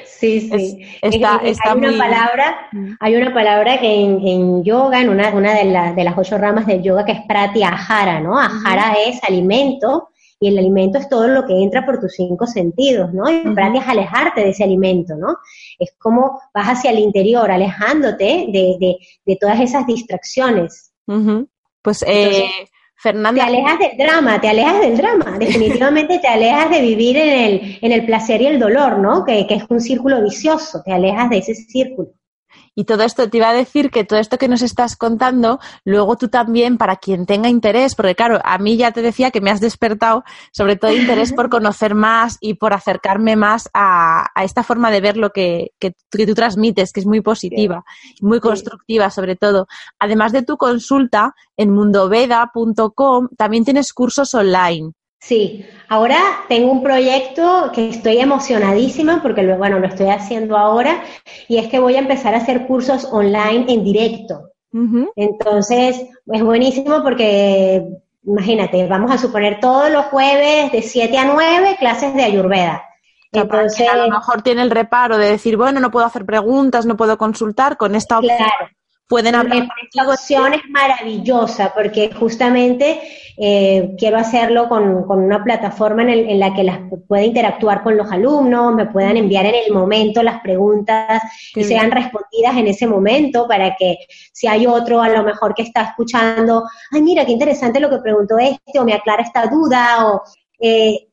Sí, 0.05 0.41
sí. 0.41 0.81
Es, 1.01 1.15
está, 1.15 1.39
es, 1.43 1.51
está 1.51 1.73
hay, 1.73 1.77
muy... 1.79 1.87
una 1.89 1.97
palabra, 1.97 2.69
hay 2.99 3.15
una 3.15 3.33
palabra 3.33 3.79
que 3.79 3.93
en, 3.93 4.27
en 4.27 4.63
yoga, 4.63 5.01
en 5.01 5.09
una, 5.09 5.29
una 5.29 5.53
de, 5.53 5.65
la, 5.65 5.93
de, 5.93 6.03
las 6.03 6.17
ocho 6.17 6.37
ramas 6.37 6.65
del 6.65 6.81
yoga, 6.81 7.05
que 7.05 7.11
es 7.11 7.21
pratyahara, 7.27 8.19
¿no? 8.19 8.37
Ahara 8.39 8.91
uh 8.91 8.95
-huh. 8.95 9.09
es 9.09 9.23
alimento 9.23 10.09
y 10.39 10.47
el 10.47 10.57
alimento 10.57 10.97
es 10.97 11.07
todo 11.07 11.27
lo 11.27 11.45
que 11.45 11.53
entra 11.53 11.85
por 11.85 11.99
tus 11.99 12.13
cinco 12.13 12.47
sentidos, 12.47 13.13
¿no? 13.13 13.29
Y 13.29 13.35
uh 13.35 13.53
-huh. 13.53 13.79
es 13.79 13.87
alejarte 13.87 14.41
de 14.41 14.49
ese 14.49 14.63
alimento, 14.63 15.15
¿no? 15.15 15.37
Es 15.77 15.93
como 15.99 16.41
vas 16.53 16.67
hacia 16.67 16.91
el 16.91 16.99
interior, 16.99 17.51
alejándote 17.51 18.47
de, 18.51 18.77
de, 18.79 18.97
de 19.25 19.35
todas 19.35 19.59
esas 19.59 19.85
distracciones. 19.85 20.91
Uh 21.05 21.13
-huh. 21.13 21.47
Pues, 21.83 22.01
Entonces, 22.01 22.43
eh 22.43 22.67
Fernanda. 23.01 23.43
Te 23.43 23.49
alejas 23.49 23.79
del 23.79 23.97
drama, 23.97 24.39
te 24.39 24.49
alejas 24.49 24.79
del 24.81 24.97
drama, 24.97 25.37
definitivamente 25.39 26.19
te 26.19 26.27
alejas 26.27 26.69
de 26.69 26.81
vivir 26.81 27.17
en 27.17 27.29
el, 27.29 27.79
en 27.81 27.91
el 27.91 28.05
placer 28.05 28.41
y 28.41 28.47
el 28.47 28.59
dolor, 28.59 28.99
¿no? 28.99 29.25
Que, 29.25 29.47
que 29.47 29.55
es 29.55 29.63
un 29.69 29.81
círculo 29.81 30.21
vicioso, 30.21 30.83
te 30.83 30.91
alejas 30.91 31.29
de 31.31 31.39
ese 31.39 31.55
círculo. 31.55 32.13
Y 32.73 32.85
todo 32.85 33.03
esto 33.03 33.29
te 33.29 33.37
iba 33.37 33.49
a 33.49 33.53
decir 33.53 33.91
que 33.91 34.05
todo 34.05 34.19
esto 34.19 34.37
que 34.37 34.47
nos 34.47 34.61
estás 34.61 34.95
contando, 34.95 35.59
luego 35.83 36.15
tú 36.15 36.29
también, 36.29 36.77
para 36.77 36.95
quien 36.95 37.25
tenga 37.25 37.49
interés, 37.49 37.95
porque 37.95 38.15
claro, 38.15 38.39
a 38.43 38.57
mí 38.57 38.77
ya 38.77 38.91
te 38.91 39.01
decía 39.01 39.31
que 39.31 39.41
me 39.41 39.51
has 39.51 39.59
despertado 39.59 40.23
sobre 40.53 40.77
todo 40.77 40.93
interés 40.93 41.33
por 41.35 41.49
conocer 41.49 41.95
más 41.95 42.37
y 42.39 42.53
por 42.53 42.73
acercarme 42.73 43.35
más 43.35 43.69
a, 43.73 44.27
a 44.33 44.43
esta 44.43 44.63
forma 44.63 44.89
de 44.89 45.01
ver 45.01 45.17
lo 45.17 45.31
que, 45.31 45.71
que, 45.79 45.93
que, 46.09 46.25
tú 46.25 46.33
transmites, 46.33 46.93
que 46.93 47.01
es 47.01 47.05
muy 47.05 47.21
positiva, 47.21 47.83
muy 48.21 48.39
constructiva 48.39 49.09
sobre 49.09 49.35
todo. 49.35 49.67
Además 49.99 50.31
de 50.31 50.43
tu 50.43 50.57
consulta, 50.57 51.35
en 51.57 51.71
mundoveda.com 51.71 53.29
también 53.37 53.65
tienes 53.65 53.93
cursos 53.93 54.33
online. 54.33 54.93
Sí, 55.21 55.63
ahora 55.87 56.17
tengo 56.49 56.71
un 56.71 56.81
proyecto 56.81 57.71
que 57.73 57.89
estoy 57.89 58.17
emocionadísima 58.17 59.21
porque, 59.21 59.45
bueno, 59.53 59.77
lo 59.77 59.85
estoy 59.85 60.09
haciendo 60.09 60.57
ahora 60.57 61.03
y 61.47 61.57
es 61.57 61.67
que 61.67 61.79
voy 61.79 61.95
a 61.95 61.99
empezar 61.99 62.33
a 62.33 62.37
hacer 62.37 62.65
cursos 62.65 63.05
online 63.05 63.71
en 63.71 63.83
directo. 63.83 64.49
Entonces, 65.15 66.07
es 66.25 66.43
buenísimo 66.43 67.03
porque, 67.03 67.85
imagínate, 68.23 68.87
vamos 68.87 69.11
a 69.11 69.19
suponer 69.19 69.59
todos 69.59 69.91
los 69.91 70.05
jueves 70.05 70.71
de 70.71 70.81
7 70.81 71.15
a 71.15 71.25
9 71.25 71.75
clases 71.77 72.15
de 72.15 72.23
Ayurveda. 72.23 72.83
Entonces, 73.31 73.87
a 73.87 73.97
lo 73.97 74.09
mejor 74.09 74.41
tiene 74.41 74.63
el 74.63 74.71
reparo 74.71 75.17
de 75.19 75.29
decir, 75.29 75.55
bueno, 75.55 75.79
no 75.79 75.91
puedo 75.91 76.05
hacer 76.05 76.25
preguntas, 76.25 76.87
no 76.87 76.97
puedo 76.97 77.17
consultar, 77.19 77.77
con 77.77 77.93
esta 77.93 78.17
opción 78.17 78.37
claro 78.37 78.71
pueden 79.11 79.35
hablar. 79.35 79.67
Esta 79.83 80.09
opción 80.09 80.53
es 80.53 80.61
maravillosa 80.69 81.73
porque 81.75 82.09
justamente 82.17 83.01
eh, 83.37 83.93
quiero 83.97 84.17
hacerlo 84.17 84.69
con, 84.69 85.03
una 85.09 85.43
plataforma 85.43 86.01
en, 86.03 86.39
la 86.39 86.53
que 86.53 86.63
las 86.63 86.79
pueda 87.09 87.21
interactuar 87.21 87.83
con 87.83 87.97
los 87.97 88.09
alumnos, 88.09 88.73
me 88.73 88.85
puedan 88.85 89.17
enviar 89.17 89.45
en 89.45 89.55
el 89.65 89.73
momento 89.73 90.23
las 90.23 90.39
preguntas 90.39 91.21
y 91.53 91.63
sean 91.65 91.91
respondidas 91.91 92.55
en 92.55 92.67
ese 92.67 92.87
momento 92.87 93.49
para 93.49 93.75
que 93.75 93.97
si 94.31 94.47
hay 94.47 94.65
otro 94.65 95.01
a 95.01 95.09
lo 95.09 95.23
mejor 95.23 95.53
que 95.53 95.63
está 95.63 95.81
escuchando, 95.83 96.63
ay 96.91 97.01
mira, 97.01 97.25
qué 97.25 97.33
interesante 97.33 97.81
lo 97.81 97.89
que 97.89 97.97
preguntó 97.97 98.39
este 98.39 98.79
o 98.79 98.85
me 98.85 98.93
aclara 98.93 99.23
esta 99.23 99.45
duda 99.47 100.07
o... 100.07 100.21
Eh, 100.57 101.07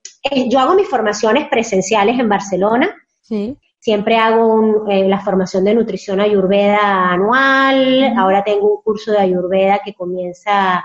yo 0.49 0.61
hago 0.61 0.75
mis 0.75 0.89
formaciones 0.89 1.49
presenciales 1.49 2.19
en 2.19 2.29
Barcelona. 2.29 2.95
Sí. 3.23 3.57
Siempre 3.79 4.17
hago 4.17 4.87
eh, 4.89 5.09
la 5.09 5.21
formación 5.21 5.65
de 5.65 5.75
nutrición 5.75 6.21
ayurveda 6.21 7.13
anual, 7.13 8.13
ahora 8.17 8.43
tengo 8.43 8.77
un 8.77 8.83
curso 8.83 9.13
de 9.13 9.19
ayurveda 9.19 9.81
que 9.85 9.95
comienza 9.95 10.85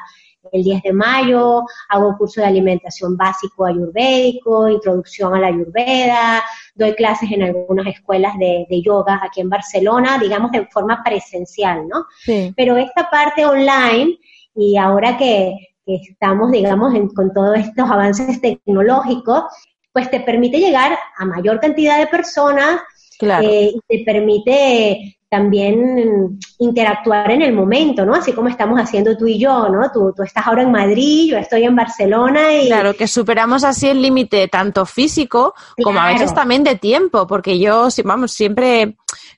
el 0.52 0.64
10 0.64 0.84
de 0.84 0.94
mayo, 0.94 1.64
hago 1.89 2.10
un 2.10 2.16
curso 2.16 2.41
de 2.41 2.48
alimentación 2.48 3.16
básico 3.16 3.66
ayurvédico, 3.66 4.68
introducción 4.70 5.34
a 5.36 5.39
la 5.39 5.48
ayurveda, 5.48 6.44
doy 6.76 6.94
clases 6.94 7.32
en 7.32 7.44
algunas 7.44 7.88
escuelas 7.88 8.38
de, 8.38 8.68
yoga 8.84 9.22
aquí 9.24 9.41
en 9.41 9.50
Barcelona, 9.50 10.18
digamos 10.20 10.52
de 10.52 10.66
forma 10.68 11.02
presencial, 11.04 11.88
¿no? 11.88 12.06
Pero 12.56 12.78
esta 12.78 13.10
parte 13.10 13.46
online, 13.46 14.18
y 14.56 14.78
ahora 14.78 15.18
que, 15.18 15.70
estamos, 15.86 16.52
digamos, 16.52 16.94
con 17.14 17.34
todos 17.34 17.58
estos 17.58 17.89
avances 17.89 18.39
tecnológicos, 18.41 19.44
pues 19.94 20.10
te 20.10 20.20
permite 20.20 20.60
llegar 20.60 20.98
a 21.18 21.26
mayor 21.26 21.60
cantidad 21.60 22.00
de 22.00 22.08
personas 22.08 22.82
eh, 23.22 23.72
y 23.74 23.80
te 23.88 24.04
permite 24.04 25.18
también 25.30 26.38
interactuar 26.60 27.32
en 27.32 27.41
el 27.41 27.54
momento, 27.54 28.06
¿no? 28.06 28.14
Así 28.14 28.34
como 28.34 28.50
estamos 28.50 28.80
haciendo 28.80 29.18
tú 29.18 29.26
y 29.26 29.39
yo, 29.39 29.68
¿no? 29.68 29.91
Tú, 29.91 30.14
tú 30.16 30.22
estás 30.22 30.46
ahora 30.46 30.62
en 30.62 30.72
Madrid, 30.72 31.32
yo 31.32 31.38
estoy 31.38 31.64
en 31.64 31.76
Barcelona 31.76 32.54
y... 32.54 32.68
Claro, 32.68 32.94
que 32.94 33.08
superamos 33.08 33.64
así 33.64 33.89
el 33.89 34.02
límite 34.02 34.48
tanto 34.48 34.86
físico 34.86 35.56
como 35.82 36.00
a 36.00 36.10
veces 36.10 36.36
también 36.36 36.64
de 36.64 36.76
tiempo, 36.76 37.26
porque 37.26 37.58
yo, 37.58 37.88
vamos, 38.04 38.32
siempre 38.32 38.96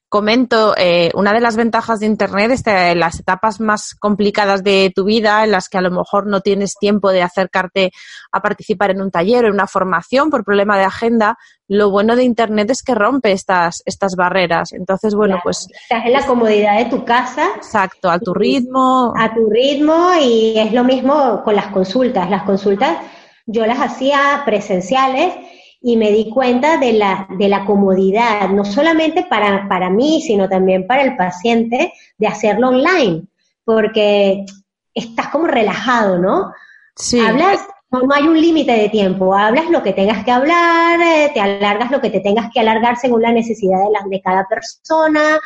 comento, 0.09 0.75
eh, 0.77 1.11
una 1.13 1.33
de 1.33 1.41
las 1.41 1.55
ventajas 1.55 1.99
de 1.99 2.05
Internet 2.05 2.51
es 2.51 2.63
que 2.63 2.95
las 2.95 3.19
etapas 3.19 3.59
más 3.59 3.95
complicadas 3.95 4.63
de 4.63 4.91
tu 4.95 5.03
vida, 5.03 5.43
en 5.43 5.51
las 5.51 5.67
que 5.67 5.77
a 5.77 5.81
lo 5.81 5.91
mejor 5.91 6.27
no 6.27 6.41
tienes 6.41 6.75
tiempo 6.79 7.11
de 7.11 7.21
acercarte 7.21 7.91
a 8.31 8.41
participar 8.41 8.91
en 8.91 9.01
un 9.01 9.11
taller 9.11 9.43
o 9.43 9.47
en 9.47 9.55
una 9.55 9.67
formación 9.67 10.29
por 10.29 10.45
problema 10.45 10.77
de 10.77 10.85
agenda, 10.85 11.37
lo 11.67 11.89
bueno 11.89 12.15
de 12.15 12.23
Internet 12.23 12.69
es 12.69 12.83
que 12.83 12.95
rompe 12.95 13.31
estas, 13.31 13.81
estas 13.85 14.15
barreras. 14.15 14.71
Entonces, 14.73 15.15
bueno, 15.15 15.39
pues... 15.43 15.67
Estás 15.83 16.05
en 16.05 16.13
la 16.13 16.25
comodidad 16.25 16.77
de 16.77 16.85
tu 16.85 17.03
casa. 17.03 17.47
Exacto, 17.55 18.09
a 18.09 18.19
tu 18.19 18.33
ritmo. 18.33 19.13
A 19.17 19.33
tu 19.33 19.49
ritmo 19.49 20.11
y 20.21 20.57
es 20.57 20.71
lo 20.71 20.83
mismo 20.83 21.41
con 21.43 21.55
las 21.55 21.67
consultas. 21.67 22.29
Las 22.29 22.43
consultas 22.43 22.99
yo 23.45 23.65
las 23.65 23.79
hacía 23.79 24.43
presenciales 24.45 25.33
y 25.87 25.97
me 25.97 26.11
di 26.11 26.31
cuenta 26.31 26.77
de 26.77 26.93
la, 26.93 27.27
de 27.37 27.47
la 27.47 27.63
comodidad, 27.63 28.49
no 28.49 28.65
solamente 28.65 29.23
para, 29.29 29.69
para 29.69 29.91
mí, 29.91 30.19
sino 30.19 30.49
también 30.49 30.87
para 30.87 31.03
el 31.03 31.15
paciente, 31.15 31.93
de 32.17 32.27
hacerlo 32.27 32.69
online, 32.69 33.27
porque 33.63 34.45
estás 34.95 35.27
como 35.27 35.45
relajado, 35.45 36.17
¿no? 36.17 36.51
Sí. 36.95 37.19
Hablas, 37.19 37.59
no, 37.91 38.01
hay 38.11 38.23
un 38.23 38.41
límite 38.41 38.71
de 38.71 38.89
tiempo, 38.89 39.35
hablas 39.35 39.69
lo 39.69 39.83
que 39.83 39.93
tengas 39.93 40.25
que 40.25 40.31
hablar, 40.31 40.99
eh, 41.01 41.29
te 41.31 41.39
alargas 41.39 41.91
lo 41.91 42.01
que 42.01 42.09
te 42.09 42.19
tengas 42.19 42.49
que 42.51 42.61
alargar 42.61 42.97
según 42.97 43.21
la 43.21 43.31
necesidad 43.31 43.77
de, 43.83 43.91
la, 43.91 44.03
de 44.09 44.21
cada 44.23 44.47
persona, 44.47 45.39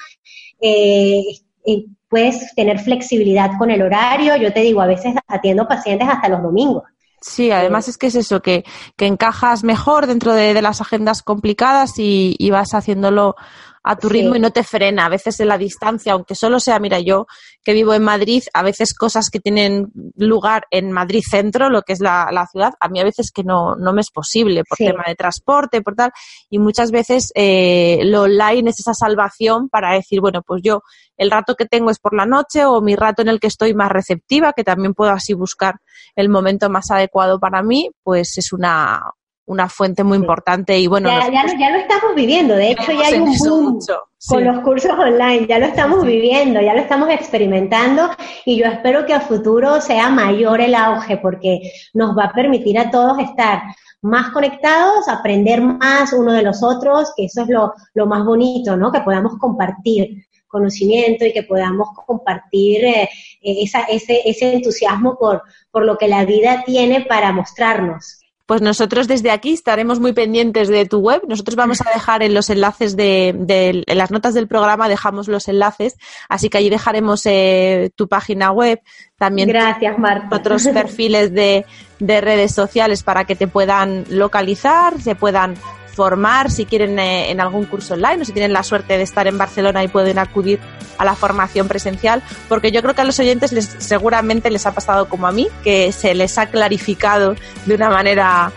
eh, 0.61 1.21
eh, 1.65 1.85
puedes 2.07 2.55
tener 2.55 2.79
flexibilidad 2.79 3.57
con 3.59 3.71
el 3.71 3.81
horario, 3.81 4.37
yo 4.37 4.53
te 4.53 4.61
digo, 4.61 4.79
a 4.79 4.87
veces 4.87 5.15
atiendo 5.27 5.67
pacientes 5.67 6.07
hasta 6.07 6.29
los 6.29 6.41
domingos. 6.41 6.83
Sí, 7.21 7.51
además 7.51 7.87
es 7.87 7.97
que 7.97 8.07
es 8.07 8.15
eso, 8.15 8.41
que, 8.41 8.63
que 8.95 9.05
encajas 9.05 9.63
mejor 9.63 10.07
dentro 10.07 10.33
de, 10.33 10.53
de 10.53 10.61
las 10.61 10.81
agendas 10.81 11.21
complicadas 11.21 11.99
y, 11.99 12.35
y, 12.39 12.49
vas 12.49 12.73
haciéndolo 12.73 13.35
a 13.83 13.97
tu 13.97 14.09
ritmo 14.09 14.35
y 14.35 14.39
no 14.39 14.51
te 14.51 14.63
frena. 14.63 15.05
A 15.05 15.09
veces 15.09 15.39
en 15.39 15.49
la 15.49 15.57
distancia, 15.57 16.13
aunque 16.13 16.35
solo 16.35 16.59
sea, 16.59 16.79
mira, 16.79 16.99
yo 16.99 17.27
que 17.63 17.73
vivo 17.73 17.93
en 17.93 18.03
Madrid, 18.03 18.43
a 18.53 18.63
veces 18.63 18.93
cosas 18.93 19.29
que 19.29 19.39
tienen 19.39 19.91
lugar 20.15 20.65
en 20.71 20.91
Madrid 20.91 21.21
centro, 21.29 21.69
lo 21.69 21.81
que 21.81 21.93
es 21.93 21.99
la, 21.99 22.29
la 22.31 22.47
ciudad, 22.47 22.73
a 22.79 22.87
mí 22.87 22.99
a 22.99 23.03
veces 23.03 23.31
que 23.31 23.43
no, 23.43 23.75
no 23.75 23.93
me 23.93 24.01
es 24.01 24.11
posible 24.11 24.63
por 24.63 24.77
tema 24.77 25.03
de 25.07 25.15
transporte, 25.15 25.81
por 25.81 25.95
tal, 25.95 26.11
y 26.49 26.59
muchas 26.59 26.91
veces 26.91 27.31
eh, 27.35 27.99
lo 28.05 28.23
online 28.23 28.69
es 28.69 28.79
esa 28.79 28.93
salvación 28.93 29.69
para 29.69 29.93
decir, 29.93 30.21
bueno, 30.21 30.41
pues 30.41 30.61
yo 30.63 30.81
el 31.17 31.31
rato 31.31 31.55
que 31.55 31.65
tengo 31.65 31.91
es 31.91 31.99
por 31.99 32.15
la 32.15 32.25
noche 32.25 32.65
o 32.65 32.81
mi 32.81 32.95
rato 32.95 33.21
en 33.21 33.27
el 33.27 33.39
que 33.39 33.47
estoy 33.47 33.73
más 33.73 33.91
receptiva, 33.91 34.53
que 34.53 34.63
también 34.63 34.93
puedo 34.93 35.11
así 35.11 35.33
buscar 35.33 35.75
el 36.15 36.29
momento 36.29 36.69
más 36.69 36.91
adecuado 36.91 37.39
para 37.39 37.61
mí, 37.61 37.89
pues 38.03 38.37
es 38.37 38.53
una, 38.53 39.01
una 39.49 39.67
fuente 39.67 40.03
muy 40.03 40.17
importante 40.17 40.77
y 40.77 40.85
bueno. 40.85 41.09
Ya, 41.09 41.27
ya, 41.31 41.71
lo 41.71 41.79
estamos 41.79 42.13
viviendo, 42.15 42.55
de 42.55 42.71
hecho 42.71 42.91
ya 42.91 43.07
hay 43.07 43.19
un 43.19 43.35
boom 43.35 43.79
con 44.27 44.43
los 44.43 44.59
cursos 44.59 44.91
online, 44.91 45.47
ya 45.47 45.57
lo 45.57 45.65
estamos 45.65 46.05
viviendo, 46.05 46.61
ya 46.61 46.75
lo 46.75 46.81
estamos 46.81 47.09
experimentando 47.09 48.11
y 48.45 48.57
yo 48.57 48.67
espero 48.67 49.07
que 49.07 49.13
a 49.15 49.21
futuro 49.21 49.81
sea 49.81 50.09
mayor 50.09 50.61
el 50.61 50.75
auge 50.75 51.17
porque 51.17 51.71
nos 51.95 52.15
va 52.15 52.25
a 52.25 52.31
permitir 52.31 52.77
a 52.77 52.91
todos 52.91 53.17
estar 53.17 53.63
más 54.03 54.29
conectados, 54.29 55.07
aprender 55.07 55.61
más 55.61 56.13
uno 56.13 56.31
de 56.31 56.43
los 56.43 56.61
otros, 56.61 57.11
que 57.17 57.25
eso 57.25 57.41
es 57.41 57.49
lo, 57.49 57.73
lo 57.95 58.05
más 58.05 58.23
bonito, 58.23 58.77
¿no? 58.77 58.91
Que 58.91 59.01
podamos 59.01 59.33
compartir 59.39 60.27
conocimiento 60.47 61.25
y 61.25 61.33
que 61.33 61.43
podamos 61.43 61.89
compartir 62.05 62.85
eh, 62.85 63.09
esa, 63.41 63.81
ese, 63.83 64.21
ese 64.25 64.53
entusiasmo 64.53 65.17
por, 65.17 65.41
por 65.71 65.85
lo 65.85 65.97
que 65.97 66.07
la 66.07 66.23
vida 66.25 66.63
tiene 66.65 67.01
para 67.01 67.31
mostrarnos 67.31 68.18
pues 68.49 68.63
nosotros 68.63 69.07
desde 69.07 69.29
aquí 69.29 69.53
estaremos 69.53 69.99
muy 69.99 70.11
pendientes 70.11 70.69
de 70.69 70.87
tu 70.87 71.01
web. 71.01 71.21
Nosotros 71.27 71.55
vamos 71.55 71.81
a 71.81 71.93
dejar 71.93 72.23
en 72.23 72.33
los 72.33 72.49
enlaces 72.49 72.97
de, 72.97 73.29
en 73.29 73.97
las 73.99 74.09
notas 74.09 74.33
del 74.33 74.47
programa 74.47 74.89
dejamos 74.89 75.27
los 75.27 75.47
enlaces, 75.47 75.97
así 76.29 76.49
que 76.49 76.57
allí 76.57 76.71
dejaremos 76.71 77.27
eh, 77.27 77.91
tu 77.93 78.07
página 78.07 78.51
web, 78.51 78.81
también 79.19 79.49
Gracias, 79.49 79.95
otros 80.31 80.67
perfiles 80.73 81.31
de, 81.31 81.67
de 81.99 82.21
redes 82.21 82.51
sociales 82.51 83.03
para 83.03 83.25
que 83.25 83.35
te 83.35 83.47
puedan 83.47 84.05
localizar, 84.09 84.99
se 84.99 85.13
puedan 85.13 85.53
formar 85.99 86.49
si 86.49 86.65
quieren 86.65 86.97
eh, 86.97 87.29
en 87.29 87.41
algún 87.41 87.65
curso 87.65 87.95
online 87.95 88.21
o 88.21 88.25
si 88.25 88.31
tienen 88.31 88.53
la 88.53 88.63
suerte 88.63 88.97
de 88.97 89.03
estar 89.03 89.27
en 89.27 89.37
Barcelona 89.37 89.83
y 89.83 89.89
pueden 89.89 90.17
acudir 90.17 90.57
a 90.97 91.03
la 91.03 91.13
formación 91.13 91.67
presencial, 91.67 92.23
porque 92.47 92.71
yo 92.71 92.81
creo 92.81 92.95
que 92.95 93.01
a 93.01 93.03
los 93.03 93.19
oyentes 93.19 93.51
les, 93.51 93.65
seguramente 93.79 94.49
les 94.49 94.65
ha 94.65 94.71
pasado 94.71 95.09
como 95.09 95.27
a 95.27 95.33
mí, 95.33 95.49
que 95.61 95.91
se 95.91 96.15
les 96.15 96.37
ha 96.37 96.45
clarificado 96.45 97.35
de 97.65 97.75
una 97.75 97.89
manera 97.89 98.49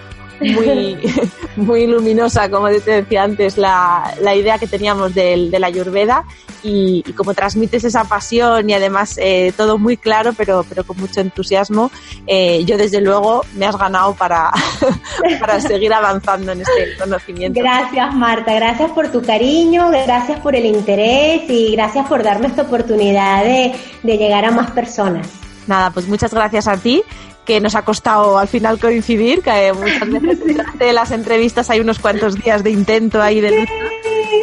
muy, 0.43 0.99
muy 1.57 1.87
luminosa, 1.87 2.51
como 2.51 2.69
te 2.69 3.03
decía 3.03 3.25
antes, 3.25 3.57
la, 3.57 4.15
la 4.21 4.35
idea 4.35 4.59
que 4.59 4.67
teníamos 4.67 5.15
del, 5.15 5.51
de 5.51 5.59
la 5.59 5.69
Ayurveda 5.69 6.25
y, 6.63 7.03
como 7.15 7.35
transmites 7.35 7.85
esa 7.85 8.05
pasión 8.05 8.69
y 8.71 8.75
además 8.75 9.19
eh, 9.21 9.53
todo 9.57 9.79
muy 9.79 9.97
claro, 9.97 10.33
pero, 10.33 10.65
pero 10.69 10.85
con 10.85 10.99
mucho 10.99 11.21
entusiasmo, 11.21 11.91
eh, 12.27 12.65
yo 12.65 12.77
desde 12.77 13.01
luego 13.01 13.45
me 13.55 13.67
has 13.67 13.77
ganado 13.77 14.15
para, 14.15 14.51
para 15.41 15.61
seguir 15.61 15.93
avanzando 15.93 16.53
en 16.53 16.61
este 16.61 16.97
conocimiento. 16.99 17.61
Gracias 17.61 18.15
Marta, 18.15 18.55
gracias 18.55 18.91
por 18.93 19.11
tu 19.11 19.23
cariño, 19.23 19.91
gracias 19.91 20.41
por 20.41 20.55
el 20.55 20.67
interés 20.67 21.43
y 21.49 21.73
gracias 21.73 22.07
por 22.07 22.23
darme 22.23 22.47
esta 22.47 22.63
oportunidad 22.63 23.45
de, 23.45 23.75
de 24.03 24.19
llegar 24.19 24.45
a 24.45 24.51
más 24.51 24.71
personas. 24.71 25.29
Nada, 25.67 25.91
pues 25.91 26.09
muchas 26.09 26.33
gracias 26.35 26.67
a 26.67 26.77
ti 26.77 27.03
que 27.45 27.61
nos 27.61 27.75
ha 27.75 27.83
costado 27.83 28.39
al 28.39 28.49
final 28.49 28.79
coincidir, 28.79 29.43
que 29.43 29.73
muchas 29.73 30.09
veces 30.09 30.41
durante 30.47 30.93
las 30.93 31.11
entrevistas 31.11 31.71
hay 31.71 31.81
unos 31.81 31.99
cuantos 31.99 32.37
días 32.37 32.63
de 32.63 32.71
intento 32.71 33.21
ahí 33.21 33.41
de 33.41 33.61
lucha, 33.61 33.73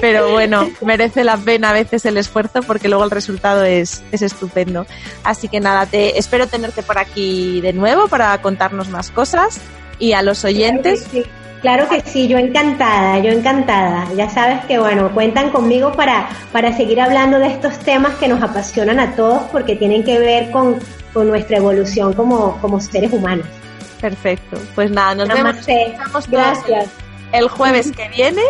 pero 0.01 0.31
bueno, 0.31 0.69
merece 0.81 1.23
la 1.23 1.37
pena 1.37 1.69
a 1.69 1.73
veces 1.73 2.05
el 2.05 2.17
esfuerzo 2.17 2.61
porque 2.61 2.89
luego 2.89 3.03
el 3.03 3.11
resultado 3.11 3.63
es, 3.63 4.03
es 4.11 4.21
estupendo. 4.21 4.85
Así 5.23 5.47
que 5.47 5.59
nada, 5.59 5.85
te 5.85 6.17
espero 6.17 6.47
tenerte 6.47 6.83
por 6.83 6.97
aquí 6.97 7.61
de 7.61 7.73
nuevo 7.73 8.07
para 8.07 8.41
contarnos 8.41 8.89
más 8.89 9.11
cosas 9.11 9.59
y 9.97 10.13
a 10.13 10.21
los 10.21 10.43
oyentes. 10.43 11.07
Claro 11.61 11.89
que 11.89 12.01
sí, 12.05 12.27
yo 12.29 12.37
encantada, 12.37 13.19
yo 13.19 13.31
encantada. 13.31 14.07
Ya 14.15 14.29
sabes 14.29 14.63
que, 14.65 14.79
bueno, 14.79 15.11
cuentan 15.13 15.49
conmigo 15.49 15.91
para, 15.91 16.29
para 16.53 16.75
seguir 16.75 17.01
hablando 17.01 17.37
de 17.37 17.47
estos 17.47 17.77
temas 17.79 18.15
que 18.15 18.29
nos 18.29 18.41
apasionan 18.41 18.99
a 18.99 19.13
todos 19.15 19.43
porque 19.51 19.75
tienen 19.75 20.05
que 20.05 20.19
ver 20.19 20.51
con, 20.51 20.79
con 21.13 21.27
nuestra 21.27 21.57
evolución 21.57 22.13
como, 22.13 22.59
como 22.61 22.79
seres 22.79 23.11
humanos. 23.11 23.45
Perfecto. 23.99 24.57
Pues 24.75 24.91
nada, 24.91 25.15
nos 25.15 25.27
vemos. 25.27 25.55
Gracias. 26.29 26.89
El 27.31 27.47
jueves 27.47 27.91
que 27.91 28.09
viene 28.09 28.41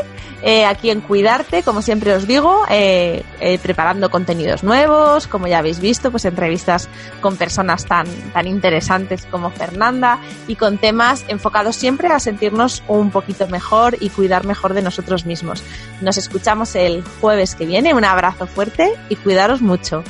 eh, 0.42 0.66
aquí 0.66 0.90
en 0.90 1.02
Cuidarte, 1.02 1.64
como 1.64 1.82
siempre 1.82 2.14
os 2.14 2.26
digo, 2.26 2.64
eh, 2.70 3.24
eh, 3.42 3.60
preparando 3.60 4.10
contenidos 4.10 4.64
nuevos, 4.64 5.28
como 5.28 5.48
ya 5.48 5.60
habéis 5.60 5.80
visto, 5.80 6.12
pues 6.12 6.24
entrevistas 6.24 6.88
con 7.20 7.36
personas 7.36 7.86
tan, 7.86 8.08
tan 8.32 8.48
interesantes 8.48 9.26
como 9.26 9.50
Fernanda 9.50 10.20
y 10.48 10.56
con 10.56 10.78
temas 10.78 11.26
enfocados 11.28 11.76
siempre 11.76 12.08
a 12.08 12.20
sentirnos 12.20 12.84
un 12.88 13.12
poquito 13.12 13.48
mejor 13.48 13.98
y 14.00 14.10
cuidar 14.10 14.46
mejor 14.46 14.74
de 14.74 14.82
nosotros 14.82 15.26
mismos. 15.26 15.62
Nos 16.02 16.18
escuchamos 16.18 16.74
el 16.76 17.04
jueves 17.20 17.56
que 17.56 17.66
viene, 17.66 17.94
un 17.94 18.06
abrazo 18.06 18.48
fuerte 18.48 18.94
y 19.10 19.18
cuidaros 19.18 19.62
mucho. 19.62 20.04